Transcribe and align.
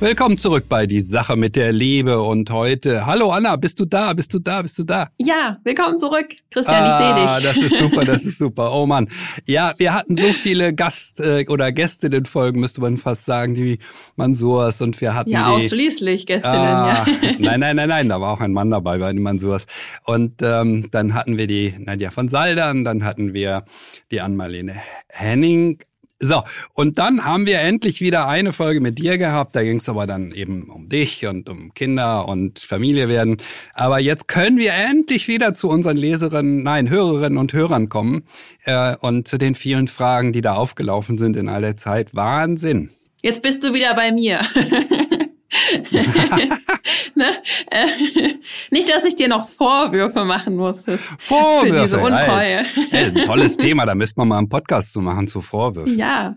Willkommen 0.00 0.38
zurück 0.38 0.66
bei 0.68 0.86
Die 0.86 1.00
Sache 1.00 1.34
mit 1.34 1.56
der 1.56 1.72
Liebe 1.72 2.20
und 2.20 2.52
heute. 2.52 3.04
Hallo 3.04 3.32
Anna, 3.32 3.56
bist 3.56 3.80
du 3.80 3.84
da? 3.84 4.12
Bist 4.12 4.32
du 4.32 4.38
da? 4.38 4.62
Bist 4.62 4.78
du 4.78 4.84
da? 4.84 5.08
Ja, 5.18 5.58
willkommen 5.64 5.98
zurück. 5.98 6.28
Christian, 6.52 6.76
ah, 6.84 7.00
ich 7.00 7.16
sehe 7.16 7.24
dich. 7.24 7.44
Das 7.48 7.72
ist 7.72 7.78
super, 7.82 8.04
das 8.04 8.24
ist 8.24 8.38
super. 8.38 8.72
Oh 8.72 8.86
Mann. 8.86 9.08
Ja, 9.44 9.72
wir 9.78 9.92
hatten 9.92 10.14
so 10.14 10.26
viele 10.32 10.72
Gast- 10.72 11.18
äh, 11.18 11.44
oder 11.48 11.72
Gästinnen-Folgen, 11.72 12.60
müsste 12.60 12.80
man 12.80 12.96
fast 12.96 13.24
sagen, 13.24 13.56
die 13.56 13.80
Mansurs 14.14 14.80
und 14.82 15.00
wir 15.00 15.16
hatten 15.16 15.30
Ja, 15.30 15.48
die, 15.50 15.64
ausschließlich 15.64 16.26
Gästinnen, 16.26 16.56
Ah, 16.58 17.04
ja. 17.04 17.32
nein, 17.40 17.58
nein, 17.58 17.74
nein, 17.74 17.88
nein, 17.88 18.08
da 18.08 18.20
war 18.20 18.34
auch 18.34 18.40
ein 18.40 18.52
Mann 18.52 18.70
dabei 18.70 18.98
bei 18.98 19.12
den 19.12 19.20
Mansurs. 19.22 19.66
Und 20.04 20.42
ähm, 20.42 20.86
dann 20.92 21.12
hatten 21.14 21.38
wir 21.38 21.48
die 21.48 21.74
Nadja 21.76 22.12
von 22.12 22.28
Saldern, 22.28 22.84
dann 22.84 23.04
hatten 23.04 23.34
wir 23.34 23.64
die 24.12 24.20
Ann-Marlene 24.20 24.76
Henning. 25.08 25.80
So, 26.20 26.42
und 26.74 26.98
dann 26.98 27.24
haben 27.24 27.46
wir 27.46 27.60
endlich 27.60 28.00
wieder 28.00 28.26
eine 28.26 28.52
Folge 28.52 28.80
mit 28.80 28.98
dir 28.98 29.18
gehabt. 29.18 29.54
Da 29.54 29.62
ging 29.62 29.76
es 29.76 29.88
aber 29.88 30.06
dann 30.08 30.32
eben 30.32 30.64
um 30.64 30.88
dich 30.88 31.26
und 31.26 31.48
um 31.48 31.72
Kinder 31.74 32.26
und 32.26 32.58
Familie 32.58 33.08
werden. 33.08 33.36
Aber 33.72 34.00
jetzt 34.00 34.26
können 34.26 34.58
wir 34.58 34.72
endlich 34.72 35.28
wieder 35.28 35.54
zu 35.54 35.68
unseren 35.68 35.96
Leserinnen, 35.96 36.64
nein, 36.64 36.90
Hörerinnen 36.90 37.38
und 37.38 37.52
Hörern 37.52 37.88
kommen 37.88 38.24
äh, 38.64 38.96
und 38.96 39.28
zu 39.28 39.38
den 39.38 39.54
vielen 39.54 39.86
Fragen, 39.86 40.32
die 40.32 40.40
da 40.40 40.54
aufgelaufen 40.54 41.18
sind 41.18 41.36
in 41.36 41.48
all 41.48 41.60
der 41.60 41.76
Zeit. 41.76 42.14
Wahnsinn. 42.16 42.90
Jetzt 43.22 43.42
bist 43.42 43.62
du 43.62 43.72
wieder 43.72 43.94
bei 43.94 44.10
mir. 44.10 44.40
ne? 47.14 47.26
äh, 47.70 47.86
nicht, 48.70 48.88
dass 48.88 49.04
ich 49.04 49.16
dir 49.16 49.28
noch 49.28 49.48
Vorwürfe 49.48 50.24
machen 50.24 50.56
muss 50.56 50.84
für 50.84 50.98
Vorwürfe. 50.98 51.82
diese 51.82 51.98
Untreue. 51.98 52.64
Ey, 52.90 53.04
ein 53.04 53.14
tolles 53.24 53.56
Thema, 53.58 53.86
da 53.86 53.94
müsste 53.94 54.20
man 54.20 54.28
mal 54.28 54.38
einen 54.38 54.48
Podcast 54.48 54.92
zu 54.92 55.00
machen 55.00 55.28
zu 55.28 55.40
Vorwürfen. 55.40 55.98
Ja, 55.98 56.36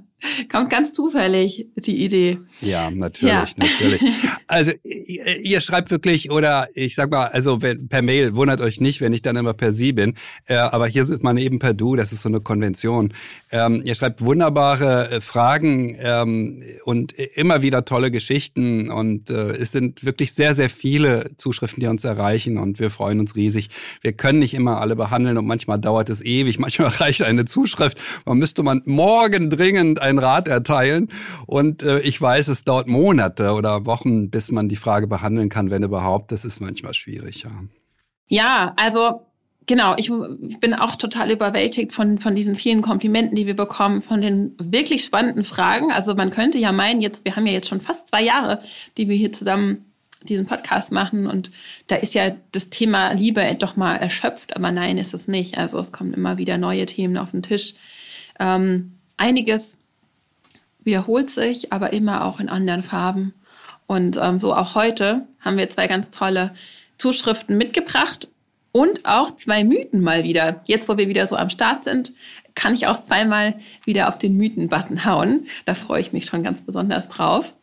kommt 0.52 0.70
ganz 0.70 0.94
zufällig 0.94 1.68
die 1.76 2.04
Idee. 2.04 2.40
Ja, 2.62 2.90
natürlich, 2.92 3.32
Ja. 3.34 3.46
natürlich. 3.58 4.02
Also 4.48 4.72
ihr, 4.84 5.40
ihr 5.40 5.62
schreibt 5.62 5.92
wirklich, 5.92 6.30
oder 6.30 6.68
ich 6.76 6.96
sag 6.96 7.10
mal, 7.10 7.28
also 7.28 7.62
wenn, 7.62 7.88
per 7.88 8.02
Mail, 8.02 8.36
wundert 8.36 8.60
euch 8.60 8.82
nicht, 8.82 9.00
wenn 9.00 9.14
ich 9.14 9.22
dann 9.22 9.38
immer 9.38 9.54
per 9.54 9.72
Sie 9.74 9.94
bin, 9.94 10.16
äh, 10.46 10.56
aber 10.56 10.88
hier 10.88 11.06
sind 11.06 11.24
man 11.24 11.38
eben 11.38 11.60
per 11.60 11.74
Du, 11.74 11.96
das 11.96 12.12
ist 12.12 12.22
so 12.22 12.28
eine 12.28 12.42
Konvention. 12.42 13.14
Ähm, 13.54 13.82
ihr 13.86 13.96
schreibt 13.96 14.20
wunderbare 14.26 15.10
äh, 15.10 15.22
Fragen 15.22 15.96
ähm, 16.02 16.62
und 16.84 17.14
immer 17.14 17.62
wieder 17.62 17.86
tolle 17.86 18.12
Geschichten 18.12 18.90
und 18.92 19.30
äh, 19.30 19.52
es 19.52 19.72
sind 19.72 20.04
wirklich 20.04 20.34
sehr, 20.34 20.54
sehr 20.54 20.70
viele 20.70 21.32
Zuschriften, 21.38 21.80
die 21.80 21.88
uns 21.88 22.04
erreichen 22.04 22.58
und 22.58 22.80
wir 22.80 22.90
freuen 22.90 23.22
uns 23.22 23.36
riesig. 23.38 23.70
Wir 24.02 24.12
können 24.12 24.40
nicht 24.40 24.54
immer 24.54 24.82
alle 24.82 24.98
behandeln 24.98 25.38
und 25.38 25.46
manchmal 25.46 25.80
dauert 25.80 26.10
es 26.10 26.22
ewig, 26.22 26.60
manchmal 26.66 26.90
reicht 26.90 27.24
eine 27.24 27.46
Zuschrift, 27.46 27.98
man 28.26 28.38
müsste 28.38 28.64
man 28.64 28.82
morgen 28.86 29.50
dringend 29.50 30.02
einen 30.12 30.20
Rat 30.20 30.48
erteilen 30.48 31.10
und 31.48 31.84
äh, 31.84 32.00
ich 32.02 32.22
weiß, 32.22 32.48
es 32.48 32.64
dauert 32.64 32.88
Monate 32.88 33.54
oder 33.54 33.86
Wochen, 33.86 34.30
bis 34.30 34.52
man 34.52 34.70
die 34.70 34.76
Frage 34.76 35.08
behandeln 35.08 35.50
kann, 35.50 35.72
wenn 35.72 35.84
überhaupt. 35.84 36.32
Das 36.32 36.46
ist 36.46 36.62
manchmal 36.62 36.94
schwierig, 36.94 37.44
ja. 37.44 37.52
Ja, 38.28 38.74
also 38.78 39.26
genau, 39.66 39.96
ich 39.98 40.12
bin 40.60 40.74
auch 40.74 40.96
total 40.96 41.32
überwältigt 41.32 41.92
von, 41.94 42.18
von 42.20 42.36
diesen 42.36 42.56
vielen 42.56 42.82
Komplimenten, 42.82 43.36
die 43.36 43.48
wir 43.48 43.56
bekommen, 43.56 44.02
von 44.02 44.22
den 44.22 44.56
wirklich 44.58 45.04
spannenden 45.04 45.44
Fragen. 45.44 45.92
Also 45.92 46.16
man 46.16 46.32
könnte 46.32 46.58
ja 46.58 46.72
meinen, 46.72 47.02
jetzt, 47.02 47.26
wir 47.26 47.36
haben 47.36 47.46
ja 47.46 47.54
jetzt 47.54 47.68
schon 47.68 47.82
fast 47.82 48.10
zwei 48.10 48.24
Jahre, 48.24 48.62
die 48.98 49.10
wir 49.10 49.16
hier 49.16 49.32
zusammen 49.32 49.86
diesen 50.24 50.46
Podcast 50.46 50.92
machen 50.92 51.26
und 51.26 51.52
da 51.88 51.96
ist 51.96 52.14
ja 52.14 52.32
das 52.52 52.70
Thema 52.70 53.14
Liebe 53.14 53.56
doch 53.60 53.76
mal 53.76 53.96
erschöpft, 53.96 54.56
aber 54.56 54.72
nein, 54.72 54.98
ist 54.98 55.14
es 55.14 55.28
nicht. 55.28 55.58
Also 55.58 55.80
es 55.80 55.92
kommen 55.92 56.14
immer 56.14 56.38
wieder 56.38 56.58
neue 56.58 56.86
Themen 56.86 57.18
auf 57.18 57.32
den 57.32 57.42
Tisch. 57.42 57.74
Ähm, 58.40 58.94
einiges 59.18 59.81
wiederholt 60.84 61.30
sich, 61.30 61.72
aber 61.72 61.94
immer 61.94 62.26
auch 62.26 62.40
in 62.40 62.50
anderen 62.50 62.84
Farben. 62.84 63.34
Und 63.88 64.18
ähm, 64.22 64.40
so 64.40 64.54
auch 64.54 64.76
heute 64.76 65.28
haben 65.40 65.58
wir 65.58 65.70
zwei 65.70 65.88
ganz 65.88 66.10
tolle 66.12 66.54
Zuschriften 66.98 67.58
mitgebracht 67.58 68.30
und 68.72 69.06
auch 69.06 69.36
zwei 69.36 69.64
Mythen 69.64 70.02
mal 70.02 70.24
wieder. 70.24 70.62
Jetzt, 70.66 70.88
wo 70.88 70.98
wir 70.98 71.08
wieder 71.10 71.28
so 71.28 71.36
am 71.36 71.50
Start 71.50 71.84
sind, 71.84 72.14
kann 72.56 72.74
ich 72.74 72.88
auch 72.88 73.02
zweimal 73.02 73.56
wieder 73.86 74.08
auf 74.08 74.18
den 74.18 74.38
Mythen-Button 74.38 75.06
hauen. 75.06 75.48
Da 75.66 75.76
freue 75.76 76.02
ich 76.02 76.14
mich 76.14 76.26
schon 76.26 76.44
ganz 76.44 76.62
besonders 76.62 77.10
drauf. 77.10 77.54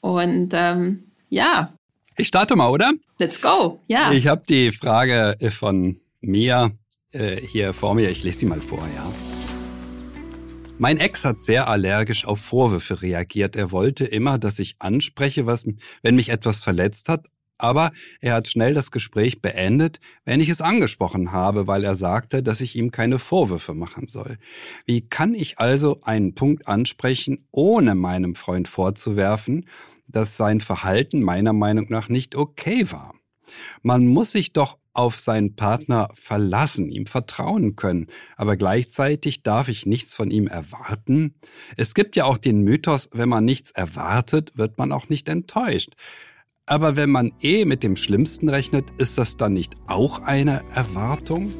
Und 0.00 0.50
ähm, 0.52 1.04
ja, 1.28 1.72
Ich 2.16 2.28
starte 2.28 2.54
mal, 2.56 2.68
oder? 2.70 2.92
let's 3.18 3.40
go. 3.40 3.80
Ja. 3.88 4.12
Ich 4.12 4.26
habe 4.26 4.42
die 4.48 4.72
Frage 4.72 5.36
von 5.50 5.98
Mia 6.20 6.70
äh, 7.12 7.36
hier 7.36 7.72
vor 7.72 7.94
mir. 7.94 8.10
Ich 8.10 8.22
lese 8.22 8.40
sie 8.40 8.46
mal 8.46 8.60
vor, 8.60 8.86
ja. 8.94 9.25
Mein 10.78 10.98
Ex 10.98 11.24
hat 11.24 11.40
sehr 11.40 11.68
allergisch 11.68 12.26
auf 12.26 12.38
Vorwürfe 12.38 13.00
reagiert. 13.00 13.56
Er 13.56 13.72
wollte 13.72 14.04
immer, 14.04 14.38
dass 14.38 14.58
ich 14.58 14.76
anspreche, 14.78 15.46
was, 15.46 15.64
wenn 16.02 16.16
mich 16.16 16.28
etwas 16.28 16.58
verletzt 16.58 17.08
hat, 17.08 17.30
aber 17.56 17.92
er 18.20 18.34
hat 18.34 18.48
schnell 18.48 18.74
das 18.74 18.90
Gespräch 18.90 19.40
beendet, 19.40 20.00
wenn 20.26 20.42
ich 20.42 20.50
es 20.50 20.60
angesprochen 20.60 21.32
habe, 21.32 21.66
weil 21.66 21.82
er 21.82 21.96
sagte, 21.96 22.42
dass 22.42 22.60
ich 22.60 22.76
ihm 22.76 22.90
keine 22.90 23.18
Vorwürfe 23.18 23.72
machen 23.72 24.06
soll. 24.06 24.36
Wie 24.84 25.00
kann 25.00 25.34
ich 25.34 25.58
also 25.58 26.02
einen 26.02 26.34
Punkt 26.34 26.68
ansprechen, 26.68 27.46
ohne 27.52 27.94
meinem 27.94 28.34
Freund 28.34 28.68
vorzuwerfen, 28.68 29.66
dass 30.08 30.36
sein 30.36 30.60
Verhalten 30.60 31.22
meiner 31.22 31.54
Meinung 31.54 31.86
nach 31.88 32.10
nicht 32.10 32.34
okay 32.34 32.92
war? 32.92 33.14
Man 33.82 34.06
muss 34.06 34.32
sich 34.32 34.52
doch 34.52 34.78
auf 34.96 35.20
seinen 35.20 35.56
Partner 35.56 36.08
verlassen, 36.14 36.90
ihm 36.90 37.06
vertrauen 37.06 37.76
können, 37.76 38.06
aber 38.36 38.56
gleichzeitig 38.56 39.42
darf 39.42 39.68
ich 39.68 39.86
nichts 39.86 40.14
von 40.14 40.30
ihm 40.30 40.46
erwarten. 40.46 41.34
Es 41.76 41.94
gibt 41.94 42.16
ja 42.16 42.24
auch 42.24 42.38
den 42.38 42.62
Mythos, 42.62 43.08
wenn 43.12 43.28
man 43.28 43.44
nichts 43.44 43.70
erwartet, 43.70 44.52
wird 44.56 44.78
man 44.78 44.92
auch 44.92 45.08
nicht 45.08 45.28
enttäuscht. 45.28 45.94
Aber 46.66 46.96
wenn 46.96 47.10
man 47.10 47.32
eh 47.40 47.64
mit 47.64 47.82
dem 47.82 47.94
Schlimmsten 47.94 48.48
rechnet, 48.48 48.86
ist 48.98 49.18
das 49.18 49.36
dann 49.36 49.52
nicht 49.52 49.76
auch 49.86 50.22
eine 50.22 50.62
Erwartung? 50.74 51.54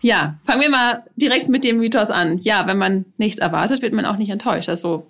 Ja, 0.00 0.36
fangen 0.44 0.60
wir 0.60 0.70
mal 0.70 1.04
direkt 1.16 1.48
mit 1.48 1.64
dem 1.64 1.78
Mythos 1.78 2.10
an. 2.10 2.38
Ja, 2.38 2.66
wenn 2.66 2.78
man 2.78 3.06
nichts 3.16 3.40
erwartet, 3.40 3.82
wird 3.82 3.94
man 3.94 4.04
auch 4.04 4.16
nicht 4.16 4.30
enttäuscht. 4.30 4.68
Also 4.68 5.06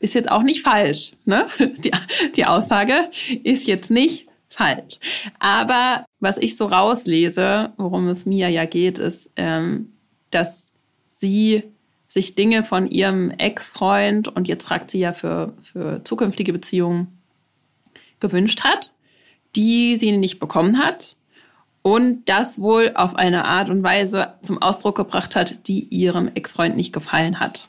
ist 0.00 0.14
jetzt 0.14 0.30
auch 0.30 0.42
nicht 0.42 0.62
falsch. 0.62 1.12
Ne? 1.24 1.46
Die, 1.58 1.92
die 2.34 2.44
Aussage 2.44 2.94
ist 3.42 3.66
jetzt 3.66 3.90
nicht 3.90 4.28
falsch. 4.48 4.98
Aber 5.38 6.04
was 6.20 6.38
ich 6.38 6.56
so 6.56 6.66
rauslese, 6.66 7.72
worum 7.76 8.08
es 8.08 8.26
mir 8.26 8.48
ja 8.48 8.64
geht, 8.64 8.98
ist, 8.98 9.30
ähm, 9.36 9.92
dass 10.30 10.72
sie 11.10 11.64
sich 12.08 12.34
Dinge 12.34 12.62
von 12.64 12.88
ihrem 12.88 13.30
Ex-Freund 13.32 14.28
und 14.28 14.46
jetzt 14.46 14.64
fragt 14.64 14.90
sie 14.90 15.00
ja 15.00 15.12
für, 15.12 15.52
für 15.62 16.04
zukünftige 16.04 16.52
Beziehungen 16.52 17.18
gewünscht 18.20 18.62
hat, 18.62 18.94
die 19.56 19.96
sie 19.96 20.12
nicht 20.12 20.38
bekommen 20.38 20.78
hat 20.78 21.16
und 21.82 22.28
das 22.28 22.60
wohl 22.60 22.92
auf 22.94 23.16
eine 23.16 23.44
Art 23.44 23.68
und 23.68 23.82
Weise 23.82 24.34
zum 24.42 24.62
Ausdruck 24.62 24.96
gebracht 24.96 25.36
hat, 25.36 25.66
die 25.68 25.84
ihrem 25.84 26.30
Ex-Freund 26.34 26.76
nicht 26.76 26.92
gefallen 26.92 27.40
hat. 27.40 27.68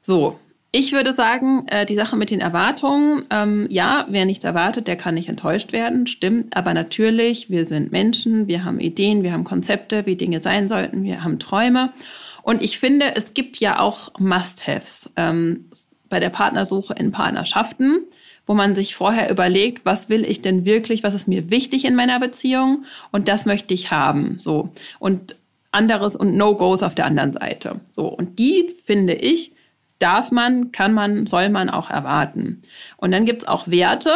So, 0.00 0.38
ich 0.76 0.92
würde 0.92 1.10
sagen, 1.10 1.66
äh, 1.68 1.86
die 1.86 1.94
Sache 1.94 2.16
mit 2.16 2.30
den 2.30 2.42
Erwartungen, 2.42 3.24
ähm, 3.30 3.66
ja, 3.70 4.04
wer 4.10 4.26
nichts 4.26 4.44
erwartet, 4.44 4.86
der 4.86 4.96
kann 4.96 5.14
nicht 5.14 5.30
enttäuscht 5.30 5.72
werden, 5.72 6.06
stimmt. 6.06 6.54
Aber 6.54 6.74
natürlich, 6.74 7.48
wir 7.48 7.66
sind 7.66 7.92
Menschen, 7.92 8.46
wir 8.46 8.62
haben 8.62 8.78
Ideen, 8.78 9.22
wir 9.22 9.32
haben 9.32 9.44
Konzepte, 9.44 10.04
wie 10.04 10.16
Dinge 10.16 10.42
sein 10.42 10.68
sollten, 10.68 11.02
wir 11.02 11.24
haben 11.24 11.38
Träume. 11.38 11.94
Und 12.42 12.62
ich 12.62 12.78
finde, 12.78 13.16
es 13.16 13.32
gibt 13.32 13.58
ja 13.58 13.80
auch 13.80 14.10
Must-Haves 14.18 15.08
ähm, 15.16 15.70
bei 16.10 16.20
der 16.20 16.28
Partnersuche 16.28 16.92
in 16.92 17.10
Partnerschaften, 17.10 18.00
wo 18.46 18.52
man 18.52 18.74
sich 18.74 18.94
vorher 18.94 19.30
überlegt, 19.30 19.86
was 19.86 20.10
will 20.10 20.26
ich 20.26 20.42
denn 20.42 20.66
wirklich, 20.66 21.02
was 21.02 21.14
ist 21.14 21.26
mir 21.26 21.48
wichtig 21.48 21.86
in 21.86 21.94
meiner 21.94 22.20
Beziehung 22.20 22.84
und 23.12 23.28
das 23.28 23.46
möchte 23.46 23.72
ich 23.72 23.90
haben. 23.90 24.36
So. 24.38 24.68
Und 24.98 25.36
anderes 25.72 26.16
und 26.16 26.36
No-Gos 26.36 26.82
auf 26.82 26.94
der 26.94 27.06
anderen 27.06 27.32
Seite. 27.32 27.80
So. 27.92 28.06
Und 28.08 28.38
die, 28.38 28.74
finde 28.84 29.14
ich, 29.14 29.55
darf 29.98 30.30
man, 30.30 30.72
kann 30.72 30.92
man, 30.94 31.26
soll 31.26 31.48
man 31.48 31.70
auch 31.70 31.90
erwarten. 31.90 32.62
Und 32.96 33.12
dann 33.12 33.24
gibt's 33.24 33.46
auch 33.46 33.68
Werte, 33.68 34.12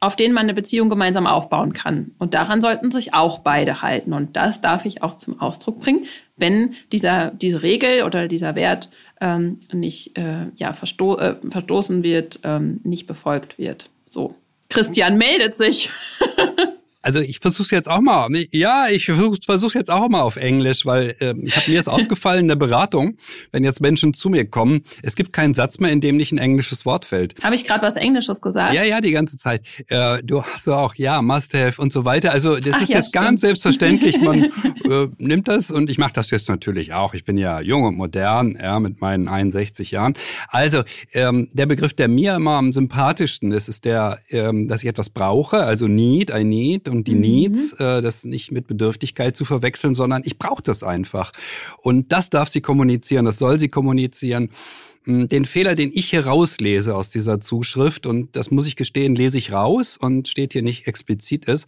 auf 0.00 0.16
denen 0.16 0.34
man 0.34 0.42
eine 0.42 0.54
Beziehung 0.54 0.90
gemeinsam 0.90 1.28
aufbauen 1.28 1.72
kann. 1.72 2.10
Und 2.18 2.34
daran 2.34 2.60
sollten 2.60 2.90
sich 2.90 3.14
auch 3.14 3.38
beide 3.38 3.82
halten. 3.82 4.12
Und 4.12 4.36
das 4.36 4.60
darf 4.60 4.84
ich 4.84 5.02
auch 5.02 5.16
zum 5.16 5.40
Ausdruck 5.40 5.80
bringen, 5.80 6.06
wenn 6.36 6.74
dieser, 6.90 7.30
diese 7.30 7.62
Regel 7.62 8.02
oder 8.02 8.26
dieser 8.26 8.56
Wert 8.56 8.90
ähm, 9.20 9.60
nicht 9.72 10.18
äh, 10.18 10.46
ja, 10.56 10.72
versto 10.72 11.18
äh, 11.18 11.36
verstoßen 11.48 12.02
wird, 12.02 12.40
ähm, 12.42 12.80
nicht 12.82 13.06
befolgt 13.06 13.58
wird. 13.58 13.90
So. 14.10 14.34
Christian 14.68 15.18
meldet 15.18 15.54
sich. 15.54 15.90
Also 17.02 17.20
ich 17.20 17.40
versuche 17.40 17.74
jetzt 17.74 17.88
auch 17.88 18.00
mal. 18.00 18.28
Ja, 18.50 18.86
ich 18.88 19.06
versuche 19.06 19.38
versuch 19.44 19.74
jetzt 19.74 19.90
auch 19.90 20.08
mal 20.08 20.22
auf 20.22 20.36
Englisch, 20.36 20.86
weil 20.86 21.16
äh, 21.20 21.34
ich 21.42 21.56
habe 21.56 21.70
mir 21.70 21.80
ist 21.80 21.88
aufgefallen 21.88 22.42
in 22.42 22.48
der 22.48 22.56
Beratung, 22.56 23.16
wenn 23.50 23.64
jetzt 23.64 23.80
Menschen 23.80 24.14
zu 24.14 24.30
mir 24.30 24.48
kommen, 24.48 24.82
es 25.02 25.16
gibt 25.16 25.32
keinen 25.32 25.54
Satz 25.54 25.78
mehr, 25.78 25.90
in 25.90 26.00
dem 26.00 26.16
nicht 26.16 26.32
ein 26.32 26.38
englisches 26.38 26.86
Wort 26.86 27.04
fällt. 27.04 27.34
Habe 27.42 27.56
ich 27.56 27.64
gerade 27.64 27.84
was 27.84 27.96
Englisches 27.96 28.40
gesagt? 28.40 28.72
Ja, 28.74 28.84
ja, 28.84 29.00
die 29.00 29.10
ganze 29.10 29.36
Zeit. 29.36 29.62
Äh, 29.88 30.22
du 30.22 30.42
hast 30.44 30.68
auch 30.68 30.94
ja 30.94 31.20
Must 31.20 31.54
Have 31.54 31.82
und 31.82 31.92
so 31.92 32.04
weiter. 32.04 32.30
Also 32.30 32.56
das 32.56 32.76
Ach, 32.76 32.82
ist 32.82 32.88
ja, 32.90 32.98
jetzt 32.98 33.08
stimmt. 33.08 33.24
ganz 33.24 33.40
selbstverständlich. 33.40 34.20
Man 34.20 34.44
äh, 34.84 35.08
nimmt 35.18 35.48
das 35.48 35.70
und 35.72 35.90
ich 35.90 35.98
mache 35.98 36.12
das 36.14 36.30
jetzt 36.30 36.48
natürlich 36.48 36.92
auch. 36.92 37.14
Ich 37.14 37.24
bin 37.24 37.36
ja 37.36 37.60
jung 37.60 37.82
und 37.82 37.96
modern, 37.96 38.56
ja, 38.60 38.78
mit 38.78 39.00
meinen 39.00 39.26
61 39.26 39.90
Jahren. 39.90 40.14
Also 40.48 40.82
ähm, 41.12 41.48
der 41.52 41.66
Begriff, 41.66 41.94
der 41.94 42.06
mir 42.06 42.36
immer 42.36 42.52
am 42.52 42.72
sympathischsten 42.72 43.50
ist, 43.50 43.68
ist 43.68 43.84
der, 43.84 44.18
ähm, 44.30 44.68
dass 44.68 44.82
ich 44.82 44.88
etwas 44.88 45.10
brauche, 45.10 45.58
also 45.58 45.88
Need, 45.88 46.30
I 46.30 46.44
need 46.44 46.88
und 46.92 47.08
die 47.08 47.14
mhm. 47.14 47.20
Needs, 47.20 47.72
äh, 47.74 48.02
das 48.02 48.24
nicht 48.24 48.52
mit 48.52 48.66
Bedürftigkeit 48.66 49.36
zu 49.36 49.44
verwechseln, 49.44 49.94
sondern 49.94 50.22
ich 50.24 50.38
brauche 50.38 50.62
das 50.62 50.82
einfach. 50.82 51.32
Und 51.78 52.12
das 52.12 52.30
darf 52.30 52.48
sie 52.48 52.60
kommunizieren, 52.60 53.24
das 53.24 53.38
soll 53.38 53.58
sie 53.58 53.68
kommunizieren. 53.68 54.50
Den 55.04 55.44
Fehler, 55.44 55.74
den 55.74 55.90
ich 55.92 56.10
hier 56.10 56.26
rauslese 56.26 56.94
aus 56.94 57.10
dieser 57.10 57.40
Zuschrift, 57.40 58.06
und 58.06 58.36
das 58.36 58.50
muss 58.50 58.66
ich 58.66 58.76
gestehen, 58.76 59.16
lese 59.16 59.38
ich 59.38 59.52
raus 59.52 59.96
und 59.96 60.28
steht 60.28 60.52
hier 60.52 60.62
nicht 60.62 60.86
explizit 60.86 61.46
ist, 61.46 61.66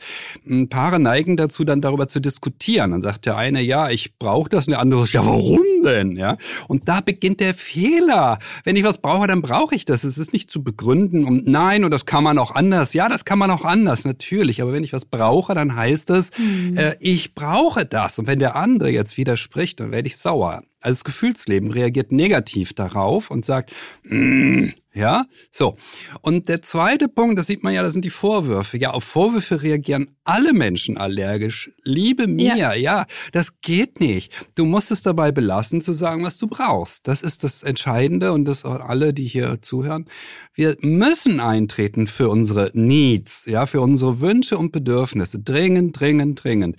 Paare 0.71 1.01
neigen 1.01 1.37
dazu, 1.37 1.65
dann 1.65 1.81
darüber 1.81 2.07
zu 2.07 2.21
diskutieren. 2.21 2.93
Dann 2.93 3.03
sagt 3.03 3.27
der 3.27 3.37
eine, 3.37 3.61
ja, 3.61 3.91
ich 3.91 4.19
brauche 4.19 4.49
das, 4.49 4.67
und 4.67 4.73
der 4.73 4.81
andere 4.81 5.01
sagt, 5.01 5.15
ja, 5.15 5.27
warum 5.27 5.63
denn? 5.85 6.17
Ja, 6.17 6.37
und 6.69 6.89
da 6.89 7.01
beginnt 7.01 7.41
der 7.41 7.55
Fehler. 7.55 8.39
Wenn 8.65 8.77
ich 8.77 8.85
was 8.85 8.99
brauche, 8.99 9.27
dann 9.27 9.43
brauche 9.43 9.75
ich 9.75 9.85
das. 9.85 10.05
Es 10.05 10.19
ist 10.19 10.33
nicht 10.33 10.51
zu 10.51 10.63
begründen 10.63 11.25
und 11.25 11.47
nein, 11.47 11.85
und 11.85 11.91
das 11.91 12.07
kann 12.07 12.25
man 12.25 12.39
auch 12.39 12.53
anders. 12.53 12.93
Ja, 12.95 13.09
das 13.09 13.25
kann 13.25 13.39
man 13.39 13.51
auch 13.51 13.65
anders, 13.65 14.05
natürlich. 14.05 14.63
Aber 14.63 14.73
wenn 14.73 14.85
ich 14.85 14.93
was 14.93 15.05
brauche, 15.05 15.55
dann 15.55 15.77
heißt 15.77 16.11
es, 16.11 16.31
mhm. 16.39 16.77
äh, 16.77 16.97
ich 17.01 17.35
brauche 17.35 17.85
das. 17.85 18.19
Und 18.19 18.27
wenn 18.27 18.39
der 18.39 18.57
andere 18.57 18.91
jetzt 18.91 19.17
widerspricht, 19.17 19.81
dann 19.81 19.93
werde 19.93 20.09
ich 20.09 20.17
sauer. 20.17 20.63
Also 20.85 20.99
das 20.99 21.05
Gefühlsleben 21.05 21.73
reagiert 21.73 22.13
negativ 22.13 22.75
darauf 22.75 23.31
und 23.31 23.45
sagt, 23.45 23.73
mm, 24.05 24.69
ja, 24.93 25.25
so. 25.51 25.77
Und 26.21 26.49
der 26.49 26.63
zweite 26.63 27.09
Punkt, 27.09 27.37
das 27.39 27.49
sieht 27.49 27.65
man 27.65 27.73
ja, 27.75 27.83
das 27.83 27.95
sind 27.95 28.05
die 28.05 28.11
Vorwürfe. 28.11 28.79
Ja, 28.79 28.91
auf 28.91 29.03
Vorwürfe 29.03 29.63
reagieren 29.63 30.15
alle 30.23 30.53
Menschen 30.53 30.99
allergisch. 30.99 31.73
Liebe 31.83 32.29
mir, 32.29 32.57
ja. 32.57 32.75
ja, 32.75 33.07
das 33.33 33.61
geht 33.61 33.99
nicht. 33.99 34.33
Du 34.55 34.67
musst 34.67 34.93
es 34.93 35.03
dabei 35.03 35.33
belassen, 35.33 35.81
zu 35.81 35.95
sagen, 35.95 36.23
was 36.23 36.37
du 36.37 36.47
brauchst. 36.47 37.09
Das 37.09 37.23
ist 37.23 37.43
das 37.43 37.63
Entscheidende 37.63 38.33
und 38.33 38.45
das 38.45 38.65
auch 38.65 38.81
alle, 38.81 39.15
die 39.15 39.27
hier 39.27 39.63
zuhören. 39.63 40.05
Wir 40.53 40.77
müssen 40.81 41.41
eintreten 41.41 42.07
für 42.07 42.29
unsere 42.29 42.71
Needs, 42.75 43.47
ja, 43.47 43.67
für 43.67 43.81
unsere 43.81 44.21
Wünsche 44.21 44.59
und 44.59 44.71
Bedürfnisse. 44.71 45.41
Dringend, 45.41 45.99
dringend, 45.99 46.45
dringend 46.45 46.77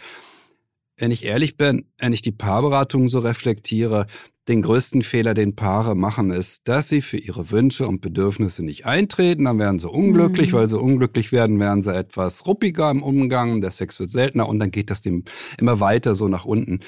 wenn 0.98 1.12
ich 1.12 1.26
ehrlich 1.26 1.58
bin, 1.58 1.86
wenn 1.98 2.14
ich 2.14 2.22
die 2.22 2.32
Paarberatung 2.32 3.10
so 3.10 3.20
reflektiere, 3.20 4.08
den 4.48 4.62
größten 4.62 5.02
Fehler, 5.02 5.34
den 5.34 5.56
Paare 5.56 5.96
machen, 5.96 6.32
ist, 6.32 6.68
dass 6.68 6.88
sie 6.88 7.02
für 7.02 7.18
ihre 7.18 7.50
Wünsche 7.50 7.88
und 7.88 8.02
Bedürfnisse 8.02 8.64
nicht 8.64 8.86
eintreten. 8.86 9.46
Dann 9.46 9.58
werden 9.58 9.80
sie 9.80 9.90
unglücklich, 9.90 10.52
mhm. 10.52 10.58
weil 10.58 10.68
sie 10.68 10.80
unglücklich 10.80 11.32
werden, 11.32 11.60
werden 11.60 11.82
sie 11.82 11.96
etwas 11.96 12.46
ruppiger 12.46 12.92
im 12.92 13.02
Umgang, 13.02 13.62
der 13.62 13.72
Sex 13.72 14.00
wird 14.00 14.12
seltener 14.12 14.48
und 14.48 14.60
dann 14.60 14.72
geht 14.72 14.92
das 14.92 15.02
dem 15.02 15.24
immer 15.58 15.80
weiter 15.80 16.16
so 16.16 16.28
nach 16.28 16.46
unten. 16.46 16.82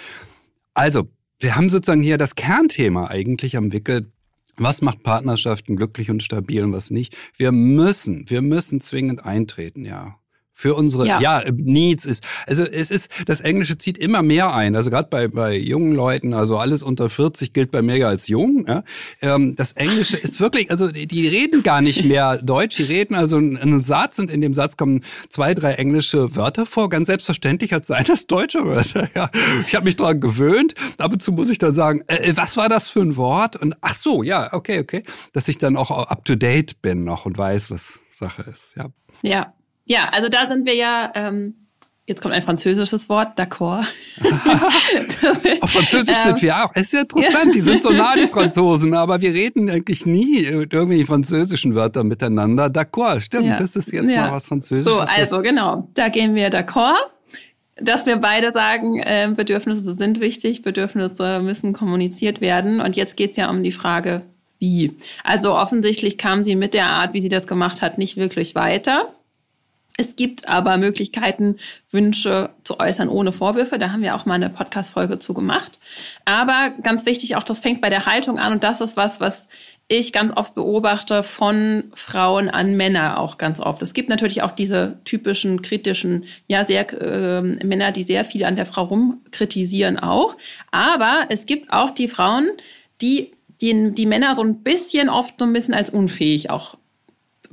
Also, 0.73 1.09
wir 1.39 1.55
haben 1.55 1.69
sozusagen 1.69 2.01
hier 2.01 2.17
das 2.17 2.35
Kernthema 2.35 3.07
eigentlich 3.07 3.57
am 3.57 3.73
Wickel. 3.73 4.11
Was 4.57 4.81
macht 4.81 5.03
Partnerschaften 5.03 5.75
glücklich 5.75 6.09
und 6.09 6.23
stabil 6.23 6.63
und 6.63 6.73
was 6.73 6.89
nicht? 6.89 7.15
Wir 7.35 7.51
müssen, 7.51 8.27
wir 8.27 8.41
müssen 8.41 8.81
zwingend 8.81 9.23
eintreten, 9.23 9.85
ja 9.85 10.17
für 10.57 10.73
unsere 10.73 11.05
ja. 11.05 11.21
ja. 11.21 11.43
Needs 11.51 12.05
ist. 12.05 12.23
Also 12.47 12.63
es 12.63 12.89
ist, 12.89 13.11
das 13.27 13.41
Englische 13.41 13.77
zieht 13.77 13.95
immer 13.99 14.23
mehr 14.23 14.55
ein. 14.55 14.75
Also 14.75 14.89
gerade 14.89 15.07
bei, 15.07 15.27
bei 15.27 15.55
jungen 15.55 15.93
Leuten, 15.93 16.33
also 16.33 16.57
alles 16.57 16.81
unter 16.81 17.11
40 17.11 17.53
gilt 17.53 17.69
bei 17.69 17.83
mir 17.83 18.07
als 18.07 18.27
jung. 18.27 18.65
Ja. 18.67 18.83
Ähm, 19.21 19.55
das 19.55 19.73
Englische 19.73 20.17
ist 20.17 20.39
wirklich, 20.39 20.71
also 20.71 20.91
die, 20.91 21.05
die, 21.05 21.27
reden 21.27 21.61
gar 21.61 21.81
nicht 21.81 22.05
mehr 22.05 22.39
Deutsch, 22.39 22.77
die 22.77 22.83
reden 22.83 23.13
also 23.13 23.37
einen 23.37 23.79
Satz 23.79 24.17
und 24.17 24.31
in 24.31 24.41
dem 24.41 24.55
Satz 24.55 24.77
kommen 24.77 25.03
zwei, 25.29 25.53
drei 25.53 25.73
englische 25.73 26.35
Wörter 26.35 26.65
vor. 26.65 26.89
Ganz 26.89 27.05
selbstverständlich 27.05 27.71
als 27.71 27.85
seien 27.85 28.05
das 28.05 28.25
deutsche 28.25 28.65
Wörter. 28.65 29.09
Ja. 29.15 29.29
Ich 29.67 29.73
habe 29.73 29.85
mich 29.85 29.95
daran 29.95 30.19
gewöhnt. 30.19 30.73
Ab 30.97 31.13
und 31.13 31.21
zu 31.21 31.31
muss 31.31 31.49
ich 31.49 31.59
dann 31.59 31.73
sagen, 31.73 32.01
äh, 32.07 32.33
was 32.35 32.57
war 32.57 32.67
das 32.67 32.89
für 32.89 33.01
ein 33.01 33.15
Wort? 33.15 33.55
Und 33.55 33.75
ach 33.81 33.93
so, 33.93 34.21
ja, 34.21 34.51
okay, 34.53 34.79
okay. 34.79 35.03
Dass 35.33 35.47
ich 35.47 35.57
dann 35.59 35.77
auch 35.77 35.91
up 35.91 36.25
to 36.25 36.35
date 36.35 36.81
bin 36.81 37.03
noch 37.03 37.25
und 37.25 37.37
weiß, 37.37 37.71
was 37.71 37.99
Sache 38.11 38.43
ist. 38.43 38.73
Ja. 38.75 38.87
Ja, 39.21 39.53
ja, 39.87 40.09
also 40.09 40.29
da 40.29 40.47
sind 40.47 40.65
wir 40.65 40.75
ja, 40.75 41.11
ähm, 41.15 41.55
jetzt 42.05 42.21
kommt 42.21 42.33
ein 42.33 42.41
französisches 42.41 43.09
Wort, 43.09 43.39
d'accord. 43.39 43.85
Auf 45.61 45.71
Französisch 45.71 46.15
ähm, 46.17 46.23
sind 46.23 46.41
wir 46.41 46.63
auch. 46.63 46.71
Es 46.73 46.83
ist 46.83 46.93
ja 46.93 47.01
interessant, 47.01 47.55
die 47.55 47.61
sind 47.61 47.83
so 47.83 47.89
nah, 47.89 48.15
die 48.15 48.27
Franzosen, 48.27 48.93
aber 48.93 49.21
wir 49.21 49.33
reden 49.33 49.69
eigentlich 49.69 50.05
nie 50.05 50.43
irgendwie 50.45 51.05
französischen 51.05 51.75
Wörter 51.75 52.03
miteinander. 52.03 52.67
D'accord, 52.67 53.21
stimmt, 53.21 53.47
ja. 53.47 53.59
das 53.59 53.75
ist 53.75 53.91
jetzt 53.91 54.11
ja. 54.11 54.27
mal 54.27 54.33
was 54.33 54.47
Französisches. 54.47 54.93
So, 54.93 54.99
also 54.99 55.41
genau, 55.41 55.89
da 55.93 56.09
gehen 56.09 56.35
wir 56.35 56.49
d'accord 56.49 56.97
dass 57.79 58.05
wir 58.05 58.17
beide 58.17 58.51
sagen, 58.51 58.99
äh, 58.99 59.31
Bedürfnisse 59.35 59.93
sind 59.93 60.19
wichtig, 60.19 60.63
Bedürfnisse 60.63 61.39
müssen 61.39 61.73
kommuniziert 61.73 62.41
werden. 62.41 62.81
Und 62.81 62.95
jetzt 62.95 63.17
geht's 63.17 63.37
ja 63.37 63.49
um 63.49 63.63
die 63.63 63.71
Frage, 63.71 64.23
wie. 64.59 64.95
Also 65.23 65.55
offensichtlich 65.55 66.17
kam 66.17 66.43
sie 66.43 66.55
mit 66.55 66.73
der 66.73 66.87
Art, 66.87 67.13
wie 67.13 67.21
sie 67.21 67.29
das 67.29 67.47
gemacht 67.47 67.81
hat, 67.81 67.97
nicht 67.97 68.17
wirklich 68.17 68.55
weiter. 68.55 69.13
Es 69.97 70.15
gibt 70.15 70.47
aber 70.47 70.77
Möglichkeiten, 70.77 71.57
Wünsche 71.89 72.51
zu 72.63 72.79
äußern 72.79 73.09
ohne 73.09 73.31
Vorwürfe. 73.31 73.79
Da 73.79 73.91
haben 73.91 74.03
wir 74.03 74.15
auch 74.15 74.25
mal 74.25 74.35
eine 74.35 74.51
Podcast-Folge 74.51 75.17
zu 75.17 75.33
gemacht. 75.33 75.79
Aber 76.23 76.71
ganz 76.83 77.07
wichtig, 77.07 77.35
auch 77.35 77.43
das 77.43 77.59
fängt 77.59 77.81
bei 77.81 77.89
der 77.89 78.05
Haltung 78.05 78.37
an. 78.37 78.53
Und 78.53 78.63
das 78.63 78.79
ist 78.79 78.95
was, 78.95 79.19
was 79.19 79.47
ich 79.87 80.13
ganz 80.13 80.33
oft 80.35 80.53
beobachte 80.53 81.23
von 81.23 81.85
Frauen 81.95 82.49
an 82.49 82.75
Männer 82.77 83.19
auch 83.19 83.37
ganz 83.37 83.59
oft. 83.59 83.81
Es 83.81 83.93
gibt 83.93 84.09
natürlich 84.09 84.43
auch 84.43 84.51
diese 84.51 84.99
typischen 85.03 85.63
kritischen, 85.63 86.25
ja, 86.47 86.63
sehr 86.63 86.91
äh, 86.93 87.41
Männer, 87.41 87.91
die 87.91 88.03
sehr 88.03 88.23
viel 88.23 88.43
an 88.43 88.55
der 88.55 88.65
Frau 88.65 88.83
rumkritisieren 88.83 89.97
auch. 89.97 90.37
Aber 90.71 91.21
es 91.29 91.45
gibt 91.45 91.73
auch 91.73 91.91
die 91.91 92.07
Frauen, 92.07 92.51
die 93.01 93.31
die, 93.61 93.91
die 93.91 94.05
Männer 94.05 94.35
so 94.35 94.43
ein 94.43 94.61
bisschen 94.61 95.09
oft 95.09 95.39
so 95.39 95.45
ein 95.45 95.53
bisschen 95.53 95.73
als 95.73 95.89
unfähig 95.89 96.49
auch 96.49 96.77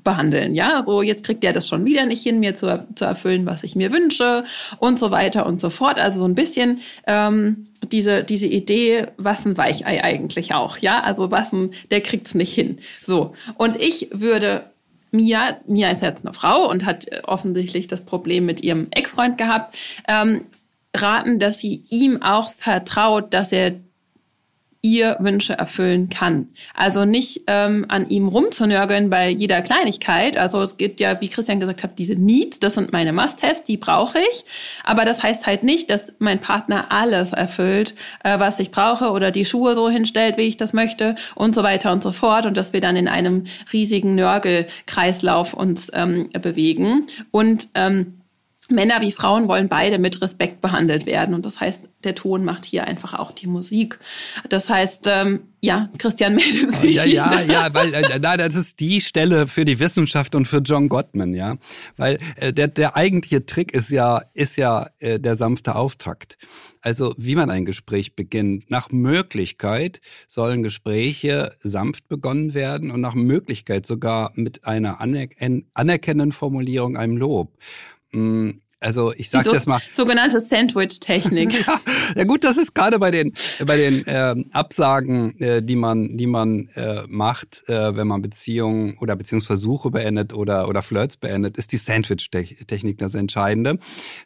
behandeln. 0.05 0.55
Ja, 0.55 0.83
so 0.85 1.03
jetzt 1.03 1.25
kriegt 1.25 1.43
der 1.43 1.53
das 1.53 1.67
schon 1.67 1.85
wieder 1.85 2.07
nicht 2.07 2.23
hin, 2.23 2.41
mir 2.41 2.55
zu, 2.55 2.87
zu 2.95 3.05
erfüllen, 3.05 3.47
was 3.47 3.65
ich 3.65 3.75
mir 3.75 3.91
wünsche 3.91 4.45
und 4.79 4.99
so 4.99 5.11
weiter 5.11 5.47
und 5.47 5.61
so 5.61 5.71
fort. 5.71 5.99
Also 5.99 6.21
so 6.21 6.25
ein 6.27 6.35
bisschen 6.35 6.81
ähm, 7.07 7.67
diese, 7.91 8.23
diese 8.23 8.47
Idee, 8.47 9.09
was 9.17 9.45
ein 9.45 9.57
Weichei 9.57 10.05
eigentlich 10.05 10.55
auch. 10.55 10.79
Ja, 10.79 11.01
also 11.01 11.31
was 11.31 11.53
ein, 11.53 11.73
der 11.91 12.03
kriegt's 12.03 12.35
nicht 12.35 12.55
hin. 12.55 12.79
So. 13.05 13.35
Und 13.57 13.83
ich 13.83 14.09
würde 14.13 14.71
Mia, 15.11 15.57
Mia 15.67 15.91
ist 15.91 16.03
jetzt 16.03 16.27
eine 16.27 16.35
Frau 16.35 16.69
und 16.69 16.85
hat 16.85 17.07
offensichtlich 17.25 17.87
das 17.87 18.05
Problem 18.05 18.47
mit 18.47 18.63
ihrem 18.63 18.89
Ex-Freund 18.91 19.39
gehabt, 19.39 19.77
ähm, 20.09 20.47
raten, 20.95 21.39
dass 21.39 21.61
sie 21.61 21.83
ihm 21.91 22.23
auch 22.23 22.53
vertraut, 22.53 23.33
dass 23.33 23.53
er 23.53 23.75
ihr 24.85 25.17
Wünsche 25.19 25.55
erfüllen 25.55 26.11
kann. 26.11 26.49
Also 26.75 27.07
nicht 27.07 27.41
ähm, 27.47 27.87
an 27.89 28.11
ihm 28.11 28.29
rumzunörgeln 28.29 29.09
bei 29.09 29.31
jeder 29.31 29.63
Kleinigkeit. 29.63 30.37
Also 30.37 30.61
es 30.61 30.77
gibt 30.77 31.01
ja, 31.01 31.19
wie 31.23 31.29
Christian 31.29 31.59
gesagt 31.59 31.83
hat, 31.83 31.99
diese 31.99 32.17
Needs, 32.17 32.59
das 32.59 32.75
sind 32.75 32.93
meine 32.93 33.15
Must-Haves, 33.15 33.65
die 33.65 33.79
brauche 33.79 34.19
ich. 34.19 34.45
Aber 34.85 35.07
das 35.07 35.23
heißt 35.23 35.47
halt 35.47 35.63
nicht, 35.63 35.89
dass 35.89 36.13
mein 36.19 36.39
Partner 36.39 36.93
alles 36.93 37.33
erfüllt, 37.33 37.95
äh, 38.23 38.39
was 38.39 38.61
ich 38.61 38.71
brauche 38.71 39.11
oder 39.11 39.31
die 39.31 39.47
Schuhe 39.47 39.75
so 39.75 39.89
hinstellt, 39.89 40.37
wie 40.37 40.43
ich 40.43 40.59
das 40.59 40.75
möchte 40.75 41.17
und 41.35 41.55
so 41.55 41.63
weiter 41.63 41.91
und 41.91 42.03
so 42.03 42.13
fort. 42.13 42.45
Und 42.45 42.59
dass 42.59 42.75
wir 42.75 42.81
dann 42.81 42.97
in 42.97 43.09
einem 43.09 43.45
riesigen 43.73 44.15
Nörgelkreislauf 44.15 45.55
uns 45.55 45.91
ähm, 45.95 46.29
bewegen. 46.43 47.07
Und 47.31 47.69
ähm, 47.75 48.21
Männer 48.69 49.01
wie 49.01 49.13
Frauen 49.13 49.49
wollen 49.49 49.69
beide 49.69 49.99
mit 49.99 50.21
Respekt 50.23 50.61
behandelt 50.61 51.07
werden. 51.07 51.35
Und 51.35 51.45
das 51.45 51.61
heißt, 51.61 51.83
der 52.05 52.15
Ton 52.15 52.45
macht 52.45 52.65
hier 52.65 52.85
einfach 52.85 53.15
auch 53.15 53.33
die 53.33 53.47
Musik. 53.47 53.99
Das 54.49 54.69
heißt, 54.69 55.07
ähm, 55.09 55.41
ja, 55.61 55.89
Christian 55.99 56.35
meldet 56.37 56.73
sich. 56.73 56.97
Ja, 56.97 57.05
ja, 57.05 57.41
ja, 57.43 57.75
weil 57.75 57.93
äh, 57.95 58.19
na, 58.21 58.37
das 58.37 58.55
ist 58.55 58.81
die 58.81 59.01
Stelle 59.01 59.47
für 59.47 59.65
die 59.65 59.81
Wissenschaft 59.81 60.35
und 60.35 60.47
für 60.47 60.59
John 60.59 60.89
Gottman, 60.89 61.35
ja. 61.35 61.57
Weil 61.97 62.19
äh, 62.37 62.53
der, 62.53 62.69
der 62.69 62.97
eigentliche 62.97 63.45
Trick 63.47 63.73
ist 63.73 63.91
ja, 63.91 64.23
ist 64.35 64.57
ja 64.57 64.87
äh, 64.99 65.19
der 65.19 65.37
sanfte 65.37 65.75
Auftakt. 65.75 66.39
Also 66.85 67.15
wie 67.17 67.35
man 67.35 67.49
ein 67.49 67.65
Gespräch 67.65 68.15
beginnt. 68.15 68.71
Nach 68.71 68.91
Möglichkeit 68.91 70.03
sollen 70.29 70.63
Gespräche 70.63 71.55
sanft 71.61 72.09
begonnen 72.09 72.53
werden 72.53 72.91
und 72.91 73.01
nach 73.01 73.15
Möglichkeit 73.15 73.87
sogar 73.87 74.33
mit 74.35 74.67
einer 74.67 75.01
anerkennenden 75.01 76.33
Formulierung, 76.33 76.99
einem 76.99 77.17
Lob. 77.17 77.57
Mm, 78.15 78.61
also 78.85 79.15
ich 79.17 79.31
sage 79.31 79.45
so, 79.45 79.53
das 79.53 79.67
mal. 79.67 79.81
Sogenannte 79.93 80.41
Sandwich-Technik. 80.41 81.65
ja, 82.17 82.25
gut, 82.25 82.45
das 82.45 82.59
ist 82.59 82.75
gerade 82.75 82.99
bei 82.99 83.11
den 83.11 83.33
bei 83.65 83.77
den 83.77 84.07
äh, 84.07 84.35
Absagen, 84.53 85.39
äh, 85.41 85.63
die 85.63 85.77
man 85.77 86.17
die 86.19 86.27
man 86.27 86.69
äh, 86.75 87.03
macht, 87.09 87.69
äh, 87.69 87.97
wenn 87.97 88.07
man 88.07 88.21
Beziehungen 88.21 88.99
oder 89.01 89.17
Beziehungsversuche 89.17 89.91
beendet 89.91 90.35
oder 90.35 90.69
oder 90.69 90.83
Flirts 90.83 91.17
beendet, 91.17 91.57
ist 91.57 91.73
die 91.73 91.79
Sandwich-Technik 91.79 92.99
das 92.99 93.15
Entscheidende. 93.15 93.79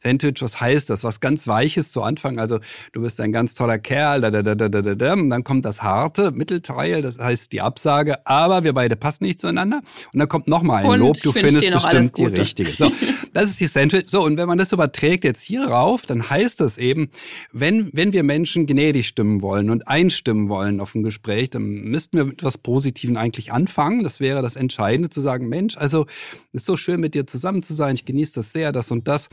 Sandwich, 0.03 0.43
was 0.43 0.61
heißt 0.61 0.91
das? 0.91 1.05
Was 1.05 1.21
ganz 1.21 1.47
Weiches 1.47 1.93
zu 1.93 2.03
Anfang. 2.03 2.41
Also 2.41 2.59
du 2.93 3.03
bist 3.03 3.21
ein 3.21 3.33
ganz 3.33 3.55
toller 3.55 3.79
Kerl, 3.79 4.21
da, 4.21 4.31
da, 4.31 4.43
da, 4.43 4.55
da, 4.57 4.69
da, 4.69 4.95
da, 4.95 5.13
und 5.13 5.31
dann 5.31 5.45
kommt 5.45 5.65
das 5.65 5.83
harte 5.83 6.33
Mittelteil, 6.33 7.03
das 7.03 7.19
heißt 7.19 7.53
die 7.53 7.61
Absage, 7.61 8.27
aber 8.27 8.65
wir 8.65 8.73
beide 8.73 8.97
passen 8.97 9.25
nicht 9.25 9.39
zueinander. 9.39 9.83
Und 10.13 10.19
dann 10.19 10.29
kommt 10.29 10.49
nochmal 10.49 10.83
ein 10.83 10.91
Und 10.91 11.01
Lob, 11.01 11.21
du 11.23 11.33
findest 11.33 11.71
bestimmt 11.71 12.19
die 12.19 12.25
richtige. 12.25 12.73
So, 12.73 12.91
das 13.33 13.47
ist 13.47 13.61
die 13.61 13.67
Sandwich. 13.67 14.07
So, 14.09 14.25
und 14.25 14.37
wenn 14.37 14.48
man 14.49 14.59
das 14.59 14.73
überträgt 14.73 15.25
jetzt 15.25 15.41
hier 15.41 15.67
rauf, 15.67 16.07
dann 16.07 16.29
heißt 16.29 16.61
das 16.61 16.79
eben, 16.79 17.11
wenn, 17.53 17.91
wenn 17.93 18.13
wir 18.13 18.23
Menschen 18.23 18.67
gnädig 18.67 19.07
stimmen 19.07 19.43
wollen 19.43 19.71
und 19.71 19.87
einstimmen 19.87 20.49
wollen 20.49 20.81
auf 20.81 20.95
ein 20.95 21.03
Gespräch, 21.03 21.51
dann 21.51 21.63
müssten 21.63 22.17
wir 22.17 22.25
mit 22.25 22.35
etwas 22.35 22.59
Positiven 22.59 23.17
eigentlich 23.17 23.53
anfangen. 23.53 24.03
Das 24.03 24.21
wäre 24.21 24.43
das 24.43 24.57
Entscheidende, 24.57 25.11
zu 25.11 25.21
sagen, 25.21 25.49
Mensch, 25.49 25.77
also 25.77 26.07
ist 26.53 26.67
so 26.67 26.77
schön 26.77 27.01
mit 27.01 27.15
dir 27.15 27.27
zusammen 27.27 27.63
zu 27.63 27.75
sein, 27.75 27.95
ich 27.95 28.05
genieße 28.05 28.35
das 28.35 28.53
sehr, 28.53 28.73
das 28.73 28.91
und 28.91 29.07
das. 29.07 29.29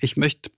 Ich 0.00 0.16
möchte 0.16 0.50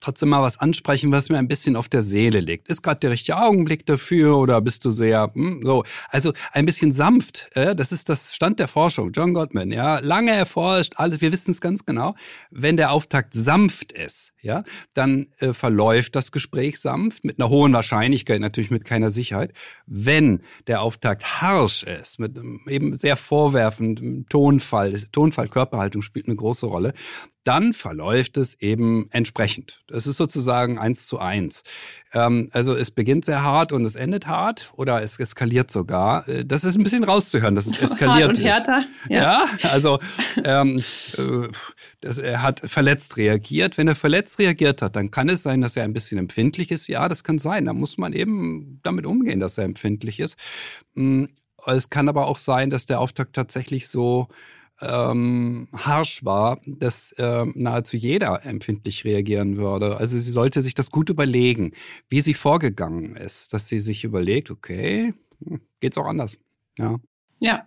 trotzdem 0.00 0.30
mal 0.30 0.42
was 0.42 0.58
ansprechen, 0.58 1.12
was 1.12 1.28
mir 1.28 1.38
ein 1.38 1.48
bisschen 1.48 1.76
auf 1.76 1.88
der 1.88 2.02
Seele 2.02 2.40
liegt. 2.40 2.68
Ist 2.68 2.82
gerade 2.82 3.00
der 3.00 3.10
richtige 3.10 3.38
Augenblick 3.38 3.86
dafür 3.86 4.36
oder 4.38 4.60
bist 4.60 4.84
du 4.84 4.90
sehr 4.90 5.30
hm, 5.34 5.60
so? 5.64 5.84
Also 6.08 6.32
ein 6.52 6.66
bisschen 6.66 6.92
sanft. 6.92 7.50
Äh, 7.54 7.74
das 7.74 7.92
ist 7.92 8.08
das 8.08 8.34
Stand 8.34 8.58
der 8.58 8.68
Forschung. 8.68 9.12
John 9.12 9.34
Gottman, 9.34 9.70
ja, 9.70 9.98
lange 10.00 10.32
erforscht, 10.32 10.94
alles. 10.96 11.20
Wir 11.20 11.32
wissen 11.32 11.50
es 11.50 11.60
ganz 11.60 11.84
genau. 11.84 12.14
Wenn 12.50 12.76
der 12.76 12.92
Auftakt 12.92 13.34
sanft 13.34 13.92
ist, 13.92 14.32
ja, 14.42 14.62
dann 14.94 15.26
äh, 15.38 15.52
verläuft 15.52 16.16
das 16.16 16.32
Gespräch 16.32 16.80
sanft 16.80 17.24
mit 17.24 17.38
einer 17.38 17.50
hohen 17.50 17.72
Wahrscheinlichkeit, 17.72 18.40
natürlich 18.40 18.70
mit 18.70 18.84
keiner 18.84 19.10
Sicherheit. 19.10 19.52
Wenn 19.86 20.40
der 20.66 20.82
Auftakt 20.82 21.42
harsch 21.42 21.82
ist, 21.82 22.18
mit 22.18 22.36
ähm, 22.36 22.60
eben 22.66 22.96
sehr 22.96 23.16
vorwerfend 23.16 24.28
Tonfall, 24.30 25.00
Tonfall, 25.12 25.48
Körperhaltung 25.48 26.02
spielt 26.02 26.26
eine 26.26 26.36
große 26.36 26.66
Rolle, 26.66 26.94
dann 27.44 27.72
verläuft 27.72 28.36
es 28.36 28.60
eben 28.60 29.06
entsprechend. 29.10 29.82
Das 29.88 30.06
ist 30.06 30.18
sozusagen 30.18 30.78
eins 30.78 31.06
zu 31.06 31.18
eins. 31.18 31.62
Ähm, 32.12 32.50
also 32.52 32.74
es 32.74 32.90
beginnt 32.90 33.24
sehr 33.24 33.42
hart 33.42 33.72
und 33.72 33.84
es 33.86 33.94
endet 33.94 34.26
hart 34.26 34.72
oder 34.76 35.00
es 35.02 35.18
eskaliert 35.18 35.70
sogar. 35.70 36.28
Äh, 36.28 36.44
Das 36.44 36.64
ist 36.64 36.76
ein 36.76 36.82
bisschen 36.84 37.02
rauszuhören, 37.04 37.54
dass 37.54 37.66
es 37.66 37.78
eskaliert 37.78 38.10
Hart 38.28 38.28
und 38.28 38.38
ist. 38.38 38.44
härter. 38.44 38.84
Ja, 39.08 39.46
also 39.62 39.98
ähm, 40.44 40.82
äh, 41.16 41.48
das, 42.02 42.18
er 42.18 42.42
hat 42.42 42.60
verletzt 42.60 43.16
reagiert. 43.16 43.78
Wenn 43.78 43.88
er 43.88 43.96
verletzt 43.96 44.38
reagiert 44.38 44.82
hat, 44.82 44.94
dann 44.96 45.10
kann 45.10 45.28
es 45.30 45.42
sein, 45.42 45.62
dass 45.62 45.76
er 45.76 45.84
ein 45.84 45.92
bisschen 45.94 46.18
empfindlich 46.18 46.70
ist. 46.70 46.88
Ja, 46.88 47.08
das 47.08 47.24
kann 47.24 47.38
sein. 47.38 47.64
Da 47.64 47.72
muss 47.72 47.96
man 47.96 48.12
eben 48.12 48.80
damit 48.82 49.06
umgehen, 49.06 49.40
dass 49.40 49.56
er 49.56 49.64
empfindlich 49.64 50.20
ist. 50.20 50.36
Mm, 50.94 51.24
Es 51.66 51.88
kann 51.88 52.08
aber 52.08 52.26
auch 52.26 52.38
sein, 52.38 52.68
dass 52.70 52.86
der 52.86 53.00
Auftakt 53.00 53.34
tatsächlich 53.34 53.88
so 53.88 54.28
ähm, 54.80 55.68
harsch 55.76 56.24
war, 56.24 56.60
dass 56.66 57.12
äh, 57.12 57.44
nahezu 57.54 57.96
jeder 57.96 58.44
empfindlich 58.44 59.04
reagieren 59.04 59.56
würde. 59.56 59.96
Also 59.96 60.18
sie 60.18 60.30
sollte 60.30 60.62
sich 60.62 60.74
das 60.74 60.90
gut 60.90 61.10
überlegen, 61.10 61.72
wie 62.08 62.20
sie 62.20 62.34
vorgegangen 62.34 63.16
ist, 63.16 63.52
dass 63.52 63.68
sie 63.68 63.78
sich 63.78 64.04
überlegt, 64.04 64.50
okay, 64.50 65.14
hm, 65.44 65.60
geht's 65.80 65.98
auch 65.98 66.06
anders. 66.06 66.36
Ja. 66.78 66.96
Ja. 67.38 67.66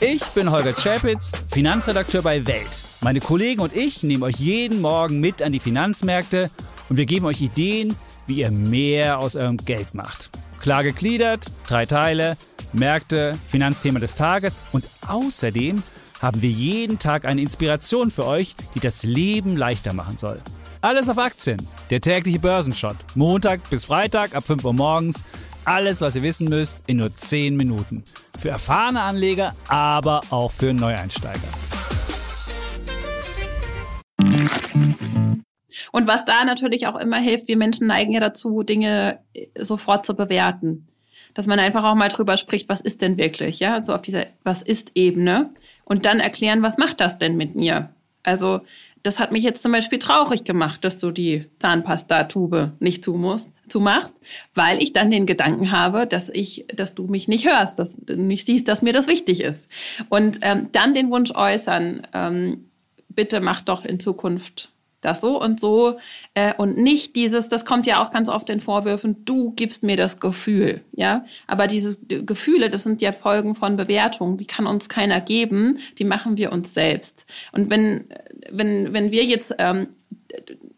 Ich 0.00 0.22
bin 0.34 0.50
Holger 0.50 0.74
Czapitz, 0.74 1.32
Finanzredakteur 1.50 2.22
bei 2.22 2.46
Welt. 2.46 2.84
Meine 3.00 3.20
Kollegen 3.20 3.60
und 3.60 3.74
ich 3.74 4.02
nehmen 4.02 4.22
euch 4.22 4.36
jeden 4.36 4.80
Morgen 4.80 5.20
mit 5.20 5.42
an 5.42 5.52
die 5.52 5.60
Finanzmärkte 5.60 6.50
und 6.88 6.96
wir 6.96 7.06
geben 7.06 7.26
euch 7.26 7.40
Ideen, 7.40 7.96
wie 8.26 8.40
ihr 8.40 8.50
mehr 8.50 9.18
aus 9.18 9.36
eurem 9.36 9.56
Geld 9.56 9.94
macht. 9.94 10.30
Klar 10.60 10.82
gegliedert, 10.82 11.46
drei 11.66 11.86
Teile, 11.86 12.36
Märkte, 12.76 13.34
Finanzthema 13.48 13.98
des 13.98 14.14
Tages 14.14 14.60
und 14.72 14.84
außerdem 15.06 15.82
haben 16.20 16.42
wir 16.42 16.50
jeden 16.50 16.98
Tag 16.98 17.24
eine 17.24 17.40
Inspiration 17.40 18.10
für 18.10 18.26
euch, 18.26 18.54
die 18.74 18.80
das 18.80 19.02
Leben 19.02 19.56
leichter 19.56 19.92
machen 19.92 20.18
soll. 20.18 20.40
Alles 20.80 21.08
auf 21.08 21.18
Aktien, 21.18 21.66
der 21.90 22.00
tägliche 22.00 22.38
Börsenshot, 22.38 22.96
Montag 23.14 23.68
bis 23.70 23.86
Freitag 23.86 24.34
ab 24.34 24.44
5 24.44 24.64
Uhr 24.64 24.72
morgens. 24.72 25.24
Alles, 25.64 26.00
was 26.00 26.14
ihr 26.14 26.22
wissen 26.22 26.48
müsst, 26.48 26.84
in 26.86 26.98
nur 26.98 27.14
10 27.14 27.56
Minuten. 27.56 28.04
Für 28.38 28.50
erfahrene 28.50 29.02
Anleger, 29.02 29.54
aber 29.66 30.20
auch 30.30 30.52
für 30.52 30.72
Neueinsteiger. 30.72 31.40
Und 35.90 36.06
was 36.06 36.24
da 36.24 36.44
natürlich 36.44 36.86
auch 36.86 36.96
immer 36.96 37.18
hilft, 37.18 37.48
wir 37.48 37.56
Menschen 37.56 37.86
neigen 37.86 38.12
ja 38.12 38.20
dazu, 38.20 38.62
Dinge 38.62 39.20
sofort 39.58 40.06
zu 40.06 40.14
bewerten. 40.14 40.86
Dass 41.36 41.46
man 41.46 41.58
einfach 41.58 41.84
auch 41.84 41.94
mal 41.94 42.08
drüber 42.08 42.38
spricht, 42.38 42.70
was 42.70 42.80
ist 42.80 43.02
denn 43.02 43.18
wirklich, 43.18 43.60
ja, 43.60 43.82
so 43.82 43.94
auf 43.94 44.00
dieser 44.00 44.24
Was 44.42 44.62
ist 44.62 44.92
Ebene 44.94 45.50
und 45.84 46.06
dann 46.06 46.18
erklären, 46.18 46.62
was 46.62 46.78
macht 46.78 46.98
das 47.02 47.18
denn 47.18 47.36
mit 47.36 47.54
mir? 47.54 47.90
Also, 48.22 48.62
das 49.02 49.20
hat 49.20 49.32
mich 49.32 49.42
jetzt 49.42 49.62
zum 49.62 49.70
Beispiel 49.70 49.98
traurig 49.98 50.44
gemacht, 50.44 50.82
dass 50.82 50.96
du 50.96 51.10
die 51.10 51.44
Zahnpastatube 51.58 52.72
nicht 52.80 53.04
zumusst, 53.04 53.50
zumachst, 53.68 54.14
weil 54.54 54.82
ich 54.82 54.94
dann 54.94 55.10
den 55.10 55.26
Gedanken 55.26 55.72
habe, 55.72 56.06
dass 56.06 56.30
ich, 56.30 56.64
dass 56.74 56.94
du 56.94 57.06
mich 57.06 57.28
nicht 57.28 57.46
hörst, 57.46 57.78
dass 57.78 57.98
du 57.98 58.16
nicht 58.16 58.46
siehst, 58.46 58.66
dass 58.66 58.80
mir 58.80 58.94
das 58.94 59.06
wichtig 59.06 59.42
ist. 59.42 59.68
Und 60.08 60.38
ähm, 60.40 60.70
dann 60.72 60.94
den 60.94 61.10
Wunsch 61.10 61.32
äußern, 61.32 62.06
ähm, 62.14 62.70
bitte 63.10 63.40
mach 63.40 63.60
doch 63.60 63.84
in 63.84 64.00
Zukunft 64.00 64.70
das 65.06 65.20
so 65.20 65.40
und 65.40 65.60
so 65.60 65.98
äh, 66.34 66.52
und 66.54 66.76
nicht 66.76 67.16
dieses, 67.16 67.48
das 67.48 67.64
kommt 67.64 67.86
ja 67.86 68.02
auch 68.02 68.10
ganz 68.10 68.28
oft 68.28 68.50
in 68.50 68.60
Vorwürfen, 68.60 69.24
du 69.24 69.52
gibst 69.52 69.82
mir 69.82 69.96
das 69.96 70.20
Gefühl, 70.20 70.82
ja, 70.92 71.24
aber 71.46 71.66
diese 71.66 71.96
Gefühle, 72.06 72.68
das 72.70 72.82
sind 72.82 73.00
ja 73.00 73.12
Folgen 73.12 73.54
von 73.54 73.76
Bewertung, 73.76 74.36
die 74.36 74.46
kann 74.46 74.66
uns 74.66 74.88
keiner 74.88 75.20
geben, 75.20 75.78
die 75.98 76.04
machen 76.04 76.36
wir 76.36 76.52
uns 76.52 76.74
selbst. 76.74 77.26
Und 77.52 77.70
wenn, 77.70 78.04
wenn, 78.50 78.92
wenn 78.92 79.10
wir 79.10 79.24
jetzt 79.24 79.54
ähm, 79.58 79.88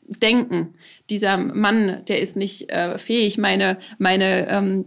denken, 0.06 0.74
dieser 1.10 1.36
Mann, 1.36 2.02
der 2.06 2.20
ist 2.20 2.36
nicht 2.36 2.70
äh, 2.70 2.98
fähig, 2.98 3.38
meine, 3.38 3.78
meine 3.98 4.48
ähm, 4.48 4.84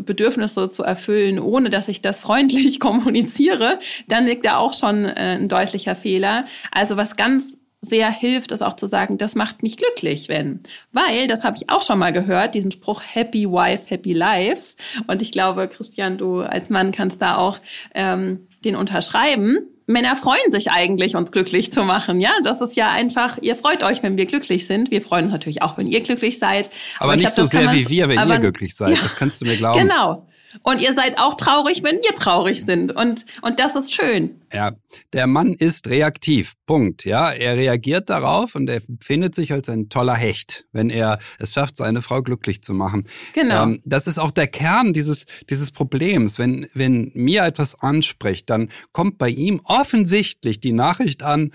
Bedürfnisse 0.00 0.70
zu 0.70 0.82
erfüllen, 0.82 1.38
ohne 1.38 1.70
dass 1.70 1.88
ich 1.88 2.00
das 2.00 2.20
freundlich 2.20 2.80
kommuniziere, 2.80 3.78
dann 4.08 4.26
liegt 4.26 4.44
da 4.44 4.56
auch 4.56 4.74
schon 4.74 5.04
äh, 5.04 5.36
ein 5.38 5.48
deutlicher 5.48 5.94
Fehler. 5.94 6.46
Also 6.70 6.96
was 6.96 7.16
ganz 7.16 7.56
sehr 7.82 8.10
hilft, 8.10 8.52
ist 8.52 8.62
auch 8.62 8.76
zu 8.76 8.86
sagen, 8.86 9.18
das 9.18 9.34
macht 9.34 9.62
mich 9.62 9.76
glücklich, 9.76 10.28
wenn. 10.28 10.60
Weil, 10.92 11.26
das 11.26 11.42
habe 11.42 11.56
ich 11.56 11.68
auch 11.68 11.82
schon 11.82 11.98
mal 11.98 12.12
gehört, 12.12 12.54
diesen 12.54 12.70
Spruch 12.70 13.02
Happy 13.04 13.44
Wife, 13.50 13.90
Happy 13.90 14.12
Life. 14.12 14.76
Und 15.08 15.20
ich 15.20 15.32
glaube, 15.32 15.68
Christian, 15.68 16.16
du 16.16 16.40
als 16.40 16.70
Mann 16.70 16.92
kannst 16.92 17.20
da 17.20 17.36
auch 17.36 17.58
ähm, 17.94 18.46
den 18.64 18.76
unterschreiben. 18.76 19.58
Männer 19.86 20.14
freuen 20.14 20.52
sich 20.52 20.70
eigentlich, 20.70 21.16
uns 21.16 21.32
glücklich 21.32 21.72
zu 21.72 21.82
machen. 21.82 22.20
Ja, 22.20 22.30
das 22.44 22.60
ist 22.60 22.76
ja 22.76 22.88
einfach, 22.92 23.38
ihr 23.42 23.56
freut 23.56 23.82
euch, 23.82 24.00
wenn 24.04 24.16
wir 24.16 24.26
glücklich 24.26 24.68
sind. 24.68 24.92
Wir 24.92 25.02
freuen 25.02 25.24
uns 25.24 25.32
natürlich 25.32 25.60
auch, 25.60 25.76
wenn 25.76 25.88
ihr 25.88 26.00
glücklich 26.02 26.38
seid. 26.38 26.70
Aber, 27.00 27.16
nicht 27.16 27.34
glaub, 27.34 27.34
so 27.34 27.44
sehr 27.46 27.72
wie 27.72 27.88
wir, 27.88 28.08
wenn 28.08 28.18
aber- 28.18 28.34
ihr 28.34 28.40
glücklich 28.40 28.76
seid. 28.76 28.90
Ja. 28.96 29.02
Das 29.02 29.16
kannst 29.16 29.40
du 29.40 29.44
mir 29.44 29.56
glauben. 29.56 29.80
Genau. 29.80 30.28
Und 30.62 30.80
ihr 30.80 30.92
seid 30.92 31.18
auch 31.18 31.36
traurig, 31.36 31.82
wenn 31.82 31.96
wir 31.96 32.14
traurig 32.14 32.64
sind. 32.64 32.94
Und, 32.94 33.24
und 33.42 33.58
das 33.60 33.74
ist 33.74 33.94
schön. 33.94 34.42
Ja, 34.52 34.72
der 35.12 35.26
Mann 35.26 35.54
ist 35.54 35.88
reaktiv. 35.88 36.52
Punkt. 36.66 37.04
Ja, 37.04 37.30
er 37.30 37.56
reagiert 37.56 38.10
darauf 38.10 38.54
und 38.54 38.68
er 38.68 38.82
findet 39.00 39.34
sich 39.34 39.52
als 39.52 39.68
ein 39.68 39.88
toller 39.88 40.14
Hecht, 40.14 40.66
wenn 40.72 40.90
er 40.90 41.18
es 41.38 41.54
schafft, 41.54 41.76
seine 41.76 42.02
Frau 42.02 42.22
glücklich 42.22 42.62
zu 42.62 42.74
machen. 42.74 43.08
Genau. 43.32 43.64
Ähm, 43.64 43.82
das 43.84 44.06
ist 44.06 44.18
auch 44.18 44.30
der 44.30 44.46
Kern 44.46 44.92
dieses, 44.92 45.24
dieses 45.48 45.70
Problems. 45.70 46.38
Wenn, 46.38 46.68
wenn 46.74 47.10
mir 47.14 47.44
etwas 47.44 47.80
anspricht, 47.80 48.50
dann 48.50 48.70
kommt 48.92 49.18
bei 49.18 49.30
ihm 49.30 49.60
offensichtlich 49.64 50.60
die 50.60 50.72
Nachricht 50.72 51.22
an, 51.22 51.52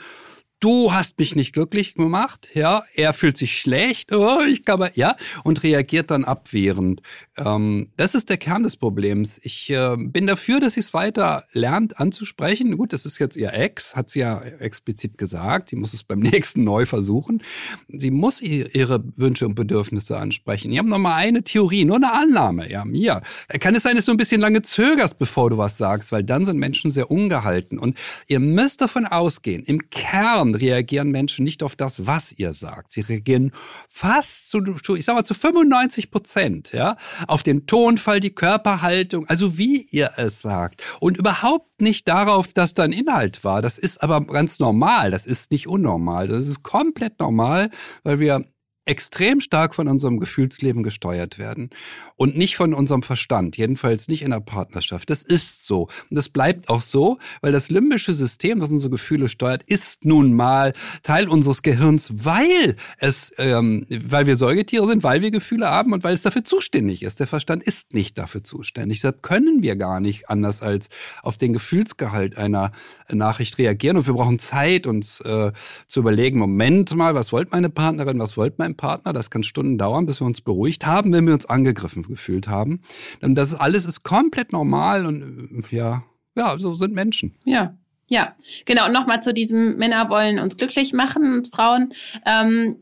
du 0.60 0.92
hast 0.94 1.20
mich 1.20 1.36
nicht 1.36 1.54
glücklich 1.54 1.94
gemacht, 1.94 2.50
ja, 2.54 2.84
er 2.96 3.14
fühlt 3.14 3.38
sich 3.38 3.58
schlecht, 3.58 4.12
oh, 4.12 4.40
ich 4.50 4.66
kann 4.66 4.80
mal, 4.80 4.92
ja, 4.96 5.16
und 5.44 5.62
reagiert 5.64 6.10
dann 6.12 6.24
abwehrend. 6.26 7.02
Ähm, 7.38 7.92
das 7.98 8.16
ist 8.16 8.30
der 8.30 8.38
Kern 8.38 8.64
des 8.64 8.76
Problems. 8.76 9.40
Ich 9.44 9.70
äh, 9.70 9.96
bin 9.98 10.26
dafür, 10.28 10.60
dass 10.60 10.74
sie 10.74 10.80
es 10.80 10.94
weiter 10.94 11.44
lernt 11.54 12.00
anzusprechen. 12.00 12.76
Gut, 12.78 12.94
das 12.94 13.06
ist 13.06 13.20
jetzt 13.20 13.36
ihr 13.38 13.54
Ex, 13.54 13.96
hat 13.96 14.10
sie 14.10 14.20
ja 14.20 14.42
explizit 14.60 15.18
gesagt. 15.18 15.70
Sie 15.70 15.76
muss 15.76 15.94
es 15.94 16.04
beim 16.04 16.20
nächsten 16.22 16.64
neu 16.64 16.86
versuchen. 16.86 17.44
Sie 17.90 18.10
muss 18.12 18.42
ihr- 18.42 18.74
ihre 18.74 19.04
Wünsche 19.16 19.46
und 19.46 19.56
Bedürfnisse 19.56 20.18
ansprechen. 20.18 20.72
Ich 20.72 20.80
habe 20.80 20.90
noch 20.90 20.98
mal 20.98 21.16
eine 21.16 21.44
Theorie, 21.44 21.86
nur 21.86 21.98
eine 21.98 22.12
Annahme, 22.14 22.70
ja, 22.72 22.84
mir. 22.86 23.22
Kann 23.60 23.76
es 23.76 23.84
sein, 23.84 23.96
dass 23.96 24.06
du 24.06 24.12
ein 24.12 24.18
bisschen 24.18 24.42
lange 24.42 24.62
zögerst, 24.64 25.20
bevor 25.20 25.50
du 25.52 25.58
was 25.58 25.78
sagst, 25.78 26.12
weil 26.12 26.24
dann 26.24 26.46
sind 26.46 26.58
Menschen 26.58 26.90
sehr 26.90 27.12
ungehalten. 27.12 27.78
Und 27.78 27.98
ihr 28.28 28.40
müsst 28.40 28.82
davon 28.82 29.06
ausgehen, 29.06 29.64
im 29.64 29.90
Kern 29.90 30.47
Gehirn 30.54 30.78
reagieren 30.78 31.10
Menschen 31.10 31.44
nicht 31.44 31.64
auf 31.64 31.76
das, 31.76 32.06
was 32.06 32.32
ihr 32.32 32.54
sagt. 32.54 32.92
Sie 32.92 33.02
reagieren 33.02 33.52
fast 33.90 34.50
zu, 34.50 34.64
ich 34.96 35.06
sag 35.06 35.16
mal, 35.16 35.24
zu 35.24 35.34
95 35.34 36.12
Prozent, 36.12 36.72
ja, 36.74 36.96
auf 37.28 37.44
den 37.44 37.66
Tonfall, 37.66 38.20
die 38.20 38.32
Körperhaltung, 38.32 39.28
also 39.28 39.58
wie 39.58 39.82
ihr 39.92 40.12
es 40.18 40.42
sagt. 40.42 40.84
Und 41.00 41.18
überhaupt 41.18 41.82
nicht 41.82 42.08
darauf, 42.08 42.54
dass 42.54 42.74
da 42.74 42.84
ein 42.84 42.92
Inhalt 42.92 43.44
war. 43.44 43.62
Das 43.62 43.78
ist 43.78 44.02
aber 44.04 44.22
ganz 44.22 44.60
normal. 44.60 45.12
Das 45.12 45.26
ist 45.26 45.52
nicht 45.52 45.68
unnormal. 45.68 46.28
Das 46.28 46.48
ist 46.48 46.64
komplett 46.64 47.20
normal, 47.20 47.70
weil 48.04 48.20
wir 48.20 48.46
extrem 48.88 49.42
stark 49.42 49.76
von 49.76 49.88
unserem 49.88 50.20
Gefühlsleben 50.20 50.84
gesteuert 50.84 51.38
werden 51.38 51.70
und 52.16 52.38
nicht 52.38 52.56
von 52.56 52.74
unserem 52.74 53.04
Verstand, 53.04 53.58
jedenfalls 53.58 54.08
nicht 54.08 54.22
in 54.22 54.32
der 54.32 54.40
Partnerschaft. 54.40 55.10
Das 55.10 55.24
ist 55.24 55.66
so 55.66 55.84
und 56.10 56.18
das 56.18 56.30
bleibt 56.30 56.70
auch 56.70 56.82
so, 56.82 57.18
weil 57.42 57.52
das 57.52 57.70
limbische 57.70 58.14
System, 58.14 58.60
das 58.60 58.72
unsere 58.72 58.92
Gefühle 58.92 59.28
steuert, 59.28 59.64
ist 59.68 60.06
nun 60.06 60.34
mal 60.34 60.74
Teil 61.04 61.28
unseres 61.28 61.62
Gehirns, 61.62 62.26
weil 62.26 62.78
es, 62.98 63.34
ähm, 63.38 63.86
weil 63.90 64.26
wir 64.26 64.38
Säugetiere 64.38 64.88
sind, 64.88 65.04
weil 65.04 65.22
wir 65.22 65.32
Gefühle 65.32 65.70
haben 65.70 65.94
und 65.94 66.04
weil 66.04 66.14
es 66.14 66.22
dafür 66.22 66.44
zuständig 66.44 67.04
ist. 67.04 67.20
Der 67.20 67.28
Verstand 67.28 67.64
ist 67.64 67.94
nicht 67.94 68.18
dafür 68.18 68.44
zuständig. 68.44 69.00
Deshalb 69.00 69.22
können 69.22 69.62
wir 69.62 69.76
gar 69.76 70.00
nicht 70.00 70.30
anders 70.30 70.62
als 70.62 70.90
auf 71.24 71.38
den 71.38 71.54
Gefühlsgehalt 71.54 72.38
einer 72.38 72.72
Nachricht 73.10 73.58
reagieren 73.58 73.98
und 73.98 74.08
wir 74.08 74.14
brauchen 74.14 74.40
Zeit, 74.40 74.88
uns 74.88 75.20
äh, 75.22 75.52
zu 75.88 76.00
überlegen, 76.00 76.40
Moment 76.40 76.96
mal, 76.96 77.16
was 77.16 77.32
wollte 77.32 77.52
meine 77.52 77.70
Partnerin, 77.70 78.20
was 78.20 78.38
wollte 78.38 78.56
mein 78.60 78.77
Partner. 78.78 79.14
Das 79.14 79.30
kann 79.30 79.44
Stunden 79.44 79.78
dauern, 79.78 80.06
bis 80.06 80.22
wir 80.22 80.28
uns 80.28 80.42
beruhigt 80.42 80.86
haben, 80.86 81.12
wenn 81.12 81.26
wir 81.26 81.34
uns 81.34 81.46
angegriffen 81.46 82.04
gefühlt 82.04 82.48
haben. 82.48 82.82
Und 83.22 83.36
das 83.36 83.56
alles 83.56 83.86
ist 83.86 84.04
komplett 84.04 84.54
normal 84.54 85.06
und 85.06 85.66
ja, 85.72 86.04
ja, 86.36 86.58
so 86.58 86.74
sind 86.74 86.94
Menschen. 86.94 87.36
Ja. 87.44 87.76
Ja, 88.10 88.36
genau. 88.66 88.86
Und 88.86 88.94
nochmal 88.94 89.22
zu 89.22 89.34
diesem 89.34 89.76
Männer 89.76 90.10
wollen 90.10 90.40
uns 90.40 90.56
glücklich 90.56 90.94
machen 90.94 91.34
und 91.34 91.50
Frauen. 91.50 91.94
Ähm, 92.26 92.78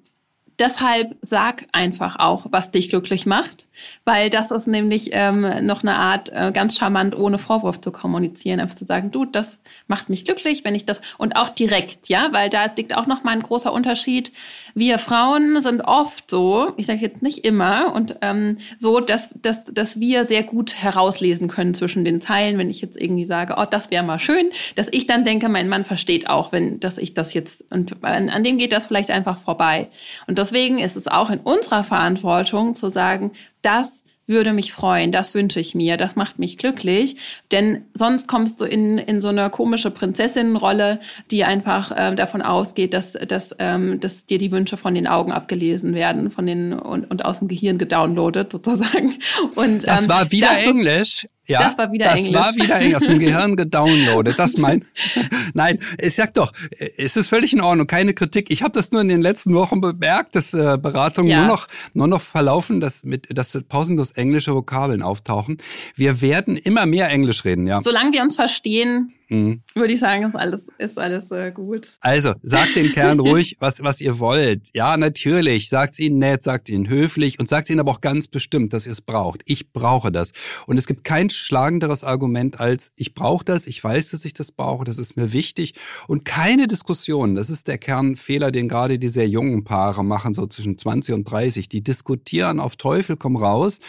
deshalb 0.60 1.16
sag 1.22 1.66
einfach 1.72 2.18
auch, 2.20 2.48
was 2.50 2.72
dich 2.72 2.90
glücklich 2.90 3.26
macht, 3.26 3.68
weil 4.06 4.30
das 4.30 4.52
ist 4.52 4.68
nämlich 4.68 5.10
ähm, 5.12 5.66
noch 5.66 5.84
eine 5.84 5.96
Art, 5.96 6.30
äh, 6.30 6.52
ganz 6.54 6.78
charmant, 6.78 7.16
ohne 7.16 7.38
Vorwurf 7.38 7.82
zu 7.82 7.92
kommunizieren, 7.92 8.60
einfach 8.60 8.76
zu 8.76 8.86
sagen, 8.86 9.12
du, 9.12 9.26
das 9.26 9.62
macht 9.88 10.10
mich 10.10 10.26
glücklich, 10.26 10.64
wenn 10.64 10.76
ich 10.76 10.86
das 10.86 11.02
und 11.18 11.36
auch 11.36 11.50
direkt, 11.50 12.08
ja, 12.10 12.30
weil 12.32 12.50
da 12.50 12.66
liegt 12.76 12.96
auch 12.96 13.08
noch 13.08 13.24
mal 13.24 13.32
ein 13.32 13.44
großer 13.44 13.72
Unterschied. 13.72 14.32
Wir 14.74 15.00
Frauen 15.00 15.60
sind 15.62 15.82
oft 15.82 16.30
so, 16.30 16.74
ich 16.78 16.86
sage 16.86 17.00
jetzt 17.00 17.22
nicht 17.22 17.46
immer, 17.46 17.94
und 17.94 18.18
ähm, 18.22 18.58
so, 18.78 19.00
dass, 19.00 19.30
dass, 19.42 19.66
dass 19.66 20.00
wir 20.00 20.26
sehr 20.26 20.44
gut 20.44 20.76
herauslesen 20.76 21.48
können 21.48 21.74
zwischen 21.74 22.06
den 22.06 22.22
Zeilen, 22.22 22.58
wenn 22.58 22.70
ich 22.70 22.82
jetzt 22.82 23.00
irgendwie 23.00 23.26
sage, 23.26 23.56
oh, 23.58 23.66
das 23.70 23.92
wäre 23.92 24.04
mal 24.04 24.20
schön, 24.20 24.50
dass 24.76 24.88
ich 24.92 25.06
dann 25.06 25.26
denke, 25.26 25.50
mein 25.50 25.70
Mann 25.70 25.86
versteht 25.86 26.30
auch, 26.30 26.52
wenn, 26.52 26.80
dass 26.80 26.98
ich 26.98 27.14
das 27.14 27.34
jetzt, 27.34 27.64
und 27.70 28.04
an, 28.04 28.30
an 28.30 28.44
dem 28.44 28.58
geht 28.58 28.72
das 28.72 28.86
vielleicht 28.86 29.12
einfach 29.12 29.38
vorbei. 29.38 29.90
Und 30.28 30.40
deswegen 30.46 30.80
ist 30.80 30.96
es 30.96 31.08
auch 31.08 31.32
in 31.32 31.40
unserer 31.40 31.84
Verantwortung 31.84 32.76
zu 32.76 32.90
sagen, 32.90 33.32
das 33.64 34.04
würde 34.28 34.54
mich 34.54 34.74
freuen, 34.74 35.12
das 35.12 35.34
wünsche 35.34 35.60
ich 35.60 35.76
mir, 35.76 35.98
das 35.98 36.16
macht 36.16 36.40
mich 36.40 36.58
glücklich, 36.58 37.18
denn 37.52 37.86
sonst 37.94 38.28
kommst 38.28 38.60
du 38.60 38.66
in, 38.66 38.98
in 38.98 39.22
so 39.22 39.28
eine 39.30 39.50
komische 39.50 39.92
Prinzessinnenrolle, 39.92 41.00
die 41.30 41.44
einfach 41.44 41.92
ähm, 41.96 42.16
davon 42.16 42.42
ausgeht, 42.42 42.94
dass, 42.94 43.14
dass, 43.14 43.56
ähm, 43.60 44.00
dass 44.00 44.26
dir 44.26 44.38
die 44.38 44.52
Wünsche 44.52 44.78
von 44.78 44.96
den 44.96 45.08
Augen 45.08 45.32
abgelesen 45.32 45.94
werden 45.94 46.32
von 46.32 46.48
den, 46.48 46.74
und, 46.74 47.10
und 47.10 47.26
aus 47.26 47.40
dem 47.40 47.48
Gehirn 47.48 47.78
gedownloadet 47.78 48.52
sozusagen. 48.52 49.14
Und, 49.56 49.88
das 49.88 50.04
ähm, 50.04 50.10
war 50.10 50.32
wieder 50.32 50.48
das 50.48 50.64
Englisch. 50.64 51.28
Ja, 51.48 51.64
das 51.64 51.78
war 51.78 51.92
wieder 51.92 52.06
das 52.06 52.20
Englisch. 52.20 52.34
war 52.34 52.56
wieder 52.56 52.76
Englisch, 52.76 52.96
aus 52.96 53.06
dem 53.06 53.20
Gehirn 53.20 53.56
gedownloadet. 53.56 54.40
Das 54.40 54.58
mein, 54.58 54.86
nein, 55.54 55.80
ich 56.00 56.16
sag 56.16 56.34
doch, 56.34 56.52
es 56.98 57.18
ist 57.18 57.28
völlig 57.28 57.54
in 57.54 57.62
Ordnung, 57.62 57.88
keine 57.88 58.14
Kritik. 58.14 58.50
Ich 58.50 58.64
habe 58.64 58.72
das 58.72 58.92
nur 58.92 59.02
in 59.02 59.08
den 59.08 59.22
letzten 59.22 59.54
Wochen 59.54 59.82
bemerkt, 59.82 60.36
dass 60.36 60.54
äh, 60.54 60.78
Beratungen 60.82 61.30
ja. 61.30 61.40
nur 61.40 61.48
noch 61.48 61.68
nur 61.94 62.08
noch 62.08 62.22
verlaufen, 62.22 62.80
dass 62.80 63.04
mit 63.04 63.28
dass 63.36 63.58
pausenlos 63.68 64.12
englische 64.12 64.54
Vokabeln 64.56 65.02
auftauchen. 65.02 65.58
Wir 65.96 66.22
werden 66.22 66.58
immer 66.58 66.86
mehr 66.86 67.10
Englisch 67.10 67.46
reden, 67.46 67.68
ja. 67.68 67.82
Solange 67.82 68.12
wir 68.12 68.22
uns 68.22 68.36
verstehen, 68.36 69.14
Mhm. 69.30 69.62
Würde 69.74 69.94
ich 69.94 70.00
sagen, 70.00 70.24
ist 70.24 70.36
alles, 70.36 70.68
ist 70.78 71.00
alles 71.00 71.32
äh, 71.32 71.52
gut. 71.52 71.98
Also, 72.02 72.34
sagt 72.42 72.76
den 72.76 72.92
Kerlen 72.92 73.20
ruhig, 73.22 73.58
was, 73.60 73.82
was 73.82 74.02
ihr 74.02 74.20
wollt. 74.20 74.70
Ja, 74.74 74.98
natürlich. 74.98 75.70
Sagt 75.70 76.00
ihnen 76.00 76.20
nett, 76.20 76.44
sagt 76.44 76.70
ihnen 76.70 76.90
höflich 76.90 77.40
und 77.40 77.48
sagt 77.48 77.70
ihnen 77.70 77.80
aber 77.80 77.92
auch 77.92 78.02
ganz 78.02 78.28
bestimmt, 78.28 78.74
dass 78.74 78.86
ihr 78.86 78.92
es 78.92 79.02
braucht. 79.02 79.42
Ich 79.46 79.72
brauche 79.72 80.12
das. 80.12 80.32
Und 80.68 80.78
es 80.78 80.88
gibt 80.88 81.04
kein 81.04 81.30
schlagenderes 81.30 82.04
Argument 82.04 82.60
als, 82.60 82.92
ich 82.96 83.14
brauche 83.14 83.44
das, 83.46 83.68
ich 83.68 83.84
weiß, 83.84 84.10
dass 84.10 84.26
ich 84.26 84.34
das 84.34 84.52
brauche, 84.52 84.86
das 84.86 84.98
ist 84.98 85.18
mir 85.18 85.34
wichtig. 85.34 85.74
Und 86.08 86.26
keine 86.26 86.68
Diskussion. 86.68 87.36
Das 87.36 87.50
ist 87.50 87.68
der 87.68 87.78
Kernfehler, 87.78 88.52
den 88.52 88.70
gerade 88.70 89.00
die 89.00 89.10
sehr 89.10 89.28
jungen 89.28 89.64
Paare 89.64 90.04
machen, 90.04 90.34
so 90.34 90.46
zwischen 90.48 90.78
20 90.78 91.16
und 91.16 91.24
30. 91.30 91.70
Die 91.70 91.84
diskutieren 91.84 92.60
auf 92.60 92.76
Teufel 92.76 93.18
komm 93.18 93.36
raus, 93.36 93.80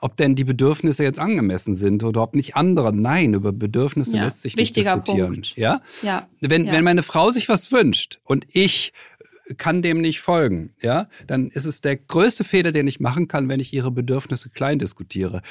ob 0.00 0.16
denn 0.16 0.34
die 0.34 0.44
Bedürfnisse 0.44 1.02
jetzt 1.02 1.18
angemessen 1.18 1.74
sind 1.74 2.04
oder 2.04 2.22
ob 2.22 2.34
nicht 2.34 2.56
andere. 2.56 2.94
Nein, 2.94 3.34
über 3.34 3.52
Bedürfnisse 3.52 4.16
ja, 4.16 4.24
lässt 4.24 4.42
sich 4.42 4.56
nicht 4.56 4.76
diskutieren. 4.84 5.32
Punkt. 5.32 5.56
Ja? 5.56 5.80
Ja. 6.02 6.28
Wenn, 6.40 6.66
ja. 6.66 6.72
wenn 6.72 6.84
meine 6.84 7.02
Frau 7.02 7.30
sich 7.30 7.48
was 7.48 7.72
wünscht 7.72 8.18
und 8.24 8.46
ich 8.50 8.92
kann 9.56 9.82
dem 9.82 10.00
nicht 10.00 10.20
folgen, 10.20 10.74
ja, 10.80 11.08
dann 11.26 11.48
ist 11.48 11.66
es 11.66 11.80
der 11.80 11.96
größte 11.96 12.44
Fehler, 12.44 12.72
den 12.72 12.88
ich 12.88 13.00
machen 13.00 13.28
kann, 13.28 13.48
wenn 13.48 13.60
ich 13.60 13.72
ihre 13.72 13.90
Bedürfnisse 13.90 14.50
klein 14.50 14.78
diskutiere. 14.78 15.42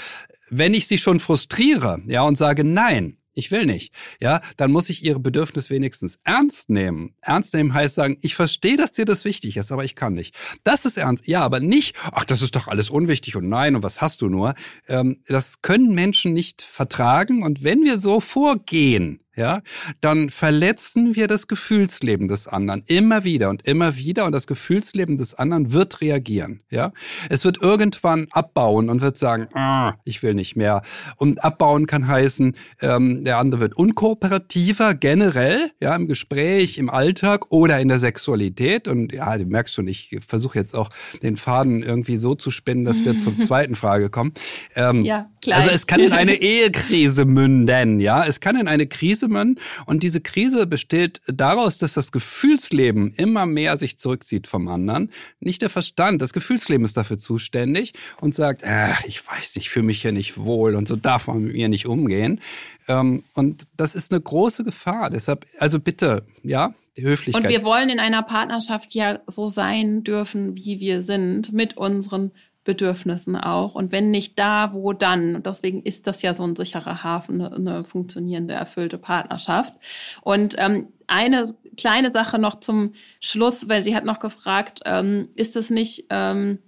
Wenn 0.50 0.74
ich 0.74 0.88
sie 0.88 0.98
schon 0.98 1.20
frustriere, 1.20 2.02
ja, 2.08 2.24
und 2.24 2.38
sage 2.38 2.64
nein, 2.64 3.18
ich 3.36 3.50
will 3.52 3.66
nicht, 3.66 3.94
ja, 4.22 4.42
dann 4.58 4.72
muss 4.72 4.90
ich 4.90 5.04
ihre 5.04 5.20
Bedürfnisse 5.20 5.72
wenigstens 5.72 6.20
ernst 6.24 6.70
nehmen. 6.70 7.16
Ernst 7.22 7.54
nehmen 7.54 7.74
heißt 7.74 7.96
sagen, 7.96 8.18
ich 8.22 8.36
verstehe, 8.36 8.78
dass 8.78 8.94
dir 8.94 9.06
das 9.06 9.26
wichtig 9.26 9.58
ist, 9.58 9.72
aber 9.72 9.84
ich 9.84 9.96
kann 9.96 10.14
nicht. 10.14 10.36
Das 10.64 10.86
ist 10.86 10.98
ernst, 10.98 11.28
ja, 11.28 11.42
aber 11.42 11.60
nicht, 11.60 11.96
ach, 12.12 12.26
das 12.26 12.42
ist 12.42 12.56
doch 12.56 12.68
alles 12.68 12.90
unwichtig 12.90 13.36
und 13.36 13.50
nein 13.50 13.76
und 13.76 13.84
was 13.84 14.02
hast 14.02 14.22
du 14.22 14.30
nur. 14.30 14.54
Ähm, 14.88 15.22
das 15.28 15.62
können 15.62 15.94
Menschen 15.94 16.34
nicht 16.34 16.62
vertragen 16.62 17.44
und 17.44 17.64
wenn 17.64 17.84
wir 17.84 17.98
so 17.98 18.20
vorgehen, 18.20 19.23
ja, 19.36 19.62
dann 20.02 20.30
verletzen 20.30 21.16
wir 21.16 21.28
das 21.28 21.48
Gefühlsleben 21.48 22.28
des 22.28 22.48
anderen 22.48 22.84
immer 22.88 23.24
wieder 23.24 23.50
und 23.50 23.68
immer 23.68 23.98
wieder 23.98 24.26
und 24.26 24.32
das 24.32 24.48
Gefühlsleben 24.48 25.18
des 25.18 25.34
anderen 25.34 25.72
wird 25.72 26.02
reagieren, 26.02 26.62
ja. 26.70 26.92
Es 27.30 27.46
wird 27.46 27.62
irgendwann 27.62 28.28
abbauen 28.32 28.90
und 28.90 29.02
wird 29.02 29.18
sagen, 29.18 29.48
ah, 29.54 29.96
ich 30.06 30.22
will 30.24 30.34
nicht 30.34 30.56
mehr. 30.56 30.82
Und 31.18 31.44
abbauen 31.44 31.88
kann 31.88 32.08
heißen, 32.08 32.56
ähm, 32.82 33.24
der 33.24 33.38
andere 33.38 33.62
wird 33.62 33.76
unkooperativer 33.76 34.94
generell, 34.94 35.72
ja, 35.82 35.96
im 35.96 36.08
Gespräch, 36.08 36.78
im 36.78 36.90
Alltag 36.90 37.52
oder 37.52 37.80
in 37.80 37.88
der 37.88 38.00
Sexualität. 38.00 38.88
Und 38.88 39.14
ja, 39.14 39.38
du 39.38 39.46
merkst 39.46 39.74
schon, 39.74 39.88
ich 39.88 40.18
versuche 40.26 40.58
jetzt 40.58 40.76
auch 40.76 40.90
den 41.22 41.38
Faden 41.38 41.84
irgendwie 41.84 42.18
so 42.18 42.36
zu 42.36 42.52
spinnen, 42.52 42.86
dass 42.86 43.04
wir 43.04 43.18
zur 43.18 43.38
zweiten 43.40 43.76
Frage 43.76 44.10
kommen. 44.10 44.34
Ähm, 44.76 45.06
ja, 45.06 45.30
klar. 45.42 45.58
Also 45.58 45.70
es 45.70 45.88
kann 45.88 46.02
in 46.02 46.14
eine 46.14 46.36
Ehekrise 46.36 47.26
münden, 47.26 48.00
ja. 48.00 48.26
Es 48.26 48.40
kann 48.40 48.58
in 48.58 48.68
eine 48.68 48.88
Krise 48.88 49.23
Krise 49.24 49.28
münden. 49.28 49.60
Und 49.86 50.04
diese 50.04 50.22
Krise 50.22 50.68
besteht 50.68 51.22
daraus, 51.28 51.78
dass 51.78 51.94
das 51.94 52.12
Gefühlsleben 52.12 53.14
immer 53.16 53.46
mehr 53.46 53.78
sich 53.78 53.98
zurückzieht 53.98 54.48
vom 54.48 54.68
anderen. 54.68 55.12
Nicht 55.40 55.62
der 55.62 55.70
Verstand. 55.70 56.22
Das 56.22 56.34
Gefühlsleben 56.34 56.86
ist 56.86 56.98
dafür 56.98 57.18
zuständig 57.18 57.94
und 58.22 58.34
sagt, 58.34 58.64
ach, 58.66 59.04
ich 59.06 59.26
weiß 59.26 59.56
nicht, 59.56 59.66
ich 59.66 59.70
fühle 59.70 59.86
mich 59.86 60.02
hier 60.02 60.12
nicht 60.12 60.38
wohl 60.38 60.76
und 60.76 60.88
so 60.88 60.96
darf 60.96 61.28
man 61.28 61.44
mit 61.44 61.54
mir 61.54 61.70
nicht 61.70 61.86
umgehen. 61.86 62.42
Ähm, 62.88 63.24
und 63.34 63.64
das 63.78 63.96
ist 63.96 64.12
eine 64.12 64.22
große 64.22 64.64
Gefahr. 64.64 65.10
Deshalb, 65.10 65.46
also 65.60 65.80
bitte, 65.80 66.26
ja, 66.44 66.74
die 66.98 67.04
Höflichkeit. 67.04 67.44
Und 67.44 67.50
wir 67.50 67.64
wollen 67.64 67.90
in 67.90 68.00
einer 68.00 68.24
Partnerschaft 68.24 68.94
ja 68.94 69.20
so 69.28 69.48
sein 69.48 70.04
dürfen, 70.04 70.56
wie 70.58 70.80
wir 70.80 71.02
sind, 71.02 71.52
mit 71.52 71.78
unseren 71.78 72.32
Bedürfnissen 72.64 73.36
auch. 73.36 73.76
Und 73.76 73.92
wenn 73.92 74.12
nicht 74.12 74.40
da, 74.40 74.74
wo 74.74 74.94
dann? 74.94 75.36
Und 75.36 75.46
deswegen 75.46 75.84
ist 75.84 76.08
das 76.08 76.22
ja 76.22 76.34
so 76.34 76.44
ein 76.44 76.56
sicherer 76.56 77.04
Hafen, 77.04 77.42
eine, 77.42 77.56
eine 77.56 77.84
funktionierende, 77.84 78.54
erfüllte 78.54 78.98
Partnerschaft. 78.98 79.74
Und 80.22 80.56
ähm, 80.58 80.88
eine 81.08 81.48
kleine 81.78 82.12
Sache 82.12 82.40
noch 82.40 82.60
zum 82.60 82.94
Schluss, 83.20 83.68
weil 83.68 83.84
sie 83.84 83.96
hat 83.96 84.06
noch 84.06 84.20
gefragt, 84.20 84.82
ähm, 84.86 85.30
ist 85.36 85.56
es 85.56 85.70
nicht 85.70 86.06
ähm, 86.10 86.60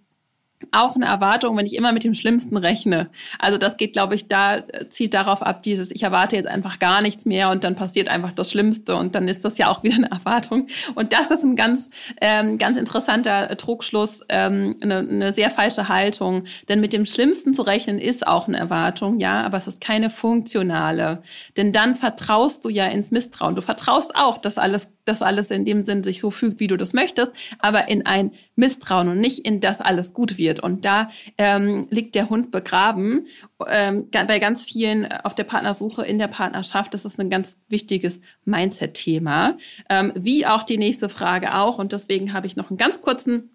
auch 0.72 0.96
eine 0.96 1.06
Erwartung, 1.06 1.58
wenn 1.58 1.65
ich 1.65 1.76
immer 1.76 1.91
mit 1.91 2.04
dem 2.04 2.13
Schlimmsten 2.13 2.58
rechne. 2.58 3.10
Also 3.39 3.58
das 3.58 3.78
geht, 3.78 3.94
glaube 3.94 4.15
ich, 4.15 4.28
da 4.28 4.58
äh, 4.58 4.89
zielt 4.89 5.13
darauf 5.13 5.41
ab, 5.41 5.63
dieses, 5.63 5.91
ich 5.91 6.04
erwarte 6.04 6.36
jetzt 6.36 6.48
einfach 6.48 6.80
gar 6.80 7.02
nichts 7.02 7.26
mehr 7.26 7.50
und 7.50 7.63
dann 7.63 7.76
passiert 7.76 8.08
einfach 8.08 8.32
das 8.32 8.52
Schlimmste 8.52 8.96
und 8.96 9.15
dann 9.15 9.28
ist 9.28 9.44
das 9.44 9.58
ja 9.58 9.70
auch 9.70 9.84
wieder 9.84 9.96
eine 9.96 10.12
Erwartung. 10.12 10.68
Und 10.96 11.13
das 11.13 11.32
ist 11.32 11.44
ein 11.44 11.56
ganz, 11.56 11.89
ähm, 12.22 12.58
ganz 12.58 12.78
interessanter 12.78 13.56
Trugschluss, 13.58 14.22
ähm, 14.30 14.78
eine, 14.82 15.00
eine 15.00 15.32
sehr 15.32 15.50
falsche 15.50 15.89
Haltung. 15.89 16.46
Denn 16.70 16.80
mit 16.80 16.94
dem 16.94 17.06
Schlimmsten 17.06 17.54
zu 17.54 17.62
rechnen 17.62 18.00
ist 18.00 18.28
auch 18.28 18.48
eine 18.48 18.58
Erwartung, 18.58 19.20
ja, 19.20 19.44
aber 19.44 19.58
es 19.58 19.68
ist 19.68 19.82
keine 19.82 20.10
funktionale. 20.10 21.22
Denn 21.58 21.72
dann 21.72 21.96
vertraust 21.96 22.63
du 22.65 22.70
ja 22.70 22.86
ins 22.86 23.12
Misstrauen. 23.12 23.56
Du 23.56 23.62
vertraust 23.62 24.15
auch, 24.15 24.38
dass 24.38 24.58
alles 24.58 24.88
das 25.06 25.22
alles 25.22 25.52
in 25.52 25.65
dem 25.65 25.86
Sinn 25.86 26.04
sich 26.04 26.20
so 26.20 26.32
fügt, 26.32 26.60
wie 26.60 26.68
du 26.68 26.78
das 26.78 26.94
möchtest, 26.94 27.32
aber 27.60 27.88
in 27.88 28.06
ein 28.06 28.32
Misstrauen 28.56 29.08
und 29.08 29.20
nicht 29.20 29.46
in 29.46 29.60
das 29.60 29.80
alles 29.80 30.13
gut 30.13 30.38
wird. 30.38 30.45
Und 30.62 30.86
da 30.86 31.10
ähm, 31.38 31.88
liegt 31.90 32.16
der 32.16 32.30
Hund 32.30 32.52
begraben 32.52 33.28
ähm, 33.68 34.10
bei 34.12 34.40
ganz 34.40 34.64
vielen 34.64 35.12
auf 35.12 35.36
der 35.36 35.44
Partnersuche 35.44 36.06
in 36.06 36.20
der 36.20 36.28
Partnerschaft. 36.28 36.94
Das 36.94 37.06
ist 37.06 37.20
ein 37.20 37.30
ganz 37.30 37.58
wichtiges 37.68 38.22
Mindset-Thema, 38.46 39.58
ähm, 39.90 40.12
wie 40.16 40.46
auch 40.46 40.64
die 40.64 40.78
nächste 40.78 41.10
Frage 41.10 41.56
auch. 41.56 41.78
Und 41.78 41.92
deswegen 41.92 42.34
habe 42.34 42.48
ich 42.48 42.56
noch 42.56 42.70
einen 42.70 42.78
ganz 42.78 43.02
kurzen 43.02 43.50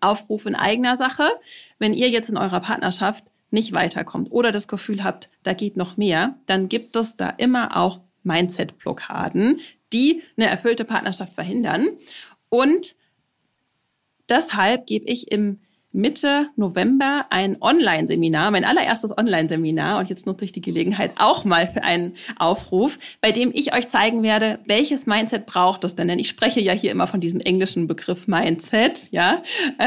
Aufruf 0.00 0.46
in 0.46 0.54
eigener 0.54 0.96
Sache. 0.96 1.28
Wenn 1.78 1.94
ihr 1.94 2.08
jetzt 2.08 2.30
in 2.30 2.36
eurer 2.36 2.60
Partnerschaft 2.60 3.24
nicht 3.50 3.72
weiterkommt 3.72 4.32
oder 4.32 4.50
das 4.50 4.68
Gefühl 4.68 5.04
habt, 5.04 5.28
da 5.42 5.52
geht 5.52 5.76
noch 5.76 5.96
mehr, 5.96 6.38
dann 6.46 6.68
gibt 6.68 6.96
es 6.96 7.16
da 7.16 7.28
immer 7.28 7.76
auch 7.76 8.00
Mindset-Blockaden, 8.24 9.60
die 9.92 10.22
eine 10.36 10.48
erfüllte 10.48 10.84
Partnerschaft 10.84 11.34
verhindern. 11.34 11.88
Und 12.48 12.94
deshalb 14.28 14.86
gebe 14.86 15.06
ich 15.06 15.30
im 15.30 15.60
Mitte 15.92 16.48
November 16.56 17.26
ein 17.30 17.58
Online-Seminar, 17.60 18.50
mein 18.50 18.64
allererstes 18.64 19.16
Online-Seminar. 19.16 19.98
Und 19.98 20.08
jetzt 20.08 20.26
nutze 20.26 20.44
ich 20.44 20.52
die 20.52 20.60
Gelegenheit 20.60 21.12
auch 21.16 21.44
mal 21.44 21.66
für 21.66 21.82
einen 21.82 22.14
Aufruf, 22.38 22.98
bei 23.20 23.30
dem 23.30 23.50
ich 23.52 23.74
euch 23.74 23.88
zeigen 23.88 24.22
werde, 24.22 24.58
welches 24.66 25.06
Mindset 25.06 25.46
braucht 25.46 25.84
es 25.84 25.94
denn? 25.94 26.08
Denn 26.08 26.18
ich 26.18 26.28
spreche 26.28 26.60
ja 26.60 26.72
hier 26.72 26.90
immer 26.90 27.06
von 27.06 27.20
diesem 27.20 27.40
englischen 27.40 27.86
Begriff 27.86 28.26
Mindset, 28.26 29.10
ja. 29.10 29.42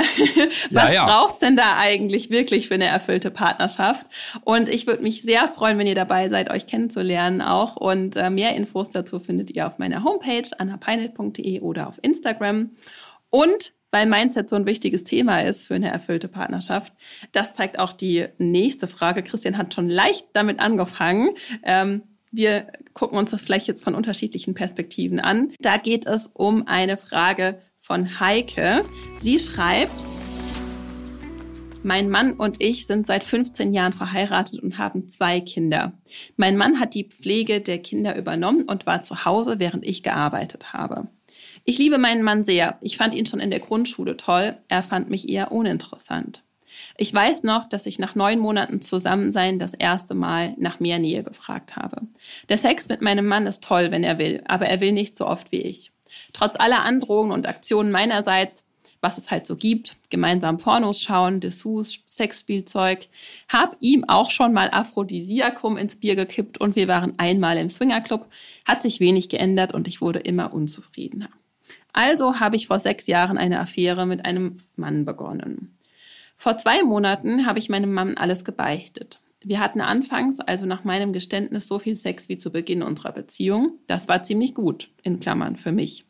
Was 0.71 0.93
ja, 0.93 0.93
ja. 0.93 1.05
braucht 1.05 1.41
denn 1.41 1.55
da 1.55 1.77
eigentlich 1.77 2.29
wirklich 2.29 2.67
für 2.67 2.75
eine 2.75 2.85
erfüllte 2.85 3.31
Partnerschaft? 3.31 4.05
Und 4.43 4.69
ich 4.69 4.87
würde 4.87 5.03
mich 5.03 5.23
sehr 5.23 5.47
freuen, 5.47 5.77
wenn 5.79 5.87
ihr 5.87 5.95
dabei 5.95 6.29
seid, 6.29 6.51
euch 6.51 6.67
kennenzulernen 6.67 7.41
auch. 7.41 7.75
Und 7.77 8.15
äh, 8.15 8.29
mehr 8.29 8.55
Infos 8.55 8.91
dazu 8.91 9.19
findet 9.19 9.51
ihr 9.51 9.65
auf 9.65 9.79
meiner 9.79 10.03
Homepage 10.03 10.47
annapeinet.de 10.57 11.61
oder 11.61 11.87
auf 11.87 11.99
Instagram. 12.01 12.71
Und 13.29 13.73
weil 13.95 14.07
Mindset 14.07 14.49
so 14.49 14.57
ein 14.57 14.65
wichtiges 14.65 15.05
Thema 15.05 15.39
ist 15.39 15.65
für 15.65 15.75
eine 15.75 15.89
erfüllte 15.89 16.27
Partnerschaft. 16.27 16.91
Das 17.31 17.53
zeigt 17.53 17.79
auch 17.79 17.93
die 17.93 18.25
nächste 18.37 18.87
Frage. 18.87 19.23
Christian 19.23 19.57
hat 19.57 19.73
schon 19.73 19.89
leicht 19.89 20.27
damit 20.33 20.59
angefangen. 20.59 21.29
Ähm, 21.63 22.03
wir 22.29 22.67
gucken 22.93 23.17
uns 23.17 23.31
das 23.31 23.41
vielleicht 23.41 23.67
jetzt 23.69 23.85
von 23.85 23.95
unterschiedlichen 23.95 24.53
Perspektiven 24.53 25.21
an. 25.21 25.53
Da 25.61 25.77
geht 25.77 26.07
es 26.07 26.29
um 26.33 26.67
eine 26.67 26.97
Frage 26.97 27.61
von 27.79 28.19
Heike. 28.19 28.83
Sie 29.21 29.39
schreibt, 29.39 30.05
mein 31.83 32.09
Mann 32.09 32.33
und 32.33 32.61
ich 32.61 32.87
sind 32.87 33.07
seit 33.07 33.23
15 33.23 33.71
Jahren 33.71 33.93
verheiratet 33.93 34.61
und 34.61 34.77
haben 34.77 35.07
zwei 35.07 35.39
Kinder. 35.39 35.93
Mein 36.35 36.57
Mann 36.57 36.81
hat 36.81 36.95
die 36.95 37.05
Pflege 37.05 37.61
der 37.61 37.77
Kinder 37.77 38.17
übernommen 38.17 38.63
und 38.63 38.85
war 38.87 39.03
zu 39.03 39.23
Hause, 39.23 39.59
während 39.59 39.85
ich 39.85 40.03
gearbeitet 40.03 40.73
habe. 40.73 41.07
Ich 41.67 41.79
liebe 41.79 41.97
meinen 41.97 42.21
Mann 42.21 42.43
sehr. 42.43 42.77
Ich 42.81 42.95
fand 42.95 43.15
ihn 43.15 43.25
schon 43.25 43.39
in 43.39 43.49
der 43.49 43.59
Grundschule 43.59 44.17
toll. 44.17 44.55
Er 44.67 44.83
fand 44.83 45.09
mich 45.09 45.27
eher 45.27 45.51
uninteressant. 45.51 46.43
Ich 46.95 47.11
weiß 47.11 47.41
noch, 47.41 47.67
dass 47.67 47.87
ich 47.87 47.97
nach 47.97 48.13
neun 48.13 48.37
Monaten 48.37 48.81
Zusammensein 48.81 49.57
das 49.57 49.73
erste 49.73 50.13
Mal 50.13 50.53
nach 50.57 50.79
mehr 50.79 50.99
Nähe 50.99 51.23
gefragt 51.23 51.75
habe. 51.75 52.01
Der 52.49 52.59
Sex 52.59 52.87
mit 52.87 53.01
meinem 53.01 53.25
Mann 53.25 53.47
ist 53.47 53.63
toll, 53.63 53.89
wenn 53.89 54.03
er 54.03 54.19
will, 54.19 54.43
aber 54.45 54.67
er 54.67 54.79
will 54.79 54.91
nicht 54.91 55.15
so 55.15 55.25
oft 55.25 55.51
wie 55.51 55.61
ich. 55.61 55.91
Trotz 56.33 56.59
aller 56.59 56.83
Androhungen 56.83 57.31
und 57.31 57.47
Aktionen 57.47 57.91
meinerseits, 57.91 58.63
was 59.01 59.17
es 59.17 59.31
halt 59.31 59.47
so 59.47 59.55
gibt, 59.55 59.97
gemeinsam 60.11 60.57
Pornos 60.57 61.01
schauen, 61.01 61.39
Dessous, 61.39 61.99
Sexspielzeug, 62.07 63.07
hab 63.49 63.75
ihm 63.79 64.03
auch 64.07 64.29
schon 64.29 64.53
mal 64.53 64.69
Aphrodisiakum 64.71 65.77
ins 65.77 65.97
Bier 65.97 66.15
gekippt 66.15 66.59
und 66.59 66.75
wir 66.75 66.87
waren 66.87 67.17
einmal 67.17 67.57
im 67.57 67.69
Swingerclub, 67.69 68.27
hat 68.65 68.83
sich 68.83 68.99
wenig 68.99 69.29
geändert 69.29 69.73
und 69.73 69.87
ich 69.87 69.99
wurde 69.99 70.19
immer 70.19 70.53
unzufriedener. 70.53 71.29
Also 71.95 72.41
habe 72.41 72.57
ich 72.57 72.67
vor 72.67 72.79
sechs 72.79 73.07
Jahren 73.07 73.37
eine 73.37 73.57
Affäre 73.57 74.05
mit 74.05 74.25
einem 74.25 74.57
Mann 74.75 75.05
begonnen. 75.05 75.77
Vor 76.35 76.57
zwei 76.57 76.83
Monaten 76.83 77.45
habe 77.45 77.57
ich 77.57 77.69
meinem 77.69 77.93
Mann 77.93 78.17
alles 78.17 78.43
gebeichtet. 78.43 79.21
Wir 79.41 79.61
hatten 79.61 79.79
anfangs, 79.79 80.41
also 80.41 80.65
nach 80.65 80.83
meinem 80.83 81.13
Geständnis, 81.13 81.69
so 81.69 81.79
viel 81.79 81.95
Sex 81.95 82.27
wie 82.27 82.37
zu 82.37 82.51
Beginn 82.51 82.83
unserer 82.83 83.13
Beziehung. 83.13 83.79
Das 83.87 84.09
war 84.09 84.23
ziemlich 84.23 84.53
gut, 84.53 84.89
in 85.03 85.21
Klammern, 85.21 85.55
für 85.55 85.71
mich. 85.71 86.03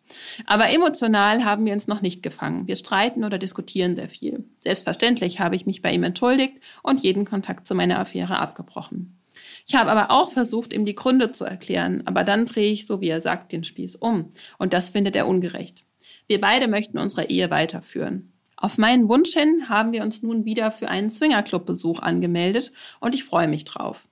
Aber 0.48 0.72
emotional 0.72 1.46
haben 1.46 1.68
wir 1.68 1.74
uns 1.74 1.86
noch 1.86 2.02
nicht 2.02 2.24
gefangen. 2.24 2.66
Wir 2.66 2.78
streiten 2.78 3.24
oder 3.24 3.38
diskutieren 3.38 3.96
sehr 3.96 4.10
viel. 4.10 4.44
Selbstverständlich 4.62 5.40
habe 5.40 5.56
ich 5.56 5.68
mich 5.68 5.84
bei 5.84 5.94
ihm 5.94 6.04
entschuldigt 6.04 6.56
und 6.82 7.04
jeden 7.04 7.26
Kontakt 7.26 7.68
zu 7.68 7.76
meiner 7.76 8.00
Affäre 8.00 8.40
abgebrochen. 8.40 9.20
Ich 9.68 9.74
habe 9.74 9.92
aber 9.92 10.12
auch 10.12 10.32
versucht, 10.32 10.74
ihm 10.74 10.86
die 10.86 10.96
Gründe 10.96 11.32
zu 11.32 11.44
erklären, 11.44 12.04
aber 12.06 12.24
dann 12.24 12.46
drehe 12.46 12.72
ich, 12.72 12.86
so 12.86 13.02
wie 13.02 13.10
er 13.10 13.22
sagt, 13.22 13.52
den 13.52 13.64
Spieß 13.64 13.96
um. 13.96 14.32
Und 14.60 14.74
das 14.74 14.90
findet 14.90 15.16
er 15.16 15.28
ungerecht. 15.28 15.84
Wir 16.28 16.40
beide 16.40 16.68
möchten 16.68 17.00
unsere 17.00 17.30
Ehe 17.30 17.50
weiterführen. 17.50 18.32
Auf 18.58 18.78
meinen 18.78 19.10
Wunsch 19.10 19.34
hin 19.34 19.68
haben 19.68 19.92
wir 19.92 20.04
uns 20.04 20.22
nun 20.22 20.46
wieder 20.46 20.72
für 20.72 20.88
einen 20.88 21.10
Swingerclub-Besuch 21.10 22.00
angemeldet 22.00 22.72
und 23.00 23.16
ich 23.16 23.24
freue 23.24 23.48
mich 23.48 23.66
drauf. 23.66 24.08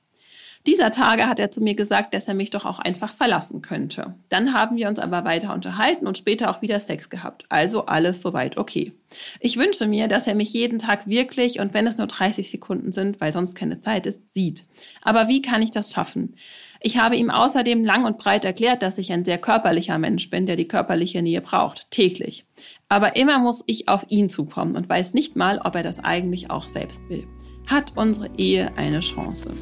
Dieser 0.65 0.91
Tage 0.91 1.27
hat 1.27 1.41
er 1.41 1.51
zu 1.51 1.61
mir 1.61 1.75
gesagt, 1.75 2.13
dass 2.13 2.29
er 2.29 2.35
mich 2.35 2.49
doch 2.49 2.63
auch 2.63 2.79
einfach 2.79 3.13
verlassen 3.13 3.61
könnte. 3.61 4.15
Dann 4.29 4.53
haben 4.53 4.77
wir 4.77 4.87
uns 4.87 4.97
aber 4.97 5.25
weiter 5.25 5.53
unterhalten 5.53 6.07
und 6.07 6.17
später 6.17 6.49
auch 6.49 6.61
wieder 6.61 6.79
Sex 6.79 7.09
gehabt. 7.09 7.45
Also 7.49 7.85
alles 7.85 8.21
soweit 8.21 8.55
okay. 8.55 8.93
Ich 9.41 9.57
wünsche 9.57 9.87
mir, 9.87 10.07
dass 10.07 10.25
er 10.25 10.35
mich 10.35 10.53
jeden 10.53 10.79
Tag 10.79 11.05
wirklich 11.05 11.59
und 11.59 11.73
wenn 11.73 11.85
es 11.85 11.97
nur 11.97 12.07
30 12.07 12.49
Sekunden 12.49 12.93
sind, 12.93 13.19
weil 13.19 13.33
sonst 13.33 13.55
keine 13.55 13.81
Zeit 13.81 14.05
ist, 14.05 14.21
sieht. 14.33 14.63
Aber 15.01 15.27
wie 15.27 15.41
kann 15.41 15.61
ich 15.61 15.71
das 15.71 15.91
schaffen? 15.91 16.35
Ich 16.79 16.97
habe 16.97 17.17
ihm 17.17 17.29
außerdem 17.29 17.83
lang 17.83 18.05
und 18.05 18.17
breit 18.17 18.45
erklärt, 18.45 18.83
dass 18.83 18.97
ich 18.97 19.11
ein 19.11 19.25
sehr 19.25 19.37
körperlicher 19.37 19.97
Mensch 19.97 20.29
bin, 20.29 20.45
der 20.45 20.55
die 20.55 20.67
körperliche 20.67 21.21
Nähe 21.21 21.41
braucht, 21.41 21.91
täglich. 21.91 22.45
Aber 22.87 23.17
immer 23.17 23.39
muss 23.39 23.63
ich 23.67 23.89
auf 23.89 24.05
ihn 24.09 24.29
zukommen 24.29 24.77
und 24.77 24.87
weiß 24.87 25.13
nicht 25.13 25.35
mal, 25.35 25.59
ob 25.63 25.75
er 25.75 25.83
das 25.83 26.03
eigentlich 26.03 26.51
auch 26.51 26.69
selbst 26.69 27.09
will. 27.09 27.27
Hat 27.67 27.93
unsere 27.95 28.29
Ehe 28.37 28.71
eine 28.77 29.01
Chance? 29.01 29.53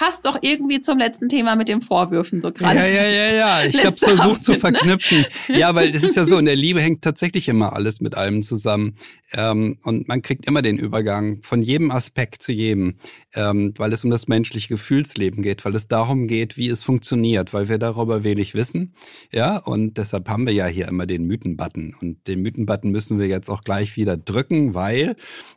Passt 0.00 0.24
doch 0.24 0.38
irgendwie 0.40 0.80
zum 0.80 0.96
letzten 0.96 1.28
Thema 1.28 1.56
mit 1.56 1.68
den 1.68 1.82
Vorwürfen 1.82 2.40
so 2.40 2.50
gerade. 2.52 2.78
Ja, 2.78 2.86
ja, 2.86 3.06
ja, 3.06 3.34
ja. 3.34 3.64
Ich 3.66 3.84
habe 3.84 3.94
versucht 3.94 4.42
zu 4.42 4.52
ne? 4.52 4.58
verknüpfen. 4.58 5.26
Ne? 5.46 5.58
Ja, 5.58 5.74
weil 5.74 5.92
das 5.92 6.02
ist 6.02 6.16
ja 6.16 6.24
so, 6.24 6.38
in 6.38 6.46
der 6.46 6.56
Liebe 6.56 6.80
hängt 6.80 7.02
tatsächlich 7.02 7.48
immer 7.48 7.74
alles 7.74 8.00
mit 8.00 8.16
allem 8.16 8.40
zusammen. 8.42 8.96
Ähm, 9.34 9.76
und 9.82 10.08
man 10.08 10.22
kriegt 10.22 10.46
immer 10.46 10.62
den 10.62 10.78
Übergang 10.78 11.42
von 11.42 11.60
jedem 11.60 11.90
Aspekt 11.90 12.42
zu 12.42 12.50
jedem, 12.50 12.94
ähm, 13.34 13.74
weil 13.76 13.92
es 13.92 14.02
um 14.02 14.10
das 14.10 14.26
menschliche 14.26 14.68
Gefühlsleben 14.68 15.42
geht, 15.42 15.66
weil 15.66 15.74
es 15.74 15.86
darum 15.86 16.26
geht, 16.26 16.56
wie 16.56 16.68
es 16.68 16.82
funktioniert, 16.82 17.52
weil 17.52 17.68
wir 17.68 17.76
darüber 17.76 18.24
wenig 18.24 18.54
wissen. 18.54 18.94
Ja, 19.30 19.58
und 19.58 19.98
deshalb 19.98 20.30
haben 20.30 20.46
wir 20.46 20.54
ja 20.54 20.66
hier 20.66 20.88
immer 20.88 21.04
den 21.04 21.26
Mythenbutton. 21.26 21.94
Und 22.00 22.26
den 22.26 22.40
Mythenbutton 22.40 22.90
müssen 22.90 23.18
wir 23.18 23.26
jetzt 23.26 23.50
auch 23.50 23.64
gleich 23.64 23.96
wieder 23.96 24.16
drücken, 24.16 24.72
weil 24.72 25.14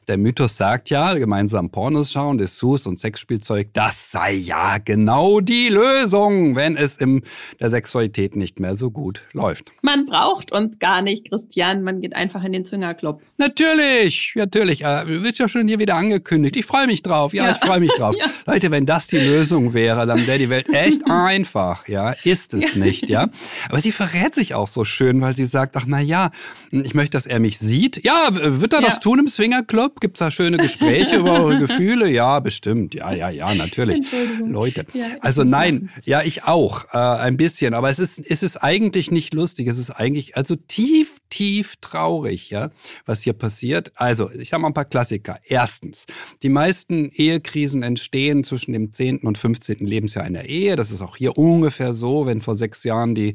der 0.10 0.18
Mythos 0.18 0.58
sagt 0.58 0.90
ja, 0.90 1.14
gemeinsam 1.14 1.70
Pornos 1.72 2.12
schauen, 2.12 2.38
Dessous 2.38 2.86
und 2.86 3.00
Sexspielzeug, 3.00 3.70
das 3.72 4.12
sei 4.12 4.33
ja 4.34 4.78
genau 4.78 5.40
die 5.40 5.70
Lösung, 5.70 6.56
wenn 6.56 6.76
es 6.76 6.98
in 6.98 7.24
der 7.60 7.70
Sexualität 7.70 8.36
nicht 8.36 8.60
mehr 8.60 8.76
so 8.76 8.92
gut 8.92 9.22
läuft. 9.34 9.72
Man 9.82 10.06
braucht 10.06 10.52
uns 10.52 10.80
gar 10.80 11.02
nicht, 11.02 11.30
Christian. 11.30 11.84
Man 11.84 12.02
geht 12.02 12.16
einfach 12.16 12.44
in 12.44 12.54
den 12.54 12.66
Zwingerclub. 12.66 13.22
Natürlich, 13.38 14.34
natürlich. 14.36 14.84
Äh, 14.84 15.24
wird 15.24 15.38
ja 15.38 15.48
schon 15.48 15.68
hier 15.68 15.80
wieder 15.80 15.96
angekündigt. 15.96 16.56
Ich 16.56 16.66
freue 16.66 16.88
mich 16.88 17.02
drauf. 17.02 17.34
Ja, 17.34 17.46
ja. 17.46 17.52
ich 17.52 17.58
freue 17.58 17.80
mich 17.80 17.92
drauf. 17.92 18.16
ja. 18.20 18.26
Leute, 18.46 18.72
wenn 18.72 18.86
das 18.86 19.08
die 19.08 19.18
Lösung 19.18 19.74
wäre, 19.74 20.06
dann 20.06 20.26
wäre 20.28 20.40
die 20.40 20.50
Welt 20.50 20.68
echt 20.74 21.02
einfach. 21.10 21.88
Ja, 21.88 22.12
ist 22.24 22.54
es 22.54 22.76
nicht. 22.76 23.10
Ja, 23.10 23.30
aber 23.70 23.82
sie 23.82 23.92
verrät 23.92 24.36
sich 24.36 24.54
auch 24.56 24.68
so 24.68 24.86
schön, 24.86 25.22
weil 25.22 25.36
sie 25.36 25.46
sagt, 25.46 25.76
ach 25.78 25.86
na 25.88 26.00
ja, 26.00 26.32
ich 26.72 26.94
möchte, 26.94 27.12
dass 27.12 27.26
er 27.26 27.40
mich 27.40 27.60
sieht. 27.60 28.04
Ja, 28.04 28.30
wird 28.32 28.74
er 28.74 28.82
das 28.82 29.00
tun 29.00 29.20
im 29.20 29.28
Swingerclub? 29.28 30.00
Gibt's 30.00 30.20
da 30.20 30.32
schöne 30.32 30.58
Gespräche 30.58 31.18
über 31.18 31.34
eure 31.34 31.60
Gefühle? 31.60 32.10
Ja, 32.10 32.40
bestimmt. 32.40 32.94
Ja, 32.94 33.12
ja, 33.14 33.30
ja, 33.30 33.54
natürlich. 33.54 34.02
Leute. 34.46 34.86
Ja, 34.94 35.06
also 35.22 35.44
nein, 35.44 35.74
sagen. 35.74 36.02
ja, 36.06 36.22
ich 36.22 36.44
auch 36.44 36.86
äh, 36.94 36.98
ein 36.98 37.38
bisschen, 37.38 37.74
aber 37.74 37.90
es 37.90 38.00
ist 38.00 38.20
es 38.20 38.44
ist 38.44 38.58
eigentlich 38.58 39.12
nicht 39.12 39.34
lustig, 39.34 39.68
es 39.68 39.78
ist 39.78 39.92
eigentlich 39.92 40.38
also 40.38 40.56
tief 40.56 41.20
tief 41.34 41.78
traurig, 41.82 42.52
ja, 42.52 42.70
was 43.08 43.24
hier 43.24 43.34
passiert. 43.34 43.92
Also, 43.96 44.30
ich 44.32 44.54
habe 44.54 44.62
mal 44.62 44.68
ein 44.68 44.76
paar 44.76 44.86
Klassiker. 44.86 45.40
Erstens, 45.44 46.06
die 46.44 46.50
meisten 46.50 47.10
Ehekrisen 47.10 47.82
entstehen 47.82 48.44
zwischen 48.44 48.72
dem 48.72 48.92
10. 48.92 49.20
und 49.20 49.40
15. 49.40 49.80
Lebensjahr 49.80 50.28
in 50.28 50.34
der 50.34 50.48
Ehe. 50.48 50.76
Das 50.76 50.92
ist 50.92 51.02
auch 51.02 51.18
hier 51.18 51.36
ungefähr 51.36 51.96
so, 51.96 52.28
wenn 52.28 52.42
vor 52.42 52.56
sechs 52.56 52.84
Jahren 52.84 53.16
die 53.16 53.34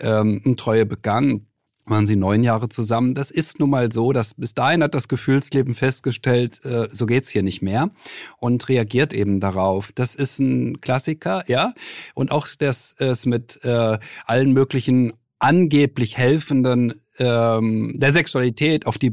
ähm, 0.00 0.40
Untreue 0.44 0.86
begann 0.86 1.46
waren 1.86 2.06
sie 2.06 2.16
neun 2.16 2.42
Jahre 2.42 2.68
zusammen. 2.68 3.14
Das 3.14 3.30
ist 3.30 3.58
nun 3.60 3.70
mal 3.70 3.92
so, 3.92 4.12
dass 4.12 4.34
bis 4.34 4.54
dahin 4.54 4.82
hat 4.82 4.94
das 4.94 5.08
Gefühlsleben 5.08 5.74
festgestellt, 5.74 6.64
äh, 6.64 6.88
so 6.92 7.06
geht's 7.06 7.30
hier 7.30 7.42
nicht 7.42 7.62
mehr 7.62 7.90
und 8.38 8.68
reagiert 8.68 9.12
eben 9.14 9.40
darauf. 9.40 9.92
Das 9.92 10.14
ist 10.14 10.40
ein 10.40 10.80
Klassiker, 10.80 11.44
ja. 11.46 11.72
Und 12.14 12.32
auch, 12.32 12.48
dass 12.58 12.94
es 12.98 13.24
mit 13.24 13.60
äh, 13.64 13.98
allen 14.26 14.52
möglichen 14.52 15.12
angeblich 15.38 16.16
helfenden 16.16 17.00
ähm, 17.18 17.94
der 17.96 18.12
Sexualität 18.12 18.86
auf 18.86 18.98
die 18.98 19.12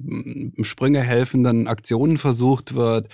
Sprünge 0.62 1.02
helfenden 1.02 1.68
Aktionen 1.68 2.18
versucht 2.18 2.76
wird, 2.76 3.10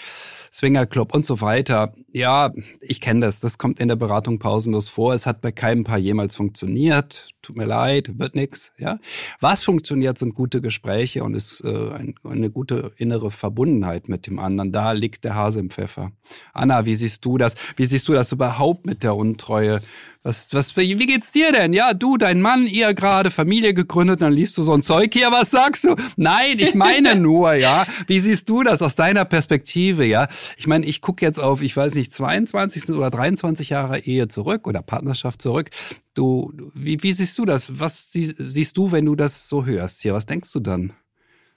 Swingerclub 0.51 1.13
und 1.13 1.25
so 1.25 1.41
weiter. 1.41 1.93
Ja, 2.11 2.51
ich 2.81 3.01
kenne 3.01 3.21
das. 3.21 3.39
Das 3.39 3.57
kommt 3.57 3.79
in 3.79 3.87
der 3.87 3.95
Beratung 3.95 4.39
pausenlos 4.39 4.89
vor. 4.89 5.13
Es 5.13 5.25
hat 5.25 5.41
bei 5.41 5.51
keinem 5.51 5.83
Paar 5.83 5.99
jemals 5.99 6.35
funktioniert. 6.35 7.29
Tut 7.41 7.55
mir 7.55 7.65
leid, 7.65 8.17
wird 8.17 8.35
nix. 8.35 8.73
Ja, 8.77 8.99
was 9.39 9.63
funktioniert, 9.63 10.17
sind 10.17 10.33
gute 10.33 10.61
Gespräche 10.61 11.23
und 11.23 11.35
ist 11.35 11.63
äh, 11.63 11.91
ein, 11.91 12.15
eine 12.23 12.49
gute 12.49 12.91
innere 12.97 13.31
Verbundenheit 13.31 14.09
mit 14.09 14.27
dem 14.27 14.39
anderen. 14.39 14.71
Da 14.71 14.91
liegt 14.91 15.23
der 15.23 15.35
Hase 15.35 15.59
im 15.59 15.69
Pfeffer. 15.69 16.11
Anna, 16.53 16.85
wie 16.85 16.95
siehst 16.95 17.23
du 17.25 17.37
das? 17.37 17.55
Wie 17.75 17.85
siehst 17.85 18.07
du 18.07 18.13
das 18.13 18.31
überhaupt 18.31 18.85
mit 18.85 19.03
der 19.03 19.15
Untreue? 19.15 19.81
Was, 20.21 20.47
was, 20.51 20.75
wie 20.75 20.95
geht's 20.97 21.31
dir 21.31 21.53
denn? 21.53 21.71
Ja, 21.71 21.93
du, 21.93 22.17
dein 22.17 22.41
Mann, 22.41 22.67
ihr 22.67 22.93
gerade 22.93 23.31
Familie 23.31 23.73
gegründet, 23.73 24.21
dann 24.21 24.33
liest 24.33 24.57
du 24.57 24.63
so 24.63 24.73
ein 24.79 24.83
Zeug 24.83 25.13
hier, 25.13 25.31
was 25.31 25.51
sagst 25.51 25.83
du? 25.83 25.95
Nein, 26.15 26.59
ich 26.59 26.73
meine 26.73 27.15
nur, 27.19 27.53
ja. 27.53 27.85
Wie 28.07 28.19
siehst 28.19 28.49
du 28.49 28.63
das 28.63 28.81
aus 28.81 28.95
deiner 28.95 29.25
Perspektive, 29.25 30.05
ja? 30.05 30.27
Ich 30.57 30.67
meine, 30.67 30.85
ich 30.85 31.01
gucke 31.01 31.25
jetzt 31.25 31.39
auf, 31.39 31.61
ich 31.61 31.75
weiß 31.75 31.95
nicht, 31.95 32.13
22 32.13 32.89
oder 32.89 33.11
23 33.11 33.69
Jahre 33.69 33.99
Ehe 33.99 34.27
zurück 34.27 34.67
oder 34.67 34.81
Partnerschaft 34.81 35.41
zurück. 35.41 35.69
Du, 36.13 36.53
wie, 36.73 37.01
wie 37.03 37.11
siehst 37.11 37.37
du 37.37 37.45
das? 37.45 37.79
Was 37.79 38.11
sie, 38.11 38.25
siehst 38.25 38.77
du, 38.77 38.91
wenn 38.91 39.05
du 39.05 39.15
das 39.15 39.47
so 39.47 39.65
hörst 39.65 40.01
hier? 40.01 40.13
Was 40.13 40.25
denkst 40.25 40.51
du 40.51 40.59
dann? 40.59 40.93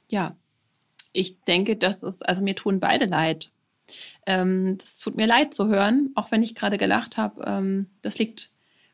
Ja, 0.09 0.37
ich 1.13 1.41
denke, 1.43 1.77
das 1.77 2.03
ist, 2.03 2.27
also 2.27 2.43
mir 2.43 2.57
tun 2.57 2.81
beide 2.81 3.07
leid. 3.07 3.51
Ähm, 4.27 4.77
das 4.79 4.99
tut 4.99 5.17
mir 5.17 5.27
leid 5.27 5.55
zu 5.55 5.69
hören, 5.69 6.11
auch 6.15 6.31
wenn 6.31 6.43
ich 6.43 6.55
gerade 6.55 6.79
gelacht 6.79 7.17
habe. 7.17 7.43
Ähm, 7.47 7.87
das 8.03 8.19
liegt 8.19 8.51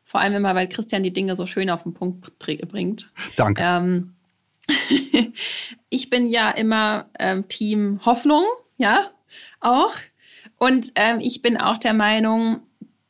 vor 0.09 0.19
allem 0.21 0.33
immer, 0.33 0.55
weil 0.55 0.67
Christian 0.67 1.03
die 1.03 1.13
Dinge 1.13 1.35
so 1.35 1.45
schön 1.45 1.69
auf 1.69 1.83
den 1.83 1.93
Punkt 1.93 2.39
bringt. 2.39 3.11
Danke. 3.35 3.61
Ähm, 3.63 4.15
ich 5.89 6.09
bin 6.09 6.27
ja 6.27 6.49
immer 6.51 7.09
ähm, 7.19 7.47
Team 7.47 7.99
Hoffnung, 8.05 8.45
ja, 8.77 9.09
auch. 9.59 9.93
Und 10.57 10.91
ähm, 10.95 11.19
ich 11.19 11.41
bin 11.41 11.57
auch 11.57 11.77
der 11.77 11.93
Meinung, 11.93 12.61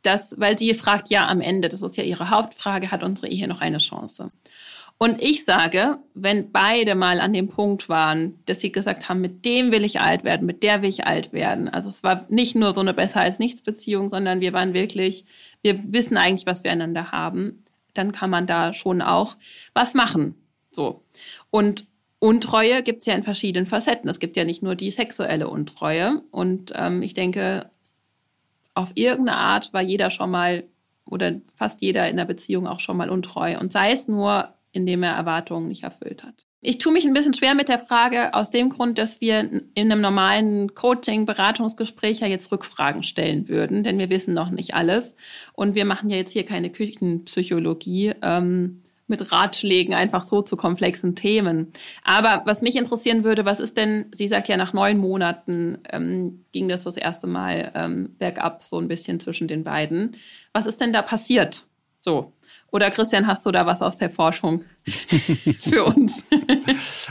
dass, 0.01 0.39
weil 0.39 0.57
sie 0.57 0.73
fragt 0.73 1.09
ja 1.09 1.27
am 1.27 1.41
Ende, 1.41 1.67
das 1.67 1.81
ist 1.81 1.97
ja 1.97 2.03
ihre 2.03 2.29
Hauptfrage, 2.29 2.91
hat 2.91 3.03
unsere 3.03 3.27
Ehe 3.27 3.47
noch 3.47 3.61
eine 3.61 3.79
Chance? 3.79 4.31
Und 4.97 5.21
ich 5.21 5.45
sage, 5.45 5.99
wenn 6.13 6.51
beide 6.51 6.93
mal 6.93 7.21
an 7.21 7.31
dem 7.31 7.47
Punkt 7.47 7.87
waren, 7.87 8.37
dass 8.45 8.59
sie 8.59 8.71
gesagt 8.71 9.07
haben, 9.07 9.21
mit 9.21 9.45
dem 9.45 9.71
will 9.71 9.85
ich 9.85 10.01
alt 10.01 10.25
werden, 10.25 10.45
mit 10.45 10.61
der 10.61 10.81
will 10.81 10.89
ich 10.89 11.07
alt 11.07 11.31
werden. 11.31 11.69
Also 11.69 11.89
es 11.89 12.03
war 12.03 12.25
nicht 12.27 12.53
nur 12.53 12.73
so 12.73 12.81
eine 12.81 12.93
besser 12.93 13.21
als 13.21 13.39
nichts 13.39 13.61
Beziehung, 13.61 14.09
sondern 14.09 14.41
wir 14.41 14.51
waren 14.51 14.73
wirklich 14.73 15.23
wir 15.61 15.81
wissen 15.93 16.17
eigentlich, 16.17 16.45
was 16.45 16.63
wir 16.63 16.71
einander 16.71 17.11
haben, 17.11 17.63
dann 17.93 18.11
kann 18.11 18.29
man 18.29 18.47
da 18.47 18.73
schon 18.73 19.01
auch 19.01 19.35
was 19.73 19.93
machen. 19.93 20.35
So. 20.71 21.03
Und 21.49 21.85
Untreue 22.19 22.83
gibt 22.83 22.99
es 22.99 23.05
ja 23.05 23.15
in 23.15 23.23
verschiedenen 23.23 23.65
Facetten. 23.65 24.09
Es 24.09 24.19
gibt 24.19 24.35
ja 24.35 24.43
nicht 24.43 24.61
nur 24.61 24.75
die 24.75 24.91
sexuelle 24.91 25.47
Untreue. 25.47 26.21
Und 26.31 26.73
ähm, 26.75 27.01
ich 27.01 27.13
denke, 27.13 27.69
auf 28.73 28.91
irgendeine 28.95 29.37
Art 29.37 29.73
war 29.73 29.81
jeder 29.81 30.09
schon 30.09 30.29
mal 30.29 30.65
oder 31.05 31.39
fast 31.55 31.81
jeder 31.81 32.09
in 32.09 32.17
der 32.17 32.25
Beziehung 32.25 32.67
auch 32.67 32.81
schon 32.81 32.97
mal 32.97 33.09
untreu. 33.09 33.57
Und 33.57 33.71
sei 33.71 33.93
es 33.93 34.07
nur, 34.07 34.53
indem 34.71 35.01
er 35.03 35.13
Erwartungen 35.13 35.69
nicht 35.69 35.83
erfüllt 35.83 36.23
hat. 36.23 36.45
Ich 36.61 36.77
tue 36.77 36.91
mich 36.91 37.05
ein 37.05 37.13
bisschen 37.13 37.33
schwer 37.33 37.55
mit 37.55 37.69
der 37.69 37.79
Frage 37.79 38.33
aus 38.33 38.49
dem 38.49 38.69
Grund, 38.69 38.97
dass 38.99 39.21
wir 39.21 39.39
in 39.39 39.71
einem 39.75 40.01
normalen 40.01 40.75
Coaching, 40.75 41.25
Beratungsgespräch 41.25 42.19
ja 42.19 42.27
jetzt 42.27 42.51
Rückfragen 42.51 43.03
stellen 43.03 43.47
würden, 43.47 43.83
denn 43.83 43.97
wir 43.97 44.09
wissen 44.09 44.33
noch 44.33 44.49
nicht 44.49 44.73
alles. 44.73 45.15
Und 45.53 45.73
wir 45.73 45.85
machen 45.85 46.09
ja 46.09 46.17
jetzt 46.17 46.33
hier 46.33 46.45
keine 46.45 46.69
Küchenpsychologie 46.69 48.11
ähm, 48.21 48.81
mit 49.09 49.31
Ratschlägen 49.31 49.93
einfach 49.93 50.23
so 50.23 50.41
zu 50.41 50.55
komplexen 50.55 51.15
Themen. 51.15 51.71
Aber 52.03 52.43
was 52.45 52.61
mich 52.61 52.75
interessieren 52.75 53.23
würde, 53.23 53.45
was 53.45 53.59
ist 53.59 53.77
denn, 53.77 54.05
sie 54.13 54.27
sagt 54.27 54.47
ja, 54.47 54.57
nach 54.57 54.73
neun 54.73 54.97
Monaten 54.97 55.79
ähm, 55.91 56.45
ging 56.51 56.69
das 56.69 56.83
das 56.83 56.97
erste 56.97 57.27
Mal 57.27 57.71
ähm, 57.75 58.15
bergab, 58.17 58.63
so 58.63 58.79
ein 58.79 58.87
bisschen 58.87 59.19
zwischen 59.19 59.47
den 59.47 59.63
beiden. 59.63 60.15
Was 60.53 60.65
ist 60.65 60.79
denn 60.81 60.93
da 60.93 61.01
passiert? 61.01 61.65
So, 61.99 62.33
oder 62.71 62.91
Christian, 62.91 63.27
hast 63.27 63.45
du 63.45 63.51
da 63.51 63.65
was 63.65 63.81
aus 63.81 63.97
der 63.97 64.09
Forschung 64.09 64.63
für 65.59 65.85
uns? 65.85 66.23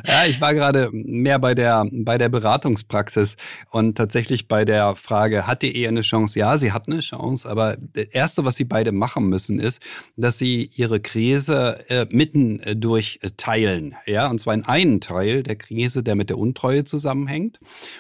ja, 0.07 0.27
ich 0.27 0.41
war 0.41 0.55
gerade 0.55 0.91
mehr 0.93 1.39
bei 1.39 1.55
der, 1.55 1.85
bei 1.91 2.19
der 2.19 2.29
Beratungspraxis 2.29 3.37
und 3.71 3.97
tatsächlich 3.97 4.47
bei 4.47 4.65
der 4.65 4.95
Frage, 4.95 5.47
hat 5.47 5.63
die 5.63 5.75
Ehe 5.75 5.89
eine 5.89 6.03
Chance? 6.03 6.39
Ja, 6.39 6.57
sie 6.57 6.73
hat 6.73 6.87
eine 6.87 7.01
Chance, 7.01 7.49
aber 7.49 7.77
das 7.79 8.07
Erste, 8.07 8.45
was 8.45 8.57
sie 8.57 8.65
beide 8.65 8.93
machen 8.93 9.29
müssen, 9.29 9.59
ist, 9.59 9.83
dass 10.17 10.39
sie 10.39 10.71
ihre 10.77 11.01
Krise 11.01 11.85
äh, 11.89 12.07
mitten 12.11 12.61
äh, 12.61 12.77
durch 12.77 13.19
teilen. 13.37 13.97
Ja, 14.07 14.29
und 14.29 14.39
zwar 14.39 14.55
in 14.55 14.65
einen 14.65 15.01
Teil 15.01 15.43
der 15.43 15.57
Krise, 15.57 16.03
der 16.03 16.15
mit 16.15 16.31
der 16.31 16.39
Untreue 16.39 16.85
zusammenhängt 16.85 17.59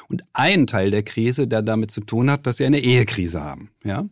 und 0.08 0.24
einen 0.32 0.66
Teil 0.66 0.90
der 0.90 1.02
Krise, 1.02 1.48
der 1.48 1.62
damit 1.62 1.90
zu 1.90 2.02
tun 2.02 2.30
hat, 2.30 2.46
dass 2.46 2.58
sie 2.58 2.66
eine 2.66 2.80
Ehekrise 2.80 3.42
haben. 3.42 3.70
Ja, 3.84 4.04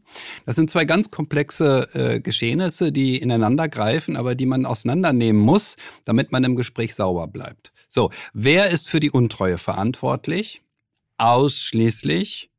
das 0.47 0.57
sind 0.57 0.71
zwei 0.71 0.85
ganz 0.85 1.11
komplexe 1.11 1.89
äh, 1.93 2.21
Geschehnisse, 2.21 2.93
die 2.93 3.19
in 3.19 3.31
ineinander 3.37 3.69
greifen, 3.69 4.17
aber 4.17 4.35
die 4.35 4.47
man 4.47 4.67
auseinandernehmen 4.67 5.41
muss, 5.41 5.56
damit 6.05 6.33
man 6.33 6.45
im 6.45 6.57
Gespräch 6.57 6.95
sauber 6.95 7.27
bleibt. 7.27 7.73
So, 7.89 8.11
wer 8.33 8.71
ist 8.71 8.89
für 8.89 9.01
die 9.01 9.11
Untreue 9.11 9.59
verantwortlich? 9.59 10.63
Ausschließlich 11.19 12.51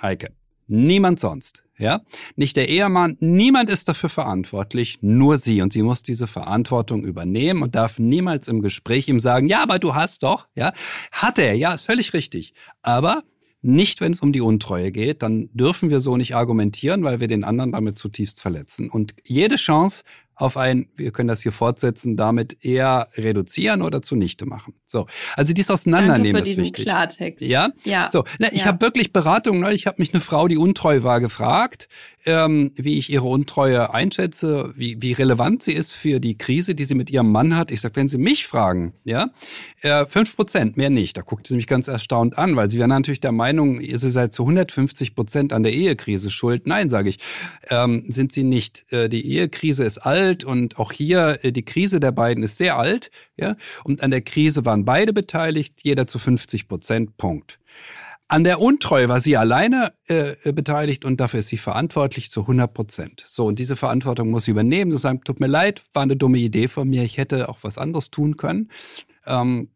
Heike. 0.00 0.32
Niemand 0.66 1.20
sonst. 1.20 1.62
Ja, 1.78 2.02
nicht 2.36 2.56
der 2.56 2.68
Ehemann, 2.68 3.16
niemand 3.18 3.68
ist 3.68 3.88
dafür 3.88 4.08
verantwortlich, 4.08 4.98
nur 5.00 5.38
sie. 5.38 5.62
Und 5.62 5.72
sie 5.72 5.82
muss 5.82 6.04
diese 6.04 6.28
Verantwortung 6.28 7.02
übernehmen 7.02 7.62
und 7.62 7.74
darf 7.74 7.98
niemals 7.98 8.46
im 8.46 8.62
Gespräch 8.62 9.08
ihm 9.08 9.18
sagen, 9.18 9.48
ja, 9.48 9.64
aber 9.64 9.80
du 9.80 9.94
hast 9.94 10.22
doch, 10.22 10.46
ja, 10.54 10.72
hat 11.10 11.40
er, 11.40 11.54
ja, 11.54 11.74
ist 11.74 11.84
völlig 11.84 12.12
richtig. 12.12 12.54
Aber 12.82 13.22
nicht, 13.62 14.00
wenn 14.00 14.12
es 14.12 14.20
um 14.20 14.32
die 14.32 14.40
Untreue 14.40 14.92
geht, 14.92 15.22
dann 15.22 15.48
dürfen 15.54 15.88
wir 15.88 16.00
so 16.00 16.16
nicht 16.16 16.36
argumentieren, 16.36 17.04
weil 17.04 17.20
wir 17.20 17.28
den 17.28 17.42
anderen 17.42 17.72
damit 17.72 17.96
zutiefst 17.96 18.40
verletzen. 18.40 18.90
Und 18.90 19.14
jede 19.24 19.56
Chance 19.56 20.04
auf 20.34 20.56
ein, 20.56 20.88
wir 20.96 21.12
können 21.12 21.28
das 21.28 21.42
hier 21.42 21.52
fortsetzen, 21.52 22.16
damit 22.16 22.64
eher 22.64 23.08
reduzieren 23.16 23.82
oder 23.82 24.02
zunichte 24.02 24.46
machen. 24.46 24.74
So, 24.92 25.06
also 25.36 25.54
dies 25.54 25.70
Auseinandernehmen 25.70 26.34
Danke 26.34 26.44
für 26.44 26.52
ist 26.52 26.56
wichtig. 26.58 26.84
Klartext. 26.84 27.40
Ja, 27.40 27.70
ja. 27.84 28.08
So, 28.10 28.24
ne, 28.38 28.50
ich 28.52 28.60
ja. 28.60 28.66
habe 28.66 28.82
wirklich 28.82 29.12
Beratungen. 29.12 29.62
Ne? 29.62 29.72
Ich 29.72 29.86
habe 29.86 29.96
mich 29.98 30.12
eine 30.12 30.20
Frau, 30.20 30.46
die 30.48 30.58
untreu 30.58 31.02
war, 31.02 31.20
gefragt, 31.20 31.88
ähm, 32.24 32.72
wie 32.76 32.98
ich 32.98 33.10
ihre 33.10 33.26
Untreue 33.26 33.92
einschätze, 33.92 34.72
wie, 34.76 35.00
wie 35.00 35.12
relevant 35.12 35.62
sie 35.62 35.72
ist 35.72 35.92
für 35.92 36.20
die 36.20 36.38
Krise, 36.38 36.74
die 36.74 36.84
sie 36.84 36.94
mit 36.94 37.10
ihrem 37.10 37.32
Mann 37.32 37.56
hat. 37.56 37.70
Ich 37.70 37.80
sag, 37.80 37.96
wenn 37.96 38.08
Sie 38.08 38.18
mich 38.18 38.46
fragen, 38.46 38.92
ja, 39.04 39.30
äh, 39.80 40.06
fünf 40.06 40.36
Prozent, 40.36 40.76
mehr 40.76 40.90
nicht. 40.90 41.16
Da 41.16 41.22
guckt 41.22 41.46
sie 41.46 41.56
mich 41.56 41.66
ganz 41.66 41.88
erstaunt 41.88 42.38
an, 42.38 42.54
weil 42.56 42.70
sie 42.70 42.78
wäre 42.78 42.88
natürlich 42.88 43.20
der 43.20 43.32
Meinung, 43.32 43.80
ihr 43.80 43.98
seid 43.98 44.34
zu 44.34 44.42
150 44.42 45.14
Prozent 45.14 45.52
an 45.52 45.62
der 45.62 45.72
Ehekrise 45.72 46.30
schuld. 46.30 46.66
Nein, 46.66 46.90
sage 46.90 47.08
ich, 47.08 47.18
ähm, 47.70 48.04
sind 48.08 48.32
sie 48.32 48.44
nicht. 48.44 48.84
Äh, 48.92 49.08
die 49.08 49.26
Ehekrise 49.26 49.84
ist 49.84 49.98
alt 49.98 50.44
und 50.44 50.78
auch 50.78 50.92
hier 50.92 51.38
äh, 51.42 51.52
die 51.52 51.64
Krise 51.64 51.98
der 51.98 52.12
beiden 52.12 52.44
ist 52.44 52.56
sehr 52.56 52.76
alt, 52.76 53.10
ja. 53.36 53.56
Und 53.84 54.02
an 54.02 54.10
der 54.10 54.20
Krise 54.20 54.64
waren 54.64 54.81
beide 54.84 55.12
beteiligt, 55.12 55.80
jeder 55.82 56.06
zu 56.06 56.18
50 56.18 56.68
Prozent. 56.68 57.16
Punkt. 57.16 57.58
An 58.28 58.44
der 58.44 58.60
Untreue 58.60 59.10
war 59.10 59.20
sie 59.20 59.36
alleine 59.36 59.92
äh, 60.06 60.52
beteiligt 60.52 61.04
und 61.04 61.20
dafür 61.20 61.40
ist 61.40 61.48
sie 61.48 61.58
verantwortlich 61.58 62.30
zu 62.30 62.40
100 62.42 62.72
Prozent. 62.72 63.24
So, 63.28 63.44
und 63.44 63.58
diese 63.58 63.76
Verantwortung 63.76 64.30
muss 64.30 64.44
sie 64.44 64.52
übernehmen. 64.52 64.90
Sie 64.90 64.96
sagen, 64.96 65.20
tut 65.22 65.38
mir 65.38 65.48
leid, 65.48 65.82
war 65.92 66.02
eine 66.02 66.16
dumme 66.16 66.38
Idee 66.38 66.68
von 66.68 66.88
mir, 66.88 67.02
ich 67.02 67.18
hätte 67.18 67.50
auch 67.50 67.58
was 67.60 67.76
anderes 67.76 68.10
tun 68.10 68.38
können. 68.38 68.70
Ähm, 69.26 69.68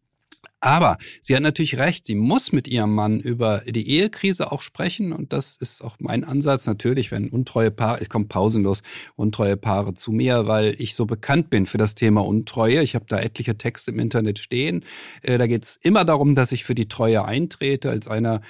aber 0.67 0.99
sie 1.21 1.37
hat 1.37 1.43
natürlich 1.43 1.79
recht, 1.79 2.07
sie 2.07 2.17
muss 2.17 2.51
mit 2.51 2.67
ihrem 2.67 2.93
Mann 2.93 3.21
über 3.21 3.63
die 3.69 3.89
Ehekrise 3.89 4.51
auch 4.51 4.63
sprechen 4.63 5.13
und 5.13 5.33
das 5.33 5.57
ist 5.57 5.81
auch 5.81 5.95
mein 6.01 6.25
Ansatz. 6.25 6.67
Natürlich, 6.67 7.13
wenn 7.13 7.29
untreue 7.29 7.71
Paare, 7.71 8.03
ich 8.03 8.09
komme 8.09 8.25
pausenlos, 8.25 8.83
untreue 9.15 9.57
Paare 9.57 9.95
zu 9.95 10.11
mir, 10.11 10.49
weil 10.49 10.75
ich 10.79 10.97
so 10.97 11.07
bekannt 11.07 11.51
bin 11.51 11.67
für 11.67 11.79
das 11.79 11.95
Thema 11.95 12.25
Untreue. 12.25 12.83
Ich 12.83 12.97
habe 12.97 13.05
da 13.09 13.21
etliche 13.21 13.57
Texte 13.57 13.93
im 13.93 14.01
Internet 14.01 14.41
stehen. 14.41 14.85
Äh, 15.23 15.39
da 15.39 15.47
geht 15.47 15.63
es 15.63 15.77
immer 15.77 16.05
darum, 16.05 16.35
dass 16.35 16.51
ich 16.51 16.65
für 16.65 16.75
die 16.75 16.89
Treue 16.89 17.25
eintrete 17.25 17.89
als 17.91 18.09
einer 18.09 18.41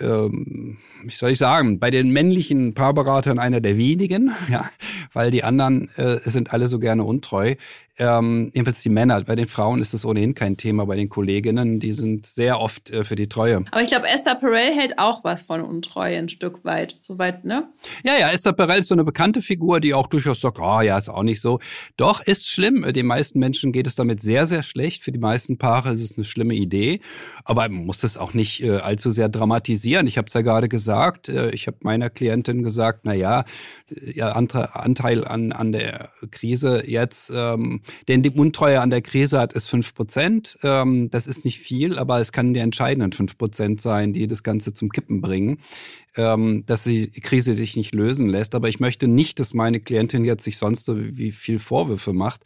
ähm, 0.00 0.78
wie 1.02 1.10
soll 1.10 1.30
ich 1.30 1.38
sagen, 1.38 1.78
bei 1.78 1.90
den 1.90 2.12
männlichen 2.12 2.74
Paarberatern 2.74 3.38
einer 3.38 3.60
der 3.60 3.76
wenigen, 3.76 4.32
ja, 4.48 4.70
weil 5.12 5.30
die 5.30 5.44
anderen 5.44 5.88
äh, 5.96 6.18
sind 6.24 6.52
alle 6.52 6.68
so 6.68 6.78
gerne 6.78 7.04
untreu. 7.04 7.56
Ähm, 7.98 8.50
jedenfalls 8.54 8.82
die 8.82 8.90
Männer. 8.90 9.22
Bei 9.22 9.34
den 9.34 9.48
Frauen 9.48 9.80
ist 9.80 9.92
das 9.92 10.04
ohnehin 10.04 10.34
kein 10.34 10.56
Thema. 10.56 10.86
Bei 10.86 10.94
den 10.94 11.08
Kolleginnen, 11.08 11.80
die 11.80 11.92
sind 11.94 12.26
sehr 12.26 12.60
oft 12.60 12.90
äh, 12.90 13.02
für 13.02 13.16
die 13.16 13.28
Treue. 13.28 13.64
Aber 13.72 13.82
ich 13.82 13.88
glaube, 13.88 14.06
Esther 14.08 14.36
Perel 14.36 14.72
hält 14.72 14.98
auch 14.98 15.24
was 15.24 15.42
von 15.42 15.62
Untreue 15.62 16.16
ein 16.16 16.28
Stück 16.28 16.64
weit. 16.64 16.96
Soweit, 17.02 17.44
ne? 17.44 17.68
Ja, 18.04 18.12
ja, 18.18 18.30
Esther 18.30 18.52
Perel 18.52 18.78
ist 18.78 18.88
so 18.88 18.94
eine 18.94 19.04
bekannte 19.04 19.42
Figur, 19.42 19.80
die 19.80 19.94
auch 19.94 20.06
durchaus 20.06 20.40
sagt, 20.40 20.60
oh 20.60 20.80
ja, 20.80 20.96
ist 20.96 21.08
auch 21.08 21.24
nicht 21.24 21.40
so. 21.40 21.58
Doch, 21.96 22.20
ist 22.20 22.48
schlimm. 22.48 22.86
Den 22.92 23.06
meisten 23.06 23.40
Menschen 23.40 23.72
geht 23.72 23.88
es 23.88 23.96
damit 23.96 24.22
sehr, 24.22 24.46
sehr 24.46 24.62
schlecht. 24.62 25.02
Für 25.02 25.10
die 25.10 25.18
meisten 25.18 25.58
Paare 25.58 25.92
ist 25.92 26.02
es 26.02 26.16
eine 26.16 26.24
schlimme 26.24 26.54
Idee. 26.54 27.00
Aber 27.44 27.68
man 27.68 27.84
muss 27.84 28.00
das 28.00 28.16
auch 28.16 28.32
nicht 28.32 28.62
äh, 28.62 28.76
allzu 28.76 29.10
sehr 29.10 29.28
dramatisieren. 29.28 30.06
Ich 30.06 30.18
habe 30.18 30.28
es 30.28 30.34
ja 30.34 30.42
gerade 30.42 30.68
gesagt. 30.68 31.28
Äh, 31.28 31.50
ich 31.50 31.66
habe 31.66 31.78
meiner 31.80 32.10
Klientin 32.10 32.62
gesagt, 32.62 33.00
na 33.02 33.12
ja, 33.12 33.44
ihr 33.90 34.36
Anteil 34.36 35.24
an, 35.24 35.50
an 35.50 35.72
der 35.72 36.10
Krise 36.30 36.84
jetzt 36.86 37.32
ähm, 37.34 37.80
Denn 38.08 38.22
die 38.22 38.30
Untreue 38.30 38.80
an 38.80 38.90
der 38.90 39.02
Krise 39.02 39.38
hat 39.38 39.52
ist 39.52 39.68
fünf 39.68 39.94
Prozent. 39.94 40.58
Ähm, 40.62 41.10
das 41.10 41.26
ist 41.26 41.44
nicht 41.44 41.58
viel, 41.58 41.98
aber 41.98 42.20
es 42.20 42.32
kann 42.32 42.54
die 42.54 42.60
entscheidenden 42.60 43.12
fünf 43.12 43.36
Prozent 43.38 43.80
sein, 43.80 44.12
die 44.12 44.26
das 44.26 44.42
Ganze 44.42 44.72
zum 44.72 44.90
Kippen 44.90 45.20
bringen 45.20 45.58
ähm, 46.18 46.64
dass 46.66 46.84
die 46.84 47.10
Krise 47.10 47.54
sich 47.54 47.76
nicht 47.76 47.94
lösen 47.94 48.28
lässt. 48.28 48.54
Aber 48.54 48.68
ich 48.68 48.80
möchte 48.80 49.06
nicht, 49.06 49.38
dass 49.38 49.54
meine 49.54 49.80
Klientin 49.80 50.24
jetzt 50.24 50.44
sich 50.44 50.58
sonst 50.58 50.86
so 50.86 50.96
wie 50.98 51.32
viel 51.32 51.60
Vorwürfe 51.60 52.12
macht. 52.12 52.42